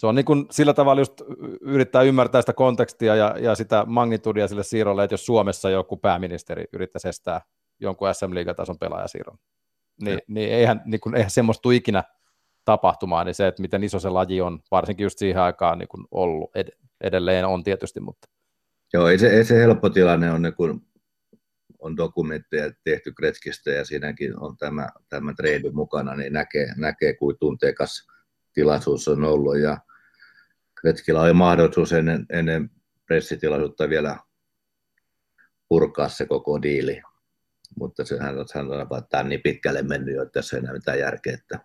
se 0.00 0.06
on 0.06 0.14
niin 0.14 0.24
kuin 0.24 0.46
sillä 0.50 0.74
tavalla 0.74 1.00
just 1.00 1.22
yrittää 1.60 2.02
ymmärtää 2.02 2.42
sitä 2.42 2.52
kontekstia 2.52 3.16
ja, 3.16 3.34
ja 3.38 3.54
sitä 3.54 3.84
magnitudia 3.86 4.48
sille 4.48 4.62
siirrolle, 4.62 5.04
että 5.04 5.14
jos 5.14 5.26
Suomessa 5.26 5.70
joku 5.70 5.96
pääministeri 5.96 6.64
yrittäisi 6.72 7.08
estää 7.08 7.40
jonkun 7.80 8.14
SM 8.14 8.34
Liigatason 8.34 8.78
pelaajasiirron, 8.78 9.38
niin, 10.02 10.18
niin 10.28 10.52
eihän, 10.52 10.82
niin 10.84 11.00
kuin, 11.00 11.14
eihän 11.14 11.30
semmoista 11.30 11.62
tule 11.62 11.74
ikinä 11.74 12.04
tapahtumaan, 12.64 13.26
niin 13.26 13.34
se, 13.34 13.46
että 13.46 13.62
miten 13.62 13.84
iso 13.84 13.98
se 13.98 14.08
laji 14.08 14.40
on, 14.40 14.60
varsinkin 14.70 15.04
just 15.04 15.18
siihen 15.18 15.42
aikaan 15.42 15.78
niin 15.78 15.88
kuin 15.88 16.06
ollut, 16.10 16.50
ed- 16.56 16.78
edelleen 17.00 17.44
on 17.44 17.64
tietysti, 17.64 18.00
mutta... 18.00 18.28
Joo, 18.92 19.08
ei 19.08 19.18
se, 19.18 19.28
ei 19.28 19.44
se 19.44 19.58
helppo 19.58 19.90
tilanne 19.90 20.30
on, 20.30 20.52
kun 20.56 20.82
on 21.78 21.96
dokumentteja 21.96 22.72
tehty 22.84 23.12
Kretskistä 23.12 23.70
ja 23.70 23.84
siinäkin 23.84 24.40
on 24.40 24.56
tämä, 24.56 24.88
tämä 25.08 25.34
trade 25.34 25.70
mukana, 25.72 26.16
niin 26.16 26.32
näkee, 26.32 26.66
näkee 26.76 27.14
kuin 27.14 27.36
tunteikas 27.40 28.06
tilaisuus 28.52 29.08
on 29.08 29.24
ollut. 29.24 29.58
Ja 29.58 29.78
Kretskillä 30.80 31.20
oli 31.20 31.32
mahdollisuus 31.32 31.92
ennen, 31.92 32.26
ennen 32.30 32.70
pressitilaisuutta 33.06 33.88
vielä 33.88 34.18
purkaa 35.68 36.08
se 36.08 36.26
koko 36.26 36.62
diili, 36.62 37.02
mutta 37.78 38.04
se, 38.04 38.18
hän, 38.18 38.34
hän 38.54 38.72
että 38.82 39.08
tämä 39.10 39.20
on 39.20 39.28
niin 39.28 39.40
pitkälle 39.44 39.82
mennyt 39.82 40.14
jo, 40.14 40.22
että 40.22 40.32
tässä 40.32 40.56
ei 40.56 40.60
enää 40.60 40.72
mitään 40.72 40.98
järkeä, 40.98 41.34
että 41.34 41.58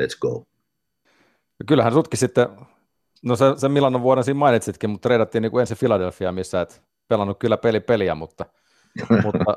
let's 0.00 0.18
go. 0.20 0.46
Kyllähän 1.66 1.92
sutkin 1.92 2.18
sitten, 2.18 2.48
no 3.24 3.36
se, 3.36 3.44
se 3.56 3.68
Milanon 3.68 4.02
vuoden 4.02 4.24
siinä 4.24 4.38
mainitsitkin, 4.38 4.90
mutta 4.90 5.08
treidattiin 5.08 5.42
niin 5.42 5.50
kuin 5.50 5.60
ensin 5.60 5.78
Philadelphia, 5.78 6.32
missä 6.32 6.60
et 6.60 6.82
pelannut 7.08 7.38
kyllä 7.38 7.56
peli 7.56 7.80
peliä, 7.80 8.14
mutta, 8.14 8.46
mutta, 9.24 9.54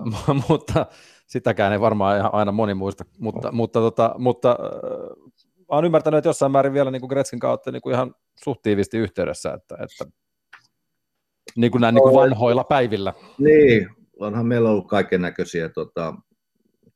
mutta 0.49 0.85
sitäkään 1.27 1.73
ei 1.73 1.79
varmaan 1.79 2.33
aina 2.33 2.51
moni 2.51 2.73
muista, 2.73 3.05
mutta, 3.19 3.51
mutta, 3.51 3.79
tota, 3.79 4.15
mutta 4.17 4.57
äh, 5.71 5.77
olen 5.77 5.85
ymmärtänyt, 5.85 6.17
että 6.17 6.29
jossain 6.29 6.51
määrin 6.51 6.73
vielä 6.73 6.91
niin 6.91 7.01
kuin 7.01 7.09
Gretskin 7.09 7.39
kautta 7.39 7.71
niin 7.71 7.81
kuin 7.81 7.93
ihan 7.93 8.15
suht 8.43 8.61
tiivisti 8.61 8.97
yhteydessä, 8.97 9.53
että, 9.53 9.75
että 9.75 10.05
niin 11.55 11.71
kuin 11.71 11.81
näin 11.81 11.95
niin 11.95 12.03
kuin 12.03 12.15
vanhoilla 12.15 12.63
päivillä. 12.63 13.13
Niin, 13.37 13.89
onhan 14.19 14.45
meillä 14.45 14.69
ollut 14.69 14.87
kaiken 14.87 15.21
näköisiä 15.21 15.69
tota, 15.69 16.13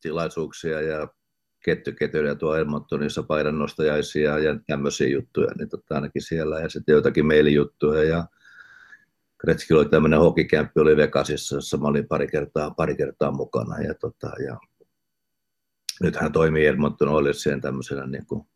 tilaisuuksia 0.02 0.82
ja 0.82 1.08
kettyketyjä 1.66 2.36
tuo 2.36 2.56
Edmontonissa 2.56 3.24
painonnostajaisia 3.24 4.40
ja 4.40 4.60
tämmöisiä 4.68 5.08
juttuja, 5.08 5.52
niin 5.58 5.70
tota, 5.70 5.96
ainakin 5.96 6.22
siellä 6.22 6.60
ja 6.60 6.70
sitten 6.70 6.94
joitakin 6.94 7.26
mailijuttuja 7.26 8.04
ja 8.04 8.26
Kretski 9.38 9.74
oli 9.74 9.90
tämmöinen 9.90 10.20
hokikämppi, 10.20 10.80
oli 10.80 10.98
Vegasissa, 10.98 11.56
jossa 11.56 11.78
mä 11.78 11.88
olin 11.88 12.08
pari 12.08 12.28
kertaa, 12.28 12.72
pari 12.72 12.96
kertaa 12.96 13.32
mukana 13.32 13.82
ja, 13.82 13.94
tota, 13.94 14.32
ja 14.48 14.58
nyt 16.02 16.16
hän 16.16 16.32
toimii 16.32 16.66
Edmonton 16.66 17.10
Oilersien 17.10 17.62
tämmöisenä 17.62 18.08
niin 18.08 18.26
kuin 18.26 18.48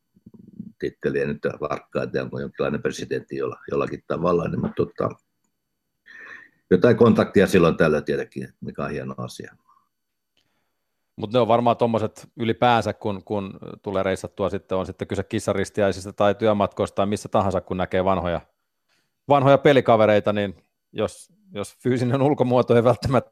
titteliä 0.80 1.26
nyt 1.26 1.42
varkkaa, 1.62 2.04
että 2.04 2.22
onko 2.22 2.40
jonkinlainen 2.40 2.82
presidentti 2.82 3.38
jolla, 3.38 3.60
jollakin 3.72 4.04
tavalla, 4.08 4.48
niin, 4.48 4.62
mutta 4.62 4.86
tota, 4.86 5.10
jotain 6.72 6.98
kontaktia 6.98 7.48
silloin 7.48 7.78
tällä 7.78 8.02
tietenkin, 8.02 8.54
mikä 8.62 8.84
on 8.84 8.92
hieno 8.92 9.16
asia. 9.18 9.56
Mutta 11.16 11.38
ne 11.38 11.42
on 11.42 11.48
varmaan 11.48 11.78
tuommoiset 11.78 12.28
ylipäänsä, 12.40 12.94
kun, 12.94 13.24
kun 13.24 13.60
tulee 13.82 14.04
reissattua 14.04 14.50
sitten, 14.50 14.78
on 14.78 14.86
sitten 14.86 15.08
kyse 15.08 15.24
kissaristiaisista 15.24 16.14
tai 16.14 16.36
työmatkoista 16.36 16.96
tai 16.96 17.06
missä 17.06 17.30
tahansa, 17.30 17.62
kun 17.62 17.78
näkee 17.78 18.04
vanhoja, 18.06 18.42
vanhoja 19.30 19.58
pelikavereita, 19.58 20.34
niin 20.34 20.64
jos, 20.94 21.34
jos 21.54 21.76
fyysinen 21.84 22.22
ulkomuoto 22.22 22.76
ei 22.76 22.84
välttämättä 22.84 23.32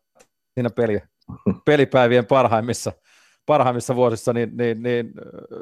siinä 0.54 0.70
peli, 0.70 1.02
pelipäivien 1.66 2.26
parhaimmissa, 2.26 2.92
parhaimmissa 3.46 3.96
vuosissa, 3.96 4.34
niin, 4.34 4.58
niin, 4.58 4.84
niin 4.84 5.14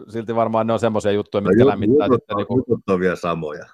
silti 0.09 0.35
varmaan 0.35 0.67
ne 0.67 0.73
on 0.73 0.79
semmoisia 0.79 1.11
juttuja, 1.11 1.41
mitkä 1.41 1.63
no, 1.63 1.69
lämmittää. 1.69 2.05
Jutut, 2.05 2.21
sitten, 2.21 2.37
niin 2.37 2.47
kuin... 2.47 2.63
jutut 2.67 2.89
on 2.89 2.99
vielä 2.99 3.15
samoja. 3.15 3.65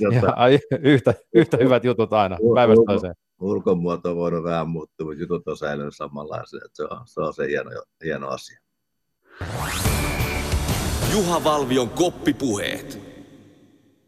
ja, 0.00 0.32
ai, 0.36 0.58
yhtä, 0.80 1.14
yhtä 1.34 1.56
hyvät 1.56 1.84
jutut 1.84 2.12
aina, 2.12 2.38
päivästä 2.54 2.84
toiseen 2.86 3.14
ulkomuoto 3.40 4.10
on 4.10 4.16
voinut 4.16 4.44
vähän 4.44 4.68
muuttua, 4.68 5.06
mutta 5.06 5.20
jutut 5.20 5.48
on 5.48 5.56
säilynyt 5.56 5.96
samanlaisia. 5.96 6.60
Se 6.72 6.82
on 6.82 7.00
se, 7.06 7.20
on 7.20 7.34
se 7.34 7.46
hieno, 7.46 7.70
hieno 8.04 8.28
asia. 8.28 8.60
Juha 11.12 11.44
Valvion 11.44 11.90
koppipuheet. 11.90 13.00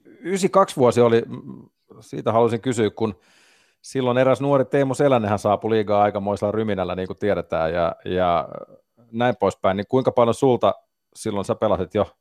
92 0.05 0.77
vuosi 0.77 1.01
oli, 1.01 1.23
siitä 2.01 2.33
halusin 2.33 2.61
kysyä, 2.61 2.91
kun 2.91 3.15
silloin 3.89 4.19
eräs 4.19 4.41
nuori 4.41 4.65
Teemu 4.65 4.95
Selännehän 4.95 5.39
saapui 5.39 5.71
liigaa 5.71 6.03
aikamoisella 6.03 6.53
ryminällä, 6.53 6.95
niin 6.95 7.07
kuin 7.07 7.19
tiedetään, 7.19 7.73
ja, 7.73 7.97
ja 8.05 8.49
näin 9.13 9.37
poispäin, 9.37 9.77
niin 9.77 9.87
kuinka 9.89 10.13
paljon 10.13 10.35
sulta 10.35 10.75
silloin 11.15 11.45
sä 11.45 11.55
pelasit 11.55 11.95
jo 11.95 12.17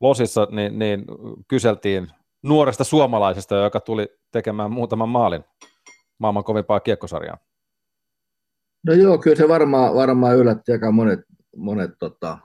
Losissa, 0.00 0.46
niin, 0.50 0.78
niin 0.78 1.04
kyseltiin 1.48 2.08
nuoresta 2.42 2.84
suomalaisesta, 2.84 3.56
joka 3.56 3.80
tuli 3.80 4.08
tekemään 4.30 4.70
muutaman 4.70 5.08
maalin 5.08 5.44
maailman 6.18 6.44
kovimpaa 6.44 6.80
kiekkosarjaa? 6.80 7.38
No 8.86 8.92
joo, 8.92 9.18
kyllä 9.18 9.36
se 9.36 9.48
varmaan, 9.48 9.94
varmaan 9.94 10.36
yllätti 10.36 10.72
aika 10.72 10.90
monet, 10.90 11.20
monet 11.56 11.90
tota, 11.98 12.38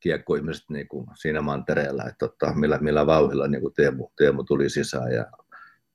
kiekkoihmiset 0.00 0.64
niin 0.70 0.88
kuin 0.88 1.06
siinä 1.14 1.42
mantereella, 1.42 2.04
että 2.04 2.28
tota, 2.28 2.54
millä, 2.54 2.78
millä 2.78 3.06
vauhilla 3.06 3.48
niin 3.48 3.62
kuin 3.62 3.74
Teemu, 3.74 4.08
Teemu, 4.18 4.44
tuli 4.44 4.70
sisään 4.70 5.12
ja 5.12 5.26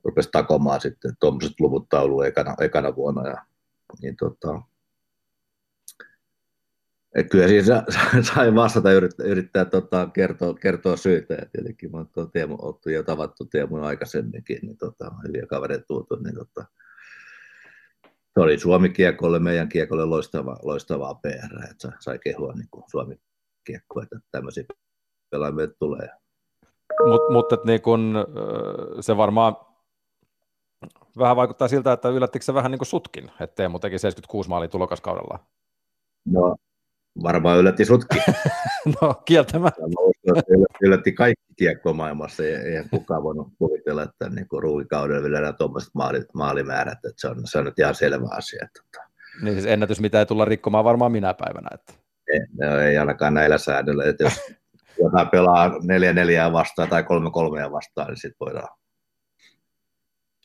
rupesi 0.08 0.30
takomaan 0.32 0.82
sitten 0.82 1.14
tuommoiset 1.20 1.60
luvut 1.60 1.90
tauluun 1.90 2.26
ekana, 2.26 2.56
ekana 2.62 2.96
vuonna. 2.96 3.28
Ja, 3.28 3.46
niin 4.02 4.18
tota, 4.18 4.62
et 7.16 7.30
kyllä 7.30 7.48
siinä 7.48 7.84
sai 8.34 8.56
vastata 8.56 8.92
yrittää, 8.92 9.26
yrittää 9.26 9.66
tota, 9.66 10.10
kertoa, 10.14 10.54
kertoa 10.54 10.98
syitä. 10.98 11.34
Ja 11.34 11.46
tietenkin 11.46 11.92
mä 11.92 11.98
oon 11.98 12.32
Teemu 12.32 12.58
Ottu 12.62 12.90
jo 12.90 13.04
tavattu 13.04 13.46
Teemun 13.46 13.84
aikaisemminkin, 13.84 14.60
niin 14.62 14.78
tota, 14.78 15.12
hyviä 15.28 15.46
kavereita 15.46 15.86
tuotu, 15.88 16.16
niin 16.16 16.36
tota, 16.36 16.66
se 18.04 18.40
oli 18.40 18.60
Suomi 18.60 18.90
kiekolle, 18.90 19.40
meidän 19.40 19.70
kiekolle 19.70 20.06
loistava, 20.06 20.58
loistavaa 20.64 21.16
PR, 21.16 21.64
että 21.72 21.92
sai 22.00 22.20
kehua 22.20 22.54
niin 22.54 22.68
kuin 22.72 22.84
Suomi 22.92 23.20
kiekko, 23.64 24.02
että 24.02 24.20
tämmöisiä 24.32 24.64
pelaajia 25.30 25.68
tulee. 25.80 26.10
Mut, 27.08 27.22
mutta 27.32 27.58
niin 27.66 27.82
kun, 27.82 28.16
se 29.02 29.18
varmaan 29.18 29.56
vähän 31.18 31.36
vaikuttaa 31.36 31.68
siltä, 31.68 31.94
että 31.94 32.10
yllättikö 32.10 32.46
se 32.46 32.54
vähän 32.54 32.72
niin 32.72 32.80
kuin 32.80 32.88
sutkin, 32.88 33.32
että 33.40 33.56
Teemu 33.56 33.80
teki 33.80 34.00
76 34.00 34.50
maalin 34.50 34.70
tulokaskaudella? 34.70 35.40
No 36.26 36.56
varmaan 37.24 37.60
yllätti 37.60 37.86
sutkin. 37.86 38.22
no 39.02 39.14
kieltämättä. 39.26 39.82
yllätti 40.82 41.12
kaikki 41.12 41.54
kiekko 41.58 41.94
maailmassa, 41.94 42.44
ei, 42.44 42.54
ei 42.54 42.84
kukaan 42.92 43.24
voinut 43.24 43.48
kuvitella, 43.58 44.04
että 44.04 44.30
niin 44.30 44.48
ruukikaudella 44.52 45.24
vielä 45.24 45.54
tuommoiset 45.54 45.90
maali, 45.94 46.26
maalimäärät, 46.34 47.06
että 47.06 47.22
se 47.22 47.28
on, 47.28 47.42
se 47.46 47.60
on 47.60 47.66
nyt 47.66 47.80
ihan 47.80 47.96
selvä 47.96 48.28
asia. 48.32 48.66
Että, 48.66 48.82
tota. 48.92 49.10
niin 49.42 49.54
siis 49.54 49.66
ennätys, 49.66 50.00
mitä 50.00 50.20
ei 50.20 50.26
tulla 50.26 50.46
rikkomaan 50.46 50.86
varmaan 50.86 51.12
minä 51.12 51.34
päivänä. 51.34 51.70
Että. 51.74 51.94
Ei, 52.34 52.40
no, 52.60 52.80
ei 52.80 52.98
ainakaan 52.98 53.34
näillä 53.34 53.58
säännöillä, 53.58 54.06
että 54.06 54.24
jos 54.24 54.40
jotain 55.04 55.30
pelaa 55.30 55.72
neljä 55.84 56.14
neljää 56.14 56.54
vastaan 56.54 56.90
tai 56.90 57.04
kolme 57.04 57.32
kolmea 57.32 57.72
vastaan, 57.72 58.08
niin 58.08 58.18
sitten 58.18 58.46
voidaan 58.46 58.70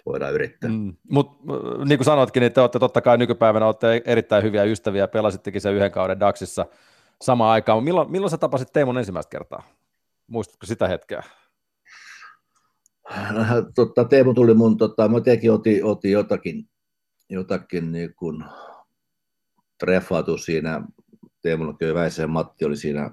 voidaan 0.06 0.34
yrittää. 0.34 0.70
Mm. 0.70 0.96
Mutta 1.10 1.52
niin 1.84 1.98
kuin 1.98 2.04
sanoitkin, 2.04 2.40
niin 2.40 2.52
te 2.52 2.60
olette 2.60 2.78
totta 2.78 3.00
kai 3.00 3.18
nykypäivänä 3.18 3.66
olette 3.66 4.02
erittäin 4.04 4.44
hyviä 4.44 4.64
ystäviä, 4.64 5.08
pelasittekin 5.08 5.60
sen 5.60 5.74
yhden 5.74 5.92
kauden 5.92 6.20
Daxissa 6.20 6.66
samaan 7.22 7.52
aikaan. 7.52 7.84
Milloin, 7.84 8.10
milloin 8.10 8.30
sä 8.30 8.38
tapasit 8.38 8.72
Teemon 8.72 8.98
ensimmäistä 8.98 9.30
kertaa? 9.30 9.62
Muistatko 10.26 10.66
sitä 10.66 10.88
hetkeä? 10.88 11.22
Totta, 13.74 14.04
Teemu 14.04 14.34
tuli 14.34 14.54
mun, 14.54 14.76
tota, 14.76 15.08
mä 15.08 15.20
tekin 15.20 15.52
otin, 15.52 15.84
otin 15.84 16.12
jotakin, 16.12 16.68
jotakin 17.30 17.92
niin 17.92 18.14
kuin 18.14 18.44
treffatu 19.78 20.38
siinä, 20.38 20.82
Teemulla 21.42 21.94
Väisen 21.94 22.30
Matti 22.30 22.64
oli 22.64 22.76
siinä 22.76 23.10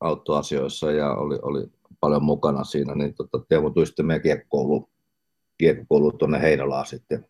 autoasioissa 0.00 0.92
ja 0.92 1.14
oli, 1.14 1.38
oli 1.42 1.66
paljon 2.00 2.22
mukana 2.24 2.64
siinä, 2.64 2.94
niin 2.94 3.14
tota, 3.14 3.40
Teemu 3.48 3.70
tuli 3.70 3.86
sitten 3.86 4.06
meidän 4.06 4.22
kiekkouluun 4.22 4.91
kiekkokoulu 5.62 6.12
tuonne 6.12 6.42
Heinolaan 6.42 6.86
sitten. 6.86 7.26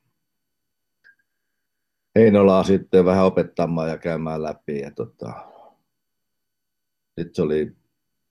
Heinolaan 2.16 2.64
sitten 2.64 3.04
vähän 3.04 3.24
opettamaan 3.24 3.88
ja 3.88 3.98
käymään 3.98 4.42
läpi. 4.42 4.80
Ja 4.80 4.90
tota, 4.90 5.32
sitten 7.18 7.34
se 7.34 7.42
oli 7.42 7.72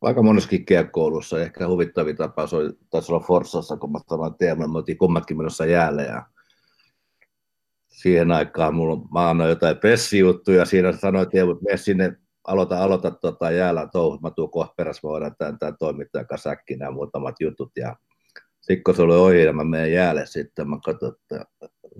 aika 0.02 0.24
moneskin 0.24 0.66
kiekkoulussa. 0.66 1.41
Ehkä 1.41 1.68
huvittavin 1.68 2.16
tapaus 2.18 2.54
oli, 2.54 2.74
taisi 2.89 3.12
olla 3.12 3.26
Forsassa, 3.26 3.78
kun 3.78 3.91
mä 3.91 3.99
sanoin 4.10 4.34
Teemu, 4.34 4.68
me 4.68 4.78
oltiin 4.78 4.97
kummatkin 4.97 5.38
menossa 5.38 5.66
jäälle. 5.66 6.04
Ja 6.04 6.26
siihen 7.88 8.32
aikaan 8.32 8.76
mulla, 8.76 9.08
mä 9.14 9.30
annoin 9.30 9.49
jotain 9.49 9.78
pressijuttuja, 9.78 10.66
siinä 10.66 10.91
sanoin 10.91 11.24
että 11.24 11.38
mene 11.66 11.78
sinne, 11.78 12.18
aloita, 12.47 12.84
aloita 12.84 13.12
tota 13.12 13.52
jäällä 13.52 13.88
touhut, 13.91 14.22
mä 14.22 14.32
tuun 14.32 14.52
kohta 14.52 14.74
perässä, 14.78 15.08
mä 15.08 15.12
voidaan 15.12 15.36
tämän, 15.38 15.60
tämän 15.60 15.78
toimittajan 15.80 16.28
kanssa 16.28 16.49
äkkiä 16.49 16.78
nämä 16.78 16.91
muutamat 16.91 17.36
jutut. 17.39 17.72
Ja 17.76 17.95
sitten 18.62 18.84
kun 18.84 18.95
se 18.95 19.01
oli 19.01 19.16
ohi 19.16 19.53
mä 19.53 19.64
menen 19.64 19.93
jäälle 19.93 20.26
sitten, 20.26 20.70
mä 20.70 20.78
katson, 20.86 21.14
että 21.22 21.45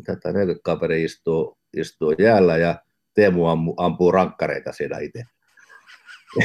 tätä 0.06 0.34
40 0.34 0.64
kaveri 0.64 1.04
istuu, 1.04 1.58
istuu 1.78 2.12
jäällä 2.12 2.58
ja 2.58 2.76
Teemu 3.14 3.46
ampuu, 3.46 3.74
ampuu 3.78 4.12
rankkareita 4.12 4.72
siinä 4.72 5.00
itse. 5.00 5.24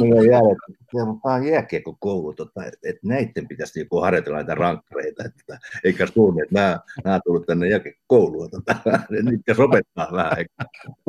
Mä 0.00 0.22
jäälle, 0.30 0.52
että 0.52 0.84
tämä 1.22 1.34
on 1.34 1.46
jääkiekko 1.46 1.96
koulu, 2.00 2.32
tota, 2.32 2.64
että, 2.82 3.00
näiden 3.04 3.48
pitäisi 3.48 3.78
niinku 3.78 4.00
harjoitella 4.00 4.38
näitä 4.38 4.54
rankkareita, 4.54 5.24
että, 5.24 5.58
eikä 5.84 6.06
suunni, 6.06 6.42
että 6.42 6.54
nämä, 6.54 6.78
nämä 7.04 7.20
tullut 7.24 7.46
tänne 7.46 7.68
jääkiekko 7.68 8.02
kouluun, 8.06 8.50
tota, 8.50 8.76
niitä 9.30 9.54
sopettaa 9.54 10.08
vähän. 10.12 10.46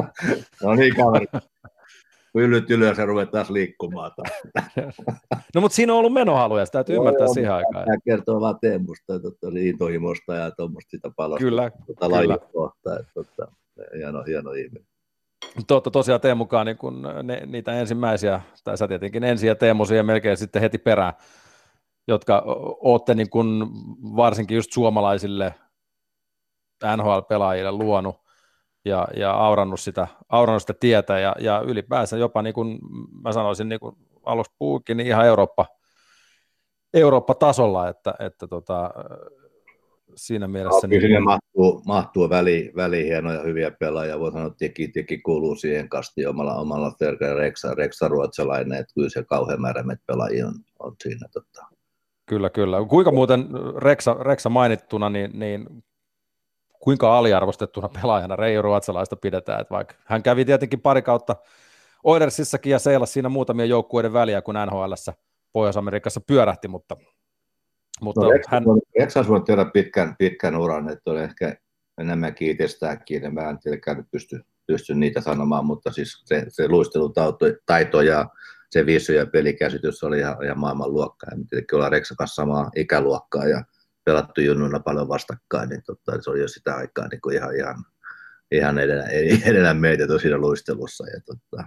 no 0.64 0.76
niin, 0.76 0.95
kaveri 0.95 1.26
pyllyt 2.34 2.72
ylös 2.72 2.98
ja 2.98 3.06
ruvet 3.06 3.32
taas 3.32 3.50
liikkumaan. 3.50 4.12
no 5.56 5.62
mutta 5.62 5.76
siinä 5.76 5.94
on 5.94 6.00
ollut 6.00 6.14
menohaluja, 6.14 6.66
sitä 6.66 6.78
täytyy 6.78 6.96
no, 6.96 7.02
ymmärtää 7.02 7.26
joo, 7.26 7.34
siihen 7.34 7.54
aikaan. 7.54 7.86
Tämä 7.86 7.98
kertoo 8.06 8.42
vaan 8.42 8.60
Teemusta, 8.62 9.16
että 9.16 9.48
intohimosta 9.60 10.36
ja 10.36 10.52
tuommoista 10.52 10.90
sitä 10.90 11.12
palosta. 11.16 11.44
Kyllä, 11.44 11.72
tuota 11.86 12.20
kyllä. 12.20 12.38
Kohta, 12.38 13.00
että, 13.00 13.22
että, 13.22 13.48
hieno, 13.98 14.24
hieno 14.24 14.52
ihminen. 14.52 14.86
Totta 15.68 15.92
tosiaan 15.92 16.22
Teemukaan 16.22 16.66
niin 16.66 16.78
kun 16.78 17.02
ne, 17.24 17.42
niitä 17.46 17.74
ensimmäisiä, 17.74 18.42
tai 18.64 18.78
sä 18.78 18.88
tietenkin 18.88 19.24
ensin 19.24 19.48
ja 19.48 19.56
Teemu 19.56 19.86
siihen 19.86 20.06
melkein 20.06 20.38
sitten 20.38 20.62
heti 20.62 20.78
perään, 20.78 21.14
jotka 22.08 22.44
olette 22.82 23.16
niin 23.16 23.30
kun 23.30 23.72
varsinkin 24.16 24.56
just 24.56 24.72
suomalaisille 24.72 25.54
NHL-pelaajille 26.98 27.72
luonut 27.72 28.16
ja, 28.86 29.08
ja 29.16 29.32
aurannut, 29.32 29.80
sitä, 29.80 30.08
aurannut 30.30 30.62
sitä 30.62 30.74
tietä 30.80 31.20
ja, 31.20 31.36
ja 31.40 31.62
ylipäänsä 31.66 32.18
jopa 32.18 32.42
niin 32.42 32.54
kuin 32.54 32.80
mä 33.24 33.32
sanoisin 33.32 33.70
niin 33.70 33.80
kuin 33.80 33.96
aluksi 34.24 34.52
puhukin, 34.60 34.98
niin 34.98 35.08
ihan 35.08 35.26
Eurooppa, 35.26 35.66
Eurooppa-tasolla, 36.94 37.90
että, 37.90 38.14
että 38.20 38.48
tota, 38.48 38.92
siinä 40.16 40.48
mielessä... 40.48 40.88
No, 40.88 40.90
niin, 40.90 41.24
mahtuu, 41.24 41.82
mahtuu 41.86 42.30
väli, 42.30 42.72
väli 42.76 43.06
hienoja 43.06 43.42
hyviä 43.42 43.72
pelaajia, 43.72 44.20
voi 44.20 44.32
sanoa, 44.32 44.48
että 44.48 44.58
teki, 44.58 44.88
teki 44.88 45.18
kuuluu 45.18 45.56
siihen 45.56 45.90
kastiin 45.90 46.30
omalla, 46.30 46.56
omalla 46.56 46.92
Reksa, 47.36 47.76
Reksa 47.76 48.08
ruotsalainen, 48.08 48.80
että 48.80 48.94
kyllä 48.94 49.10
se 49.10 49.24
kauhean 49.24 49.62
määrä 49.62 49.84
pelaajia 50.08 50.48
on, 50.48 50.54
on 50.80 50.96
siinä. 51.04 51.28
Tota. 51.34 51.66
Kyllä, 52.26 52.50
kyllä. 52.50 52.86
Kuinka 52.86 53.12
muuten 53.12 53.50
Reksa, 53.78 54.14
Reksa 54.14 54.50
mainittuna, 54.50 55.10
niin, 55.10 55.32
niin 55.34 55.84
kuinka 56.82 57.18
aliarvostettuna 57.18 57.90
pelaajana 58.02 58.36
Reijo 58.36 58.62
Ruotsalaista 58.62 59.16
pidetään, 59.16 59.62
että 59.62 59.74
vaikka 59.74 59.96
hän 60.06 60.24
kävi 60.24 60.46
tietenkin 60.46 60.82
pari 60.82 61.02
kautta 61.02 61.36
Oilersissakin 62.04 62.72
ja 62.72 62.80
seilasi 62.80 63.14
siinä 63.14 63.30
muutamia 63.30 63.66
joukkueiden 63.66 64.14
väliä, 64.14 64.42
kun 64.42 64.56
NHL 64.66 64.94
Pohjois-Amerikassa 65.54 66.22
pyörähti, 66.28 66.68
mutta, 66.68 66.98
mutta 68.02 68.22
no, 68.22 68.32
hän... 68.48 68.64
Reksas 69.00 69.30
voi 69.30 69.42
tehdä 69.42 69.66
pitkän, 69.66 70.16
pitkän 70.20 70.56
uran, 70.56 70.90
että 70.90 71.12
on 71.12 71.18
ehkä 71.18 71.56
enemmänkin 71.98 72.52
itsestääkin, 72.52 73.24
ja 73.24 73.32
mä 73.32 73.50
en 73.50 73.60
tietenkään 73.60 74.08
pysty, 74.12 74.40
pysty 74.68 74.96
niitä 74.96 75.22
sanomaan, 75.22 75.66
mutta 75.66 75.92
siis 75.92 76.22
se, 76.26 76.46
se 76.48 76.68
luistelutaito 76.68 78.02
ja 78.02 78.30
se 78.70 78.86
visio 78.86 79.16
ja 79.16 79.26
pelikäsitys 79.26 80.04
oli 80.04 80.20
ihan, 80.20 80.44
ihan 80.44 80.60
maailman 80.60 80.94
luokkaa, 80.94 81.30
ja 81.32 81.38
tietenkin 81.50 81.76
ollaan 81.76 81.92
Reksa 81.92 82.16
kanssa 82.16 82.42
samaa 82.42 82.72
ikäluokkaa, 82.76 83.46
ja 83.46 83.64
pelattu 84.04 84.41
junnuilla 84.41 84.80
paljon 84.80 85.08
vastakkain, 85.08 85.70
niin 85.70 85.84
totta, 85.86 86.22
se 86.22 86.30
oli 86.30 86.39
jo 86.39 86.47
sitä 86.47 86.76
aikaa 86.76 87.08
niin 87.08 87.22
kuin 87.22 87.36
ihan, 87.36 87.56
ihan, 87.56 87.86
ihan 88.52 88.80
edellä, 88.80 89.06
edellä 89.49 89.74
meitä 89.74 90.08
tosiaan 90.08 90.41
luistelussa. 90.41 91.08
Ja, 91.08 91.22
totta, 91.26 91.64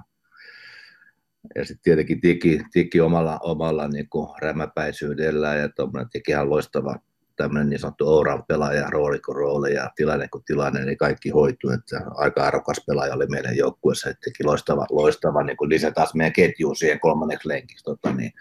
ja 1.54 1.64
sitten 1.64 1.82
tietenkin 1.82 2.20
Tiki, 2.20 2.60
tiki 2.72 3.00
omalla, 3.00 3.38
omalla 3.42 3.88
niin 3.88 4.08
kuin 4.08 4.28
rämäpäisyydellä 4.42 5.54
ja 5.54 5.68
tuommoinen 5.68 6.10
Tiki 6.10 6.30
ihan 6.30 6.50
loistava 6.50 6.96
tämmöinen 7.36 7.70
niin 7.70 7.80
sanottu 7.80 8.08
Ouran 8.08 8.44
pelaaja, 8.48 8.90
rooli 8.90 9.18
kuin 9.20 9.36
rooli 9.36 9.74
ja 9.74 9.90
tilanne 9.96 10.28
kuin 10.28 10.44
tilanne, 10.44 10.84
niin 10.84 10.98
kaikki 10.98 11.30
hoituu. 11.30 11.70
Että 11.70 12.00
aika 12.14 12.42
arvokas 12.42 12.80
pelaaja 12.86 13.14
oli 13.14 13.26
meidän 13.26 13.56
joukkueessa, 13.56 14.10
että 14.10 14.20
teki 14.24 14.44
loistava, 14.44 14.86
loistava 14.90 15.42
niin 15.42 15.56
kuin 15.56 15.70
lisä 15.70 15.90
taas 15.90 16.14
meidän 16.14 16.32
ketjuun 16.32 16.76
siihen 16.76 17.00
kolmanneksi 17.00 17.48
lenkiksi. 17.48 17.84
Tota, 17.84 18.12
niin 18.12 18.32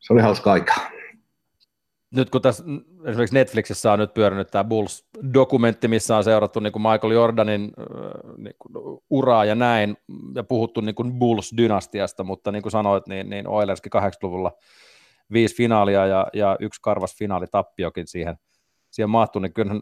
se 0.00 0.12
oli 0.12 0.22
hauska 0.22 0.52
aika. 0.52 0.74
Nyt 2.10 2.30
kun 2.30 2.42
tässä 2.42 2.64
esimerkiksi 3.04 3.34
Netflixissä 3.34 3.92
on 3.92 3.98
nyt 3.98 4.14
pyörinyt 4.14 4.50
tämä 4.50 4.64
Bulls-dokumentti, 4.64 5.88
missä 5.88 6.16
on 6.16 6.24
seurattu 6.24 6.60
niin 6.60 6.72
kuin 6.72 6.82
Michael 6.82 7.12
Jordanin 7.12 7.72
niin 8.36 8.54
kuin 8.58 9.00
uraa 9.10 9.44
ja 9.44 9.54
näin, 9.54 9.96
ja 10.34 10.44
puhuttu 10.44 10.80
niin 10.80 10.94
kuin 10.94 11.12
Bulls-dynastiasta, 11.12 12.24
mutta 12.24 12.52
niin 12.52 12.62
kuin 12.62 12.72
sanoit, 12.72 13.06
niin, 13.06 13.30
niin 13.30 13.48
Oilerskin 13.48 13.92
80-luvulla 13.96 14.52
viisi 15.32 15.56
finaalia 15.56 16.06
ja, 16.06 16.26
ja 16.32 16.56
yksi 16.60 16.80
karvas 16.82 17.16
finaalitappiokin 17.16 18.06
siihen, 18.06 18.38
siihen 18.90 19.10
mahtui, 19.10 19.42
niin 19.42 19.52
kyllähän 19.52 19.80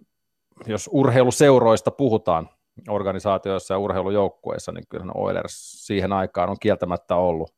jos 0.67 0.91
urheiluseuroista 0.93 1.91
puhutaan 1.91 2.49
organisaatioissa 2.89 3.75
ja 3.75 3.79
urheilujoukkueissa, 3.79 4.73
niin 4.73 4.85
kyllähän 4.89 5.17
Oilers 5.17 5.87
siihen 5.87 6.13
aikaan 6.13 6.51
on 6.51 6.57
kieltämättä 6.61 7.17
ollut 7.17 7.55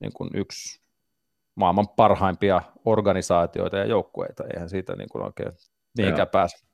niin 0.00 0.12
kuin 0.12 0.30
yksi 0.34 0.83
maailman 1.54 1.88
parhaimpia 1.88 2.62
organisaatioita 2.84 3.76
ja 3.76 3.84
joukkueita. 3.84 4.44
Eihän 4.54 4.68
siitä 4.68 4.96
niin 4.96 5.08
kuin 5.08 5.24
oikein 5.24 5.52
mihinkään 5.98 6.28
pääse. 6.28 6.66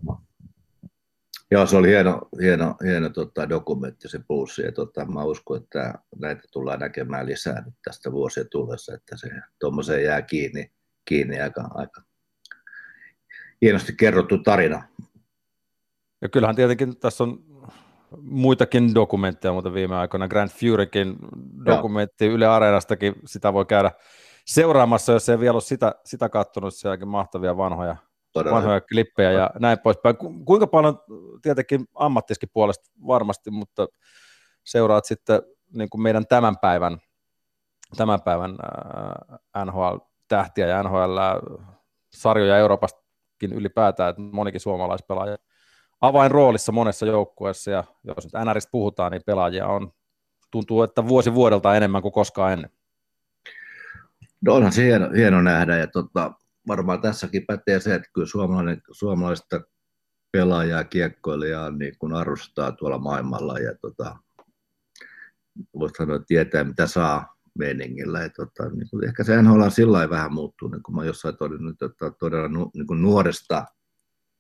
Joo, 1.51 1.67
se 1.67 1.77
oli 1.77 1.89
hieno, 1.89 2.21
hieno, 2.41 2.75
hieno 2.85 3.09
tota, 3.09 3.49
dokumentti 3.49 4.09
se 4.09 4.21
puussi, 4.29 4.63
ja 4.63 4.73
tota, 4.73 5.05
mä 5.05 5.25
uskon, 5.25 5.63
että 5.63 5.95
näitä 6.21 6.43
tullaan 6.53 6.79
näkemään 6.81 7.27
lisää 7.27 7.65
nyt 7.65 7.75
tästä 7.85 8.13
vuosien 8.13 8.47
tullessa, 8.51 8.95
että 8.95 9.17
se 9.17 9.29
tuommoiseen 9.59 10.05
jää 10.05 10.23
kiinni, 10.23 10.73
kiinni 11.05 11.41
aika, 11.41 11.71
aika 11.75 12.03
hienosti 13.63 13.93
kerrottu 13.93 14.39
tarina. 14.39 14.83
Ja 16.23 16.29
kyllähän 16.29 16.57
tietenkin 16.57 16.97
tässä 16.97 17.25
on 17.25 17.39
muitakin 18.23 18.95
dokumentteja, 18.95 19.53
mutta 19.53 19.75
viime 19.75 19.97
aikoina 19.97 20.29
Grand 20.29 20.51
Furykin 20.51 21.17
dokumentti 21.67 22.27
Yle 22.27 22.47
Areenastakin, 22.47 23.15
sitä 23.27 23.53
voi 23.53 23.67
käydä 23.67 23.91
seuraamassa, 24.51 25.13
jos 25.13 25.29
ei 25.29 25.39
vielä 25.39 25.55
ole 25.55 25.61
sitä, 25.61 25.95
sitä 26.05 26.29
katsonut, 26.29 26.75
sielläkin 26.75 27.09
mahtavia 27.09 27.57
vanhoja, 27.57 27.97
Todella. 28.33 28.57
vanhoja 28.57 28.81
klippejä 28.81 29.33
ja 29.33 29.51
näin 29.59 29.79
poispäin. 29.79 30.17
Kuinka 30.45 30.67
paljon, 30.67 30.99
tietenkin 31.43 31.87
ammattiskin 31.95 32.49
puolesta 32.53 32.91
varmasti, 33.07 33.51
mutta 33.51 33.87
seuraat 34.65 35.05
sitten 35.05 35.43
niin 35.75 35.91
kuin 35.91 36.03
meidän 36.03 36.27
tämän 36.27 36.57
päivän, 36.59 36.99
tämän 37.97 38.23
päivän 38.23 38.51
äh, 38.51 39.65
NHL-tähtiä 39.65 40.67
ja 40.67 40.83
NHL-sarjoja 40.83 42.59
Euroopastakin 42.59 43.53
ylipäätään, 43.53 44.11
että 44.11 44.23
monikin 44.23 44.61
suomalaispelaaja 44.61 45.37
avainroolissa 46.01 46.73
monessa 46.73 47.07
joukkueessa, 47.07 47.71
ja 47.71 47.85
jos 48.05 48.25
nyt 48.25 48.45
NRistä 48.45 48.71
puhutaan, 48.71 49.13
niin 49.13 49.23
pelaajia 49.27 49.67
on, 49.67 49.93
tuntuu, 50.51 50.83
että 50.83 51.09
vuosi 51.09 51.35
vuodelta 51.35 51.77
enemmän 51.77 52.03
kuin 52.03 52.13
koskaan 52.13 52.53
ennen. 52.53 52.80
No 54.41 54.55
onhan 54.55 54.73
se 54.73 54.85
hieno, 54.85 55.11
hieno 55.17 55.43
nähdä, 55.43 55.77
ja 55.77 55.87
tota, 55.87 56.33
varmaan 56.69 57.01
tässäkin 57.01 57.47
pätee 57.47 57.81
se, 57.81 57.95
että 57.95 58.09
kyllä 58.15 58.27
suomalainen, 58.27 58.83
suomalaista 58.91 59.61
pelaajaa, 60.33 60.85
kiekkoilijaa 60.85 61.71
niin 61.71 61.95
kun 61.99 62.15
arvostaa 62.15 62.73
tuolla 62.73 62.99
maailmalla, 62.99 63.59
ja 63.59 63.75
tota, 63.81 64.17
voisi 65.79 65.95
sanoa, 65.99 66.17
että 66.17 66.27
tietää 66.27 66.65
mitä 66.65 66.87
saa 66.87 67.37
meningillä. 67.59 68.21
Ja 68.23 68.29
tota, 68.29 68.69
niin 68.69 69.05
ehkä 69.09 69.25
se 69.25 69.43
NHL 69.43 69.69
sillä 69.69 70.11
vähän 70.11 70.35
muuttunut, 70.35 70.73
niin 70.73 70.83
kuin 70.83 70.97
mä 70.97 71.05
jossain 71.05 71.37
todennut, 71.37 71.83
että 71.83 72.11
todella 72.19 72.49
nu, 72.49 72.71
niin 72.75 72.87
kuin 72.87 73.03
nuoresta 73.03 73.67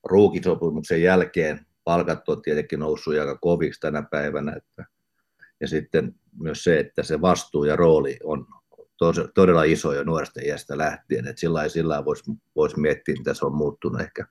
ruukisopimuksen 0.04 1.02
jälkeen 1.02 1.66
palkat 1.84 2.28
on 2.28 2.42
tietenkin 2.42 2.78
noussut 2.78 3.14
aika 3.14 3.38
koviksi 3.38 3.80
tänä 3.80 4.02
päivänä, 4.02 4.52
että, 4.52 4.84
ja 5.60 5.68
sitten 5.68 6.14
myös 6.40 6.64
se, 6.64 6.78
että 6.78 7.02
se 7.02 7.20
vastuu 7.20 7.64
ja 7.64 7.76
rooli 7.76 8.18
on 8.24 8.46
todella 9.34 9.64
iso 9.64 9.92
jo 9.92 10.04
nuoresta 10.04 10.40
iästä 10.44 10.78
lähtien, 10.78 11.26
että 11.26 11.40
sillä 11.40 11.68
sillä 11.68 12.04
voisi 12.04 12.32
vois 12.56 12.76
miettiä, 12.76 13.14
mitä 13.18 13.34
se 13.34 13.46
on 13.46 13.54
muuttunut 13.54 14.00
ehkä, 14.00 14.26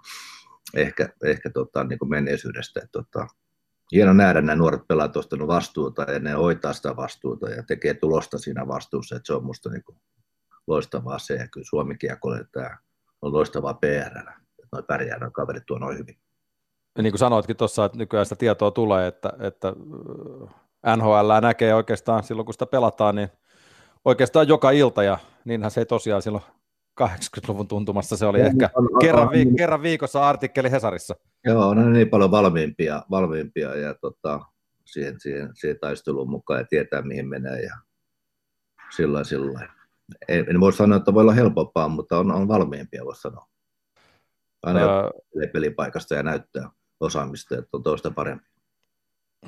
ehkä, 0.75 1.09
ehkä 1.23 1.49
tota, 1.49 1.83
niin 1.83 1.99
kuin 1.99 2.09
menneisyydestä. 2.09 2.79
Että, 2.79 2.91
tota, 2.91 3.27
hieno 3.91 4.13
nähdä 4.13 4.41
nämä 4.41 4.55
nuoret 4.55 4.87
pelaat 4.87 5.17
ostanut 5.17 5.47
vastuuta 5.47 6.11
ja 6.11 6.19
ne 6.19 6.31
hoitaa 6.31 6.73
sitä 6.73 6.95
vastuuta 6.95 7.49
ja 7.49 7.63
tekee 7.63 7.93
tulosta 7.93 8.37
siinä 8.37 8.67
vastuussa, 8.67 9.15
että 9.15 9.27
se 9.27 9.33
on 9.33 9.45
musta 9.45 9.69
niin 9.69 9.83
kuin 9.83 9.97
loistavaa 10.67 11.19
se 11.19 11.33
ja 11.33 11.47
kyllä 11.47 11.65
Suomi 11.69 11.95
tämä 12.51 12.77
on 13.21 13.33
loistavaa 13.33 13.73
PR 13.73 14.31
noin 14.71 14.85
pärjää 14.85 15.19
noin 15.19 15.33
kaverit 15.33 15.65
tuo 15.65 15.77
noin 15.77 15.97
hyvin. 15.97 16.17
Ja 16.97 17.03
niin 17.03 17.11
kuin 17.11 17.19
sanoitkin 17.19 17.57
tuossa, 17.57 17.85
että 17.85 17.97
nykyään 17.97 18.25
sitä 18.25 18.35
tietoa 18.35 18.71
tulee, 18.71 19.07
että, 19.07 19.33
että 19.39 19.67
äh, 20.87 20.97
NHL 20.97 21.39
näkee 21.41 21.73
oikeastaan 21.73 22.23
silloin, 22.23 22.45
kun 22.45 22.53
sitä 22.53 22.65
pelataan, 22.65 23.15
niin 23.15 23.29
oikeastaan 24.09 24.47
joka 24.47 24.71
ilta, 24.71 25.03
ja 25.03 25.17
niinhän 25.45 25.71
se 25.71 25.81
ei 25.81 25.85
tosiaan 25.85 26.21
silloin 26.21 26.43
80-luvun 27.01 27.67
tuntumassa 27.67 28.17
se 28.17 28.25
oli 28.25 28.39
no, 28.39 28.45
ehkä 28.45 28.69
on, 28.75 28.83
on, 28.93 28.99
kerran, 28.99 29.27
viik- 29.27 29.55
kerran 29.57 29.81
viikossa 29.81 30.29
artikkeli 30.29 30.71
Hesarissa. 30.71 31.15
Joo, 31.45 31.67
on 31.67 31.93
niin 31.93 32.09
paljon 32.09 32.31
valmiimpia, 32.31 33.03
valmiimpia 33.11 33.75
ja 33.75 33.93
tota, 33.93 34.39
siihen, 34.85 35.19
siihen, 35.19 35.49
siihen 35.53 35.79
taisteluun 35.79 36.29
mukaan 36.29 36.59
ja 36.59 36.65
tietää 36.65 37.01
mihin 37.01 37.27
menee 37.27 37.61
ja 37.61 37.75
sillä 38.95 39.23
sillä 39.23 39.69
en, 40.27 40.45
en 40.49 40.59
voi 40.59 40.73
sanoa, 40.73 40.97
että 40.97 41.13
voi 41.13 41.21
olla 41.21 41.33
helpompaa, 41.33 41.87
mutta 41.87 42.19
on, 42.19 42.31
on 42.31 42.47
valmiimpia, 42.47 43.05
voisi 43.05 43.21
sanoa. 43.21 43.47
Aina 44.63 44.79
öö, 44.79 45.47
pelipaikasta 45.53 46.15
ja 46.15 46.23
näyttää 46.23 46.69
osaamista, 46.99 47.55
että 47.57 47.69
on 47.73 47.83
toista 47.83 48.11
parempi. 48.11 48.45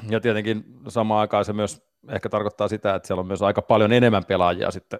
Ja 0.09 0.19
tietenkin 0.19 0.63
samaan 0.87 1.21
aikaan 1.21 1.45
se 1.45 1.53
myös 1.53 1.90
ehkä 2.09 2.29
tarkoittaa 2.29 2.67
sitä, 2.67 2.95
että 2.95 3.07
siellä 3.07 3.21
on 3.21 3.27
myös 3.27 3.41
aika 3.41 3.61
paljon 3.61 3.93
enemmän 3.93 4.25
pelaajia 4.25 4.71
sitten 4.71 4.99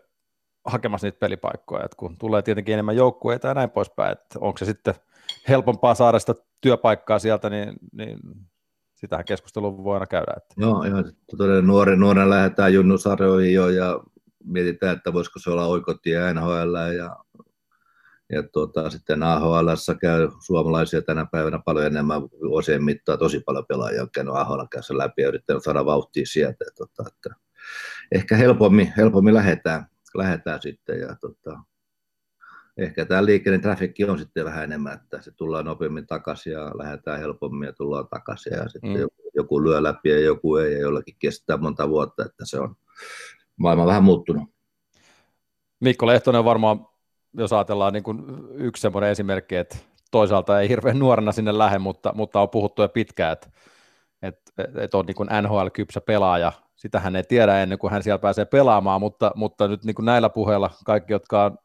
hakemassa 0.66 1.08
niitä 1.08 1.20
pelipaikkoja, 1.20 1.86
että 1.86 1.97
kun 1.97 2.18
tulee 2.18 2.41
tietenkin 2.41 2.74
enemmän 2.74 2.95
joukkueita 2.95 3.47
ja 3.47 3.54
näin 3.54 3.70
poispäin, 3.70 4.12
että 4.12 4.39
onko 4.39 4.58
se 4.58 4.66
sitten 4.66 4.93
helpompaa 5.49 5.95
saada 5.95 6.20
sitä 6.20 6.36
työpaikkaa 6.62 7.20
sieltä, 7.20 7.49
niin, 7.49 7.74
niin 7.93 8.20
sitähän 8.95 9.26
keskustelua 9.26 9.84
voi 9.84 9.93
aina 9.93 10.08
käydä. 10.08 10.34
Että. 10.38 10.56
Joo, 10.58 10.86
joo 10.86 11.04
todella 11.38 11.62
nuori, 11.62 11.95
nuoren 11.95 12.30
lähdetään 12.30 12.74
junnusarjoihin 12.74 13.54
jo 13.54 13.70
ja 13.70 13.99
mietitään, 14.43 14.97
että 14.97 15.14
voisiko 15.14 15.39
se 15.39 15.49
olla 15.49 15.66
oikotie 15.66 16.34
NHL 16.34 16.76
ja 16.97 17.16
ja 18.32 18.44
tuota, 18.44 18.90
sitten 18.90 19.24
AHL 19.24 19.70
käy 20.02 20.30
suomalaisia 20.46 21.02
tänä 21.02 21.26
päivänä 21.32 21.60
paljon 21.66 21.86
enemmän 21.86 22.22
vuosien 22.22 22.84
mittaan, 22.84 23.20
tosi 23.20 23.40
paljon 23.40 23.66
pelaajia 23.68 24.02
on 24.02 24.12
käynyt 24.14 24.36
AHL 24.36 24.62
kanssa 24.72 24.98
läpi 24.98 25.22
ja 25.22 25.28
yrittänyt 25.28 25.64
saada 25.64 25.86
vauhtia 25.86 26.26
sieltä. 26.26 26.66
Ja 26.66 26.72
tuota, 26.78 27.04
että 27.08 27.36
ehkä 28.12 28.38
helpommin, 28.38 28.94
helpommin 28.98 29.34
lähdetään, 29.34 29.86
lähdetään 30.16 30.62
sitten 30.62 31.00
ja 31.00 31.16
tuota, 31.22 31.60
ehkä 32.78 33.06
tämä 33.06 33.26
liikennetrafikki 33.26 34.04
on 34.04 34.20
sitten 34.20 34.46
vähän 34.46 34.64
enemmän, 34.64 34.94
että 34.94 35.22
se 35.22 35.32
tullaan 35.32 35.66
nopeammin 35.66 36.08
takaisin 36.08 36.54
ja 36.54 36.72
lähdetään 36.78 37.20
helpommin 37.20 37.68
ja 37.68 37.74
tullaan 37.74 38.08
takaisin 38.08 38.54
ja 38.54 38.70
sitten 38.70 38.92
mm. 38.92 39.00
joku, 39.00 39.32
joku 39.36 39.64
lyö 39.64 39.84
läpi 39.84 40.10
ja 40.10 40.20
joku 40.20 40.56
ei 40.56 40.74
ja 40.74 40.80
jollakin 40.80 41.16
kestää 41.20 41.58
monta 41.58 41.90
vuotta, 41.90 42.26
että 42.26 42.46
se 42.46 42.60
on 42.60 42.76
maailma 43.56 43.86
vähän 43.86 44.04
muuttunut. 44.04 44.44
Mikko 45.80 46.08
Lehtonen 46.08 46.40
on 46.40 46.46
varmaan 46.46 46.91
jos 47.34 47.54
ajatellaan 47.54 47.94
niin 47.94 48.04
kuin 48.04 48.24
yksi 48.54 48.82
semmoinen 48.82 49.10
esimerkki, 49.10 49.56
että 49.56 49.78
toisaalta 50.12 50.60
ei 50.60 50.70
hirveän 50.70 51.00
nuorena 51.00 51.32
sinne 51.32 51.58
lähde, 51.58 51.80
mutta, 51.80 52.12
mutta 52.16 52.42
on 52.42 52.50
puhuttu 52.50 52.82
jo 52.82 52.90
pitkään, 52.90 53.34
että, 53.34 53.48
että, 54.22 54.52
että 54.82 54.98
on 54.98 55.06
niin 55.06 55.16
kuin 55.16 55.30
NHL-kypsä 55.42 56.02
pelaaja. 56.02 56.52
Sitä 56.76 57.00
hän 57.00 57.16
ei 57.16 57.24
tiedä 57.24 57.64
ennen 57.64 57.80
kuin 57.80 57.92
hän 57.92 58.04
siellä 58.04 58.20
pääsee 58.20 58.46
pelaamaan, 58.46 59.02
mutta, 59.02 59.32
mutta 59.36 59.68
nyt 59.68 59.84
niin 59.84 59.96
kuin 59.96 60.06
näillä 60.06 60.30
puheilla 60.30 60.70
kaikki, 60.86 61.14
jotka 61.14 61.44
on 61.44 61.58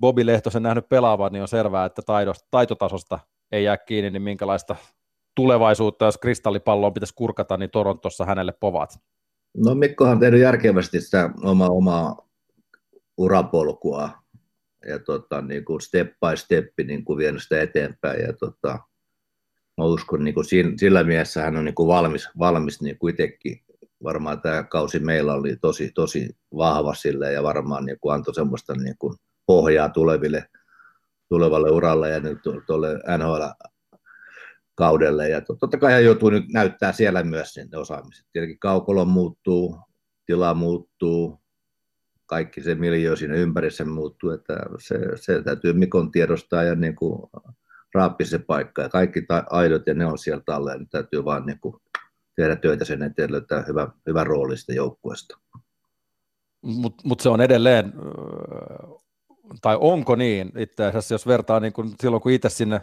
Bobi 0.00 0.26
Lehtosen 0.26 0.62
nähnyt 0.62 0.88
pelaavan, 0.88 1.32
niin 1.32 1.42
on 1.42 1.48
selvää, 1.48 1.84
että 1.84 2.02
taidosta, 2.02 2.48
taitotasosta 2.50 3.18
ei 3.52 3.64
jää 3.64 3.76
kiinni, 3.76 4.10
niin 4.10 4.22
minkälaista 4.22 4.76
tulevaisuutta, 5.34 6.04
jos 6.04 6.18
kristallipalloon 6.18 6.94
pitäisi 6.94 7.14
kurkata, 7.14 7.56
niin 7.56 7.70
Torontossa 7.70 8.24
hänelle 8.24 8.52
povat. 8.52 8.98
No 9.56 9.74
Mikkohan 9.74 10.12
on 10.12 10.20
tehnyt 10.20 10.40
järkevästi 10.40 11.00
sitä 11.00 11.30
omaa, 11.42 11.68
omaa 11.68 12.16
urapolkua 13.16 14.10
ja 14.88 14.98
tota, 14.98 15.40
niin 15.40 15.64
kuin 15.64 15.80
step 15.80 16.06
by 16.06 16.36
step 16.36 16.66
niin 16.86 17.04
kuin 17.04 17.18
vienyt 17.18 17.42
sitä 17.42 17.60
eteenpäin. 17.60 18.20
Ja 18.20 18.32
tota, 18.32 18.78
mä 19.76 19.84
uskon, 19.84 20.24
niin 20.24 20.34
kuin 20.34 20.46
sillä 20.78 21.04
mielessä 21.04 21.42
hän 21.42 21.56
on 21.56 21.64
niin 21.64 21.74
kuin 21.74 21.88
valmis, 21.88 22.28
valmis 22.38 22.82
niin 22.82 22.98
kuin 22.98 23.10
itsekin. 23.10 23.60
Varmaan 24.04 24.40
tämä 24.40 24.62
kausi 24.62 24.98
meillä 24.98 25.34
oli 25.34 25.56
tosi, 25.56 25.90
tosi 25.94 26.36
vahva 26.56 26.94
sille 26.94 27.32
ja 27.32 27.42
varmaan 27.42 27.84
niin 27.84 27.98
kuin 28.00 28.14
antoi 28.14 28.34
semmoista 28.34 28.74
niin 28.74 28.98
kuin 28.98 29.16
pohjaa 29.46 29.88
tuleville, 29.88 30.48
tulevalle 31.28 31.70
uralle 31.70 32.10
ja 32.10 32.20
nyt 32.20 32.38
tuolle 32.66 32.88
NHL 33.18 33.42
kaudelle. 34.74 35.28
Ja 35.28 35.40
totta 35.40 35.78
kai 35.78 35.92
hän 35.92 36.04
joutuu 36.04 36.30
nyt 36.30 36.44
näyttää 36.52 36.92
siellä 36.92 37.22
myös 37.22 37.54
sen 37.54 37.68
osaamiset. 37.76 38.26
Tietenkin 38.32 38.58
kaukolo 38.58 39.04
muuttuu, 39.04 39.78
tila 40.26 40.54
muuttuu, 40.54 41.40
kaikki 42.26 42.62
se 42.62 42.74
miljö 42.74 43.16
siinä 43.16 43.34
ympärissä 43.34 43.84
muuttuu, 43.84 44.30
että 44.30 44.54
se, 44.78 44.98
se 45.14 45.42
täytyy 45.42 45.72
Mikon 45.72 46.10
tiedostaa 46.10 46.62
ja 46.62 46.74
niin 46.74 46.96
kuin 46.96 47.30
raappi 47.94 48.24
se 48.24 48.38
paikka 48.38 48.82
ja 48.82 48.88
kaikki 48.88 49.22
ta- 49.22 49.44
aidot 49.50 49.86
ja 49.86 49.94
ne 49.94 50.06
on 50.06 50.18
sieltä 50.18 50.56
alle 50.56 50.72
ja 50.72 50.78
nyt 50.78 50.90
täytyy 50.90 51.24
vaan 51.24 51.46
niin 51.46 51.60
kuin 51.60 51.76
tehdä 52.36 52.56
töitä 52.56 52.84
sen 52.84 53.02
eteen 53.02 53.32
löytää 53.32 53.64
hyvä, 53.68 53.88
hyvä 54.06 54.24
rooli 54.24 54.56
sitä 54.56 54.72
joukkueesta. 54.72 55.38
Mutta 56.62 57.02
mut 57.08 57.20
se 57.20 57.28
on 57.28 57.40
edelleen 57.40 57.92
tai 59.62 59.76
onko 59.80 60.16
niin 60.16 60.52
itse 60.58 60.84
asiassa, 60.84 61.14
jos 61.14 61.26
vertaa 61.26 61.60
niin 61.60 61.72
kuin 61.72 61.94
silloin, 62.00 62.22
kun 62.22 62.32
itse 62.32 62.48
sinne, 62.48 62.80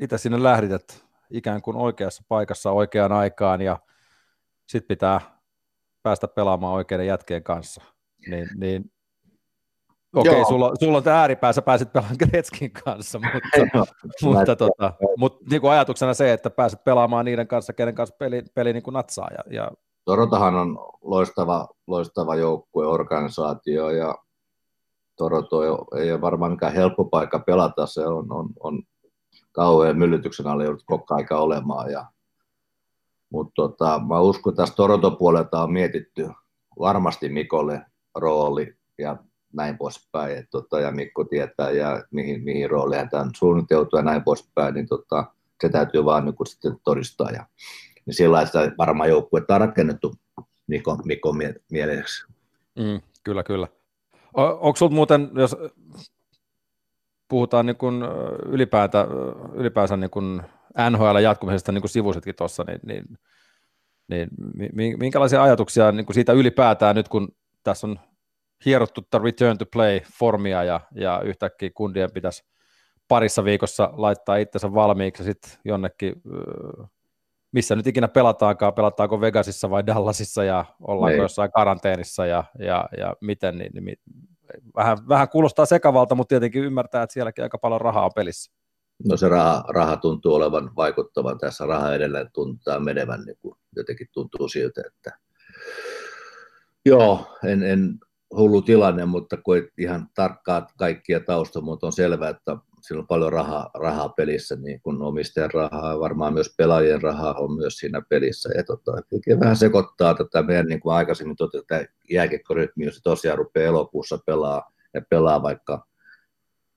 itse 0.00 0.18
sinne 0.18 0.42
lähdit, 0.42 0.72
että 0.72 0.94
ikään 1.30 1.62
kuin 1.62 1.76
oikeassa 1.76 2.22
paikassa 2.28 2.70
oikeaan 2.70 3.12
aikaan 3.12 3.60
ja 3.60 3.78
sitten 4.66 4.88
pitää 4.88 5.20
päästä 6.02 6.28
pelaamaan 6.28 6.74
oikeiden 6.74 7.06
jätkien 7.06 7.42
kanssa, 7.42 7.82
niin, 8.28 8.48
niin 8.56 8.90
Okei, 10.16 10.32
okay, 10.32 10.44
sulla, 10.44 10.72
sulla 10.80 10.96
on 10.96 11.02
tämä 11.02 11.20
ääripää, 11.20 11.52
sä 11.52 11.62
pääsit 11.62 11.92
pelaamaan 11.92 12.16
Gretskin 12.30 12.70
kanssa, 12.70 13.18
mutta, 13.18 13.86
mutta, 14.22 14.56
tota, 14.56 14.92
mutta 15.16 15.44
niin 15.50 15.60
kuin 15.60 15.70
ajatuksena 15.70 16.14
se, 16.14 16.32
että 16.32 16.50
pääset 16.50 16.84
pelaamaan 16.84 17.24
niiden 17.24 17.48
kanssa, 17.48 17.72
kenen 17.72 17.94
kanssa 17.94 18.16
peli, 18.18 18.42
peli 18.54 18.72
niin 18.72 18.82
kuin 18.82 18.94
natsaa. 18.94 19.28
Ja, 19.30 19.54
ja... 19.56 19.70
Torotahan 20.04 20.54
on 20.54 20.78
loistava, 21.02 21.68
loistava 21.86 22.36
joukkue, 22.36 22.86
organisaatio 22.86 23.90
ja 23.90 24.14
Toronto 25.16 25.62
ei 25.96 26.12
ole 26.12 26.20
varmaan 26.20 26.52
mikään 26.52 26.72
helppo 26.72 27.04
paikka 27.04 27.38
pelata, 27.38 27.86
se 27.86 28.06
on, 28.06 28.32
on, 28.32 28.48
on 28.60 28.82
kauhean 29.52 29.98
myllytyksen 29.98 30.46
alle 30.46 30.64
joudut 30.64 30.82
koko 30.86 31.14
aika 31.14 31.38
olemaan. 31.38 31.92
Ja, 31.92 32.06
mutta 33.32 33.52
tota, 33.54 34.00
mä 34.08 34.20
uskon, 34.20 34.52
että 34.52 34.62
tässä 34.62 34.76
Toronto 34.76 35.10
puolelta 35.10 35.62
on 35.62 35.72
mietitty 35.72 36.30
varmasti 36.78 37.28
Mikolle 37.28 37.86
rooli 38.14 38.74
ja 38.98 39.16
näin 39.52 39.78
poispäin, 39.78 40.38
et, 40.38 40.50
tota, 40.50 40.80
ja 40.80 40.90
Mikko 40.90 41.24
tietää, 41.24 41.70
ja 41.70 42.04
mihin, 42.10 42.44
mihin 42.44 42.70
rooliin 42.70 43.08
hän 43.12 43.30
suunniteltu 43.36 43.96
ja 43.96 44.02
näin 44.02 44.24
poispäin, 44.24 44.74
niin 44.74 44.88
tota, 44.88 45.24
se 45.60 45.68
täytyy 45.68 46.04
vaan 46.04 46.24
niin 46.24 46.46
sitten 46.46 46.76
todistaa. 46.84 47.30
Ja, 47.30 47.46
niin 48.06 48.14
sitä 48.14 48.72
varmaan 48.78 49.08
joukkuetta 49.08 49.54
on 49.54 49.60
rakennettu 49.60 50.14
Mikon, 50.66 50.98
Mikon 51.04 51.36
mie- 51.36 51.60
mieleksi. 51.70 52.26
Mm, 52.78 53.00
kyllä, 53.24 53.42
kyllä. 53.42 53.68
Onko 54.34 54.76
sinulla 54.76 54.94
muuten, 54.94 55.30
jos 55.34 55.56
puhutaan 57.28 57.66
niin 57.66 57.76
kuin 57.76 58.02
ylipäätä, 58.46 59.06
ylipäänsä 59.54 59.96
niin 59.96 60.10
kuin 60.10 60.42
NHL 60.90 61.18
jatkumisesta, 61.22 61.72
niin 61.72 61.82
kuin 61.82 61.90
sivusitkin 61.90 62.34
tuossa, 62.34 62.64
niin, 62.66 63.04
niin, 64.08 64.28
niin 64.72 64.98
minkälaisia 64.98 65.42
ajatuksia 65.42 65.92
niin 65.92 66.06
siitä 66.14 66.32
ylipäätään 66.32 66.96
nyt, 66.96 67.08
kun 67.08 67.28
tässä 67.62 67.86
on 67.86 68.00
hierottu 68.64 69.00
return 69.22 69.58
to 69.58 69.64
play 69.72 70.00
formia 70.18 70.64
ja, 70.64 70.80
ja 70.94 71.20
yhtäkkiä 71.24 71.70
kundien 71.74 72.12
pitäisi 72.12 72.44
parissa 73.08 73.44
viikossa 73.44 73.90
laittaa 73.92 74.36
itsensä 74.36 74.74
valmiiksi 74.74 75.24
sitten 75.24 75.52
jonnekin, 75.64 76.22
missä 77.52 77.76
nyt 77.76 77.86
ikinä 77.86 78.08
pelataankaan, 78.08 78.74
pelataanko 78.74 79.20
Vegasissa 79.20 79.70
vai 79.70 79.86
Dallasissa 79.86 80.44
ja 80.44 80.64
ollaanko 80.80 81.08
Ei. 81.08 81.14
Niin. 81.14 81.22
jossain 81.22 81.52
karanteenissa 81.52 82.26
ja, 82.26 82.44
ja, 82.58 82.88
ja 82.98 83.14
miten, 83.20 83.58
niin, 83.58 83.84
niin 83.84 83.96
vähän, 84.76 84.98
vähän 85.08 85.28
kuulostaa 85.28 85.66
sekavalta, 85.66 86.14
mutta 86.14 86.28
tietenkin 86.28 86.64
ymmärtää, 86.64 87.02
että 87.02 87.12
sielläkin 87.14 87.44
aika 87.44 87.58
paljon 87.58 87.80
rahaa 87.80 88.04
on 88.04 88.10
pelissä. 88.14 88.52
No 89.08 89.16
se 89.16 89.28
raha, 89.28 89.64
raha 89.68 89.96
tuntuu 89.96 90.34
olevan 90.34 90.76
vaikuttavan 90.76 91.38
tässä, 91.38 91.66
raha 91.66 91.94
edelleen 91.94 92.30
tuntuu 92.32 92.80
menevän, 92.84 93.20
niin 93.20 93.36
kuin 93.40 93.54
jotenkin 93.76 94.06
tuntuu 94.12 94.48
siltä, 94.48 94.82
että 94.86 95.18
joo, 96.86 97.36
en, 97.44 97.62
en 97.62 97.98
hullu 98.36 98.62
tilanne, 98.62 99.04
mutta 99.04 99.36
kun 99.36 99.58
et 99.58 99.64
ihan 99.78 100.08
tarkkaa 100.14 100.66
kaikkia 100.78 101.20
tausta, 101.20 101.60
mutta 101.60 101.86
on 101.86 101.92
selvää, 101.92 102.28
että 102.28 102.56
sillä 102.80 103.00
on 103.00 103.06
paljon 103.06 103.32
rahaa, 103.32 103.70
rahaa 103.74 104.08
pelissä, 104.08 104.56
niin 104.56 104.80
kun 104.80 105.02
omistajan 105.02 105.50
rahaa, 105.54 106.00
varmaan 106.00 106.34
myös 106.34 106.54
pelaajien 106.58 107.02
rahaa 107.02 107.34
on 107.34 107.56
myös 107.56 107.74
siinä 107.74 108.02
pelissä. 108.08 108.50
Ja 108.56 108.64
tota, 108.64 108.92
vähän 109.40 109.56
sekoittaa 109.56 110.14
tätä 110.14 110.42
meidän, 110.42 110.66
niin 110.66 110.80
kuin 110.80 110.94
aikaisemmin 110.94 111.36
että 111.58 111.84
jääkiekkorytmi, 112.10 112.84
jos 112.84 112.94
se 112.94 113.02
tosiaan 113.02 113.38
rupeaa 113.38 113.68
elokuussa 113.68 114.18
pelaa 114.26 114.72
ja 114.94 115.02
pelaa 115.10 115.42
vaikka 115.42 115.86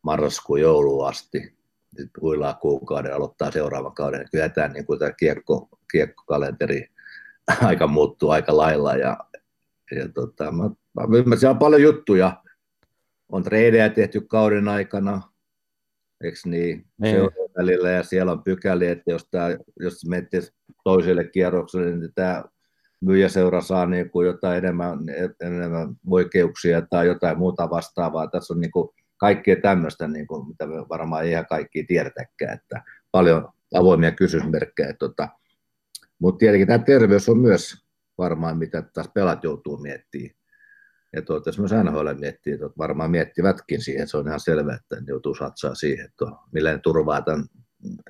marraskuun 0.02 0.62
jouluun 0.62 1.08
asti, 1.08 1.58
sitten 1.98 2.22
huilaa 2.22 2.54
kuukauden, 2.54 3.16
aloittaa 3.16 3.52
seuraavan 3.52 3.94
kauden. 3.94 4.28
Kyllä 4.32 4.50
tämä, 4.50 4.68
niin 4.68 4.86
kuin 4.86 5.00
tämä 5.00 5.12
kiekko, 5.12 5.70
kiekkokalenteri 5.92 6.88
aika 7.62 7.88
muuttuu 7.88 8.30
aika 8.30 8.58
lailla 8.58 8.96
ja, 8.96 9.18
ja 9.96 10.10
tota, 10.10 10.52
mä 10.52 10.70
mä 10.94 11.18
ymmärsin, 11.18 11.50
on 11.50 11.60
paljon 11.60 11.82
juttuja. 11.82 12.44
On 13.30 13.44
treidejä 13.44 13.90
tehty 13.90 14.22
kauden 14.22 14.68
aikana, 14.68 15.22
eikö 16.24 16.38
niin, 16.46 16.86
niin. 17.02 17.16
välillä, 17.58 17.90
ja 17.90 18.04
siellä 18.04 18.32
on 18.32 18.44
pykäliä, 18.44 18.92
että 18.92 19.12
jos, 19.12 19.28
tää, 19.32 19.58
jos 19.80 20.06
menette 20.06 20.42
toiselle 20.84 21.24
kierrokselle, 21.24 21.96
niin 21.96 22.14
tämä 22.16 22.44
myyjäseura 23.02 23.62
saa 23.62 23.86
niin 23.86 24.10
kuin 24.10 24.28
jotain 24.28 24.58
enemmän, 24.58 25.00
enemmän 25.42 25.96
oikeuksia 26.08 26.82
tai 26.82 27.08
jotain 27.08 27.38
muuta 27.38 27.70
vastaavaa. 27.70 28.28
Tässä 28.28 28.54
on 28.54 28.60
niin 28.60 28.72
kuin 28.72 28.90
kaikkea 29.18 29.56
tämmöistä, 29.62 30.08
niin 30.08 30.28
kuin, 30.28 30.48
mitä 30.48 30.68
me 30.68 30.76
varmaan 30.90 31.24
ei 31.24 31.32
ihan 31.32 31.46
kaikki 31.48 31.84
tiedetäkään, 31.84 32.54
että 32.54 32.84
paljon 33.12 33.50
avoimia 33.74 34.12
kysymysmerkkejä. 34.12 34.94
Tota. 34.94 35.30
Mutta 36.20 36.40
tietenkin 36.40 36.68
tämä 36.68 36.80
terveys 36.80 37.30
on 37.30 37.40
myös 37.40 37.84
varmaan, 38.18 38.58
mitä 38.58 38.82
taas 38.82 39.10
pelat 39.14 39.44
joutuu 39.44 39.78
miettimään 39.78 40.36
ja 41.16 41.22
toivottavasti 41.22 41.62
myös 41.62 41.72
NHL 41.72 42.10
miettii, 42.20 42.54
että 42.54 42.68
varmaan 42.78 43.12
miettivätkin 43.12 43.82
siihen, 43.82 44.08
se 44.08 44.18
on 44.18 44.28
ihan 44.28 44.40
selvää, 44.40 44.76
että 44.76 44.96
ne 44.96 45.06
joutuu 45.08 45.36
satsaa 45.36 45.76
siihen, 45.76 46.06
että 46.06 46.26
millä 46.52 46.72
ne 46.72 46.80
turvaa 46.80 47.22
tämän, 47.22 47.46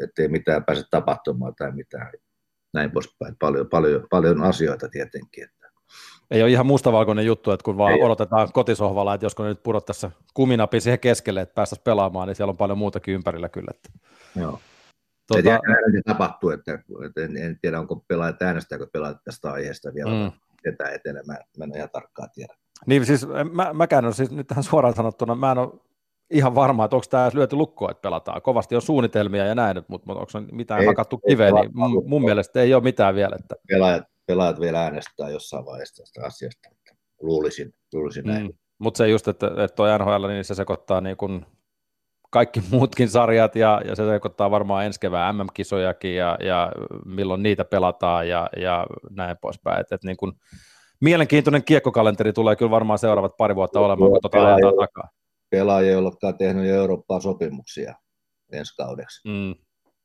ettei 0.03 0.27
mitään 0.27 0.65
pääse 0.65 0.83
tapahtumaan 0.91 1.53
tai 1.57 1.71
mitään 1.71 2.11
näin 2.73 2.91
poispäin. 2.91 3.35
Paljon, 3.39 3.69
paljon, 3.69 4.07
paljon 4.09 4.43
asioita 4.43 4.89
tietenkin. 4.89 5.43
Että. 5.43 5.69
Ei 6.31 6.41
ole 6.41 6.51
ihan 6.51 6.65
mustavalkoinen 6.65 7.25
juttu, 7.25 7.51
että 7.51 7.63
kun 7.63 7.77
vaan 7.77 7.93
Ei 7.93 8.03
odotetaan 8.03 8.41
ole. 8.41 8.49
kotisohvalla, 8.53 9.13
että 9.13 9.25
josko 9.25 9.43
ne 9.43 9.49
nyt 9.49 9.63
pudot 9.63 9.85
tässä 9.85 10.11
kuminapi 10.33 10.81
siihen 10.81 10.99
keskelle, 10.99 11.41
että 11.41 11.55
päästäisiin 11.55 11.83
pelaamaan, 11.83 12.27
niin 12.27 12.35
siellä 12.35 12.51
on 12.51 12.57
paljon 12.57 12.77
muutakin 12.77 13.13
ympärillä 13.13 13.49
kyllä. 13.49 13.71
Että. 13.75 13.89
Joo. 14.35 14.59
Tuota... 15.27 15.41
Tiedä, 15.41 15.59
se 15.91 16.01
tapahtuu, 16.05 16.49
että, 16.49 16.73
että 17.05 17.21
en, 17.21 17.37
en, 17.37 17.59
tiedä, 17.61 17.79
onko 17.79 18.05
pelaajat 18.07 18.41
äänestääkö 18.41 18.87
pelaajat 18.93 19.23
tästä 19.23 19.51
aiheesta 19.51 19.93
vielä 19.93 20.11
mm. 20.11 20.31
ketään 20.63 20.93
etenemään. 20.93 21.39
Mä 21.57 21.63
en 21.63 21.75
ihan 21.75 21.89
tarkkaan 21.89 22.29
tiedä. 22.33 22.53
Niin 22.85 23.05
siis 23.05 23.27
mä, 23.51 23.73
mäkään 23.73 24.05
on 24.05 24.13
siis 24.13 24.31
nyt 24.31 24.47
tähän 24.47 24.63
suoraan 24.63 24.95
sanottuna, 24.95 25.35
mä 25.35 25.51
en 25.51 25.57
ole 25.57 25.73
ihan 26.29 26.55
varma, 26.55 26.85
että 26.85 26.95
onko 26.95 27.05
tämä 27.09 27.31
lyöty 27.33 27.55
lukkoa, 27.55 27.91
että 27.91 28.01
pelataan. 28.01 28.41
Kovasti 28.41 28.75
on 28.75 28.81
suunnitelmia 28.81 29.45
ja 29.45 29.55
näin, 29.55 29.77
mutta, 29.87 30.07
mutta 30.07 30.13
onko 30.13 30.51
mitään 30.51 30.81
ei, 30.81 30.87
hakattu 30.87 31.17
kiveen, 31.17 31.55
niin 31.55 31.71
mun, 31.73 32.03
mun 32.09 32.23
mielestä 32.25 32.61
ei 32.61 32.73
ole 32.73 32.83
mitään 32.83 33.15
vielä. 33.15 33.35
Että... 33.39 33.55
Pelaajat, 33.67 34.03
pelaajat 34.25 34.59
vielä 34.59 34.81
äänestää 34.81 35.29
jossain 35.29 35.65
vaiheessa 35.65 36.03
tästä 36.03 36.25
asiasta. 36.25 36.69
Luulisin, 37.21 37.73
luulisin 37.93 38.25
näin. 38.25 38.45
Mm. 38.45 38.53
Mutta 38.77 38.97
se 38.97 39.07
just, 39.07 39.27
että, 39.27 39.47
että 39.47 39.75
tuo 39.75 39.97
NHL, 39.97 40.27
niin 40.27 40.45
se 40.45 40.55
sekoittaa 40.55 41.01
niin 41.01 41.17
kuin 41.17 41.45
kaikki 42.33 42.63
muutkin 42.71 43.09
sarjat 43.09 43.55
ja, 43.55 43.81
ja 43.85 43.95
se 43.95 44.05
sekoittaa 44.05 44.51
varmaan 44.51 44.85
ensi 44.85 44.99
kevään 44.99 45.35
MM-kisojakin 45.35 46.15
ja, 46.15 46.37
ja 46.39 46.71
milloin 47.05 47.43
niitä 47.43 47.65
pelataan 47.65 48.29
ja, 48.29 48.49
ja 48.57 48.85
näin 49.09 49.37
poispäin. 49.41 49.81
Et, 49.81 49.91
et 49.91 50.03
niin 50.03 50.17
kuin, 50.17 50.33
mielenkiintoinen 51.01 51.63
kiekkokalenteri 51.63 52.33
tulee 52.33 52.55
kyllä 52.55 52.71
varmaan 52.71 52.99
seuraavat 52.99 53.37
pari 53.37 53.55
vuotta 53.55 53.79
olemaan, 53.79 54.11
kun 54.11 54.19
tuota 54.21 54.53
ajetaan 54.53 54.73
takaa. 54.79 55.09
Pelaajia, 55.49 55.91
jotka 55.91 56.27
on 56.27 56.37
tehnyt 56.37 56.65
Eurooppaa 56.65 57.19
sopimuksia 57.19 57.95
ensi 58.51 58.75
kaudeksi. 58.75 59.29
Mm. 59.29 59.51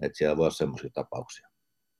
Että 0.03 0.19
siellä 0.19 0.37
voi 0.37 0.45
olla 0.45 0.55
semmoisia 0.55 0.91
tapauksia. 0.95 1.49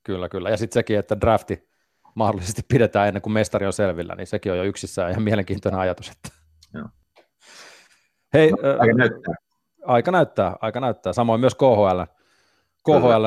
Kyllä, 0.03 0.29
kyllä. 0.29 0.49
Ja 0.49 0.57
sitten 0.57 0.73
sekin, 0.73 0.99
että 0.99 1.21
drafti 1.21 1.69
mahdollisesti 2.15 2.61
pidetään 2.67 3.07
ennen 3.07 3.21
kuin 3.21 3.33
mestari 3.33 3.65
on 3.65 3.73
selvillä, 3.73 4.15
niin 4.15 4.27
sekin 4.27 4.51
on 4.51 4.57
jo 4.57 4.63
yksissään 4.63 5.11
ihan 5.11 5.23
mielenkiintoinen 5.23 5.79
ajatus. 5.79 6.09
Että... 6.09 6.29
Joo. 6.73 6.89
Hei, 8.33 8.51
no, 8.51 8.97
näyttää. 8.97 9.48
Aika 9.85 10.11
näyttää. 10.11 10.55
Aika 10.61 10.79
näyttää. 10.79 11.13
Samoin 11.13 11.39
myös 11.39 11.55
KHL. 11.55 12.01
KHL 12.85 13.25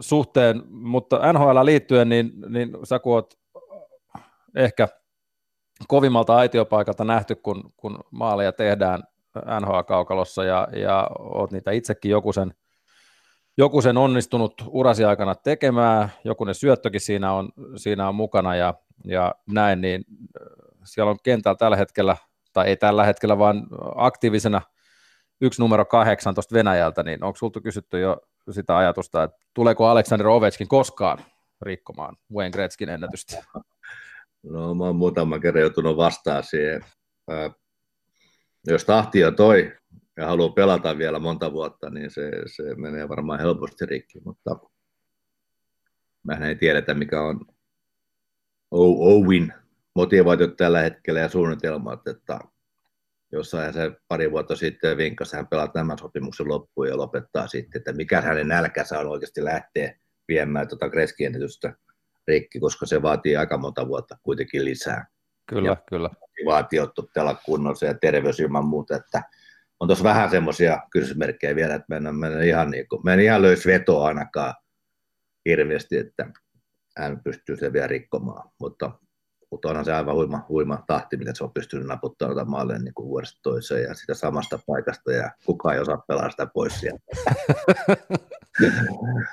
suhteen, 0.00 0.62
mutta 0.68 1.32
NHL 1.32 1.64
liittyen, 1.64 2.08
niin, 2.08 2.32
niin 2.48 2.70
sä 2.84 2.98
kun 2.98 3.14
oot 3.14 3.34
ehkä 4.56 4.88
kovimmalta 5.88 6.36
aitiopaikalta 6.36 7.04
nähty, 7.04 7.34
kun, 7.34 7.72
kun 7.76 7.98
maaleja 8.10 8.52
tehdään 8.52 9.02
NHL-kaukalossa 9.60 10.44
ja, 10.44 10.68
ja 10.72 11.10
oot 11.18 11.52
niitä 11.52 11.70
itsekin 11.70 12.10
joku 12.10 12.32
sen, 12.32 12.54
joku 13.56 13.82
sen 13.82 13.96
onnistunut 13.96 14.54
urasi 14.68 15.04
aikana 15.04 15.34
tekemään, 15.34 16.08
joku 16.24 16.44
ne 16.44 16.54
syöttökin 16.54 17.00
siinä 17.00 17.32
on, 17.32 17.48
siinä 17.76 18.08
on 18.08 18.14
mukana 18.14 18.56
ja, 18.56 18.74
ja 19.04 19.34
näin, 19.46 19.80
niin 19.80 20.04
äh, 20.40 20.46
siellä 20.84 21.10
on 21.10 21.18
kentällä 21.22 21.56
tällä 21.56 21.76
hetkellä, 21.76 22.16
tai 22.52 22.66
ei 22.66 22.76
tällä 22.76 23.04
hetkellä, 23.04 23.38
vaan 23.38 23.66
aktiivisena 23.94 24.60
yksi 25.42 25.62
numero 25.62 25.84
kahdeksan 25.84 26.34
tuosta 26.34 26.54
Venäjältä, 26.54 27.02
niin 27.02 27.24
onko 27.24 27.36
sulta 27.38 27.60
kysytty 27.60 28.00
jo 28.00 28.20
sitä 28.50 28.76
ajatusta, 28.76 29.22
että 29.22 29.36
tuleeko 29.54 29.86
Aleksander 29.86 30.26
Ovechkin 30.26 30.68
koskaan 30.68 31.18
rikkomaan 31.62 32.16
Wayne 32.34 32.50
Gretzkin 32.50 32.88
ennätystä? 32.88 33.44
No 34.42 34.74
mä 34.74 34.84
oon 34.84 34.96
muutaman 34.96 35.40
kerran 35.40 35.60
joutunut 35.60 35.96
vastaan 35.96 36.42
siihen. 36.42 36.84
jos 38.66 38.84
tahtia 38.84 39.32
toi 39.32 39.72
ja 40.16 40.26
haluaa 40.26 40.52
pelata 40.52 40.98
vielä 40.98 41.18
monta 41.18 41.52
vuotta, 41.52 41.90
niin 41.90 42.10
se, 42.10 42.30
se 42.56 42.74
menee 42.74 43.08
varmaan 43.08 43.40
helposti 43.40 43.86
rikki, 43.86 44.20
mutta 44.24 44.56
mä 46.22 46.34
ei 46.34 46.54
tiedetä, 46.56 46.94
mikä 46.94 47.22
on 47.22 47.40
Owen 48.70 49.54
motivaatio 49.94 50.46
tällä 50.46 50.80
hetkellä 50.80 51.20
ja 51.20 51.28
suunnitelmat, 51.28 52.08
että 52.08 52.38
jossain 53.32 53.72
se 53.72 53.92
pari 54.08 54.30
vuotta 54.30 54.56
sitten 54.56 54.96
vinkkasi, 54.96 55.36
hän 55.36 55.46
pelaa 55.46 55.68
tämän 55.68 55.98
sopimuksen 55.98 56.48
loppuun 56.48 56.88
ja 56.88 56.96
lopettaa 56.96 57.46
sitten, 57.46 57.78
että 57.78 57.92
mikä 57.92 58.20
hänen 58.20 58.48
nälkänsä 58.48 58.98
on 58.98 59.06
oikeasti 59.06 59.44
lähteä 59.44 59.98
viemään 60.28 60.68
tuota 60.68 60.88
Gretzky-ennätystä 60.88 61.74
rikki, 62.28 62.60
koska 62.60 62.86
se 62.86 63.02
vaatii 63.02 63.36
aika 63.36 63.58
monta 63.58 63.88
vuotta 63.88 64.18
kuitenkin 64.22 64.64
lisää. 64.64 65.06
Kyllä, 65.46 65.68
ja 65.68 65.76
kyllä. 65.88 66.10
Vaatii 66.46 66.80
ottaa 66.80 67.34
kunnossa 67.44 67.86
ja 67.86 67.94
terveys 67.94 68.40
ilman 68.40 68.66
muuta, 68.66 68.96
että 68.96 69.22
on 69.80 69.88
tuossa 69.88 70.04
vähän 70.04 70.30
semmoisia 70.30 70.78
kysymysmerkkejä 70.90 71.54
vielä, 71.54 71.74
että 71.74 71.86
mä 71.88 72.08
en, 72.08 72.14
mä 72.14 72.26
en 72.26 72.42
ihan, 72.42 72.70
niin 72.70 72.88
kuin, 72.88 73.00
mä 73.04 73.14
en 73.14 73.20
ihan 73.20 73.42
löys 73.42 73.66
vetoa 73.66 74.06
ainakaan 74.06 74.54
hirveästi, 75.46 75.96
että 75.96 76.26
hän 76.96 77.20
pystyy 77.24 77.56
sen 77.56 77.72
vielä 77.72 77.86
rikkomaan, 77.86 78.50
mutta, 78.60 78.90
mutta 79.52 79.68
onhan 79.68 79.84
se 79.84 79.92
aivan 79.92 80.14
huima, 80.14 80.44
huima 80.48 80.84
tahti, 80.86 81.16
miten 81.16 81.36
se 81.36 81.44
on 81.44 81.52
pystynyt 81.52 81.86
naputtamaan 81.86 82.50
maalle 82.50 82.78
niin 82.78 82.94
kuin 82.94 83.08
vuodesta 83.08 83.40
toiseen 83.42 83.82
ja 83.82 83.94
sitä 83.94 84.14
samasta 84.14 84.58
paikasta 84.66 85.12
ja 85.12 85.30
kukaan 85.46 85.74
ei 85.74 85.80
osaa 85.80 86.04
pelaa 86.08 86.30
sitä 86.30 86.46
pois 86.46 86.80
sieltä. 86.80 87.04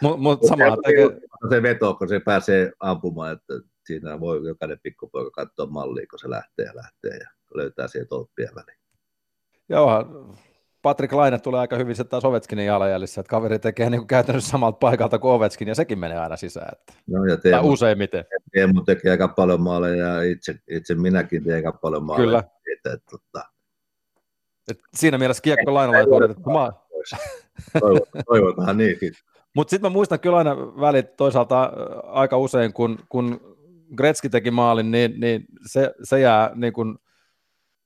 Mutta 0.01 0.17
mut 0.17 0.39
tekee... 0.85 1.19
Se 1.49 1.63
veto, 1.63 1.95
kun 1.95 2.09
se 2.09 2.19
pääsee 2.19 2.71
ampumaan, 2.79 3.33
että 3.33 3.53
siinä 3.85 4.19
voi 4.19 4.47
jokainen 4.47 4.79
pikkupoika 4.83 5.31
katsoa 5.31 5.65
mallia, 5.65 6.05
kun 6.09 6.19
se 6.19 6.29
lähtee 6.29 6.65
ja 6.65 6.75
lähtee 6.75 7.17
ja 7.17 7.29
löytää 7.53 7.87
sieltä 7.87 8.09
tolppien 8.09 8.55
väliin. 8.55 8.79
Joo, 9.69 10.35
Patrick 10.81 11.13
Laine 11.13 11.39
tulee 11.39 11.59
aika 11.59 11.75
hyvin 11.75 11.95
se 11.95 12.03
taas 12.03 12.25
Ovechkinin 12.25 12.65
jalanjäljissä, 12.65 13.21
että 13.21 13.29
kaveri 13.29 13.59
tekee 13.59 13.89
niin 13.89 13.99
kuin 13.99 14.07
käytännössä 14.07 14.49
samalta 14.49 14.77
paikalta 14.77 15.19
kuin 15.19 15.31
Ovechkin, 15.31 15.67
ja 15.67 15.75
sekin 15.75 15.99
menee 15.99 16.17
aina 16.17 16.37
sisään. 16.37 16.69
Että, 16.71 16.93
no, 17.07 17.25
ja 17.25 17.37
Teemu, 17.37 17.61
tai 17.61 17.69
useimmiten. 17.69 18.25
Teemu 18.51 18.81
tekee 18.81 19.11
aika 19.11 19.27
paljon 19.27 19.61
maaleja, 19.61 20.05
ja 20.05 20.23
itse, 20.23 20.55
itse 20.67 20.95
minäkin 20.95 21.43
teen 21.43 21.55
aika 21.55 21.71
paljon 21.71 22.03
maaleja. 22.03 22.25
Kyllä. 22.25 22.43
Siitä, 22.63 22.93
että, 22.93 23.15
että, 23.15 23.49
et 24.71 24.79
siinä 24.93 25.17
mielessä 25.17 25.43
kiekko 25.43 25.73
Lainalla 25.73 25.99
on 25.99 26.13
odotettu 26.13 26.49
maa. 26.49 26.87
Toivotaan 28.29 28.77
niin. 28.77 28.97
Mutta 29.55 29.69
sitten 29.69 29.91
mä 29.91 29.93
muistan 29.93 30.19
kyllä 30.19 30.37
aina 30.37 30.57
välit 30.57 31.15
toisaalta 31.15 31.63
aika 32.03 32.37
usein, 32.37 32.73
kun, 32.73 32.99
kun 33.09 33.41
Gretzky 33.95 34.29
teki 34.29 34.51
maalin, 34.51 34.91
niin, 34.91 35.19
niin 35.19 35.45
se, 35.65 35.93
se 36.03 36.19
jää 36.19 36.51
niin 36.55 36.73
kun, 36.73 36.99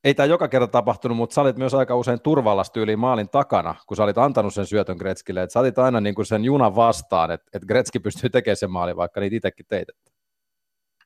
ei 0.03 0.13
tämä 0.13 0.25
joka 0.25 0.47
kerta 0.47 0.67
tapahtunut, 0.67 1.17
mutta 1.17 1.33
sä 1.33 1.41
olit 1.41 1.57
myös 1.57 1.73
aika 1.73 1.95
usein 1.95 2.21
turvallastyyliin 2.21 2.99
maalin 2.99 3.29
takana, 3.29 3.75
kun 3.87 3.97
sä 3.97 4.03
olit 4.03 4.17
antanut 4.17 4.53
sen 4.53 4.65
syötön 4.65 4.97
Gretzkille, 4.97 5.43
että 5.43 5.53
sä 5.53 5.59
olit 5.59 5.79
aina 5.79 6.01
niin 6.01 6.15
kuin 6.15 6.25
sen 6.25 6.43
junan 6.43 6.75
vastaan, 6.75 7.31
että, 7.31 7.49
että 7.53 7.67
Gretzky 7.67 7.99
pystyy 7.99 8.29
tekemään 8.29 8.57
sen 8.57 8.71
maalin, 8.71 8.95
vaikka 8.95 9.19
niitä 9.19 9.35
itsekin 9.35 9.65
teit. 9.69 9.87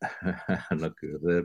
no 0.81 0.91
kyllä 0.99 1.19
se... 1.19 1.43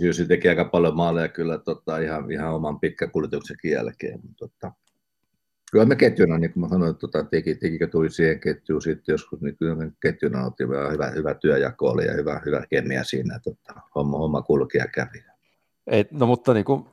Jussi 0.00 0.26
teki 0.26 0.48
aika 0.48 0.64
paljon 0.64 0.96
maaleja 0.96 1.28
kyllä 1.28 1.58
tota, 1.58 1.98
ihan, 1.98 2.30
ihan 2.30 2.54
oman 2.54 2.80
pitkäkuljetuksen 2.80 3.56
jälkeen, 3.64 4.20
mutta 4.22 4.48
tota, 4.48 4.72
kyllä 5.74 5.86
me 5.86 5.96
ketjuna, 5.96 6.38
niin 6.38 6.52
kuin 6.52 6.60
mä 6.60 6.68
sanoin, 6.68 6.96
tota, 6.96 7.24
teki, 7.24 7.54
tekikö 7.54 7.86
tuli 7.86 8.10
siihen 8.10 8.40
ketjuun 8.40 8.82
sitten 8.82 9.12
joskus, 9.12 9.40
niin 9.40 9.56
kyllä 9.56 9.74
me 9.74 9.92
ketjuna 10.00 10.44
oltiin 10.44 10.68
hyvä, 10.68 11.10
hyvä 11.10 11.34
työjako 11.34 11.90
oli 11.90 12.06
ja 12.06 12.12
hyvä, 12.12 12.40
hyvä 12.46 12.64
kemia 12.70 13.04
siinä, 13.04 13.40
tota, 13.44 13.80
homma, 13.94 14.18
homma 14.18 14.42
kulki 14.42 14.78
ja 14.78 14.86
kävi. 14.86 15.24
Ei, 15.86 16.04
no 16.10 16.26
mutta 16.26 16.54
niin 16.54 16.64
kuin, 16.64 16.86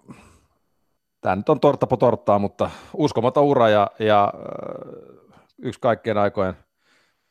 tämä 1.22 1.36
nyt 1.36 1.50
on 1.50 1.60
tortta 1.60 1.88
po 1.88 1.98
torttaa, 1.98 2.40
mutta 2.40 2.70
uskomaton 2.94 3.44
ura 3.44 3.70
ja, 3.70 3.92
ja 4.00 4.34
yksi 5.62 5.80
kaikkien 5.80 6.18
aikojen 6.18 6.54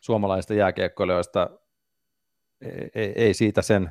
suomalaisista 0.00 0.54
jääkiekkoilijoista 0.54 1.50
ei, 2.60 2.90
ei, 2.94 3.12
ei 3.16 3.34
siitä 3.34 3.62
sen 3.62 3.90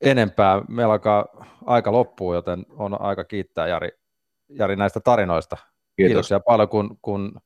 enempää. 0.00 0.62
Meillä 0.68 0.92
alkaa 0.92 1.46
aika 1.66 1.92
loppuu, 1.92 2.34
joten 2.34 2.66
on 2.70 3.00
aika 3.00 3.24
kiittää 3.24 3.66
Jari, 3.66 3.90
Jari 4.48 4.76
näistä 4.76 5.00
tarinoista. 5.00 5.71
Kiitos. 5.96 6.08
Kiitoksia 6.08 6.40
paljon, 6.40 6.68
kun, 6.68 6.98
kun 7.02 7.40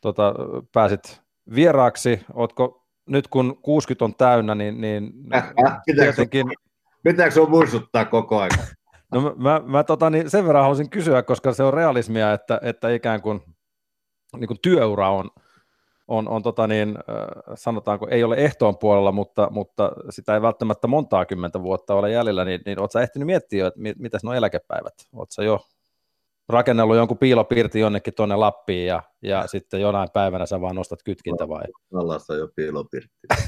tota, 0.00 0.34
pääsit 0.72 1.22
vieraaksi. 1.54 2.20
Ootko 2.34 2.86
nyt 3.06 3.28
kun 3.28 3.58
60 3.62 4.04
on 4.04 4.14
täynnä, 4.14 4.54
niin, 4.54 4.80
niin 4.80 5.12
äh, 5.34 5.52
äh, 5.66 5.80
tietenkin... 5.84 6.46
Pitääkö 7.02 7.30
sinun 7.30 7.50
muistuttaa 7.50 8.04
koko 8.04 8.38
ajan? 8.38 8.50
No 9.12 9.20
mä, 9.20 9.32
mä, 9.36 9.62
mä 9.66 9.84
tota, 9.84 10.10
niin 10.10 10.30
sen 10.30 10.46
verran 10.46 10.62
haluaisin 10.62 10.90
kysyä, 10.90 11.22
koska 11.22 11.52
se 11.52 11.62
on 11.62 11.74
realismia, 11.74 12.32
että, 12.32 12.60
että 12.62 12.90
ikään 12.90 13.22
kuin, 13.22 13.40
niin 14.36 14.48
kuin 14.48 14.58
työura 14.62 15.10
on, 15.10 15.30
on, 16.08 16.28
on 16.28 16.42
tota 16.42 16.66
niin, 16.66 16.98
sanotaanko, 17.54 18.08
ei 18.10 18.24
ole 18.24 18.36
ehtoon 18.36 18.78
puolella, 18.78 19.12
mutta, 19.12 19.48
mutta 19.50 19.92
sitä 20.10 20.34
ei 20.34 20.42
välttämättä 20.42 20.86
montaa 20.86 21.24
kymmentä 21.24 21.62
vuotta 21.62 21.94
ole 21.94 22.10
jäljellä, 22.10 22.44
niin, 22.44 22.60
niin 22.66 22.80
oletko 22.80 22.98
ehtinyt 22.98 23.26
miettiä, 23.26 23.66
että 23.66 23.80
mit, 23.80 23.98
mitäs 23.98 24.24
nuo 24.24 24.34
eläkepäivät? 24.34 24.94
Oletko 25.12 25.42
jo 25.42 25.60
rakennellut 26.48 26.96
jonkun 26.96 27.18
piilopirti 27.18 27.80
jonnekin 27.80 28.14
tuonne 28.14 28.36
Lappiin 28.36 28.86
ja, 28.86 29.02
ja 29.22 29.46
sitten 29.46 29.80
jonain 29.80 30.08
päivänä 30.12 30.46
sä 30.46 30.60
vaan 30.60 30.76
nostat 30.76 31.02
kytkintä 31.04 31.48
vai? 31.48 31.64
Allassa 31.94 32.34
jo 32.34 32.48
piilopirtti. 32.56 33.26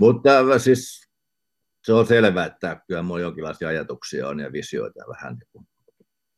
Mutta 0.00 0.58
siis 0.58 1.10
se 1.84 1.92
on 1.92 2.06
selvää, 2.06 2.46
että 2.46 2.80
kyllä 2.86 3.02
minulla 3.02 3.20
jonkinlaisia 3.20 3.68
ajatuksia 3.68 4.28
on 4.28 4.40
ja 4.40 4.52
visioita 4.52 5.04
vähän 5.08 5.32
niin 5.34 5.48
kuin 5.52 5.66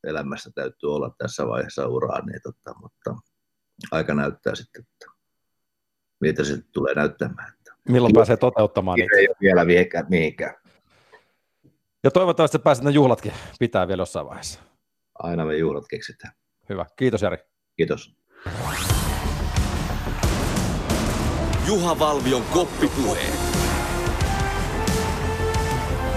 elämässä 0.04 0.50
täytyy 0.54 0.94
olla 0.94 1.14
tässä 1.18 1.46
vaiheessa 1.46 1.86
uraa, 1.86 2.26
niin 2.26 2.40
tota, 2.42 2.78
mutta 2.80 3.14
aika 3.90 4.14
näyttää 4.14 4.54
sitten, 4.54 4.82
että 4.82 5.06
miltä 6.20 6.44
se 6.44 6.58
tulee 6.72 6.94
näyttämään. 6.94 7.52
Milloin 7.88 8.14
pääsee 8.14 8.36
toteuttamaan 8.36 8.98
niitä? 8.98 9.16
Ei 9.16 9.28
ole 9.28 9.36
vielä 9.40 9.64
mihinkään. 10.08 10.54
Ja 12.04 12.10
toivottavasti 12.10 12.58
pääset 12.58 12.84
ne 12.84 12.90
juhlatkin 12.90 13.32
pitää 13.58 13.88
vielä 13.88 14.00
jossain 14.00 14.26
vaiheessa. 14.26 14.60
Aina 15.18 15.44
me 15.44 15.56
juhlat 15.56 15.84
keksitään. 15.90 16.34
Hyvä. 16.68 16.86
Kiitos 16.96 17.22
Jari. 17.22 17.36
Kiitos. 17.76 18.16
Juha 21.66 21.98
Valvion 21.98 22.42
koppipuheet. 22.52 23.34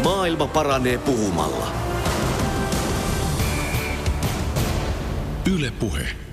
Maailma 0.04 0.48
paranee 0.48 0.98
puhumalla. 0.98 1.68
Yle 5.56 5.72
Puhe. 5.80 6.27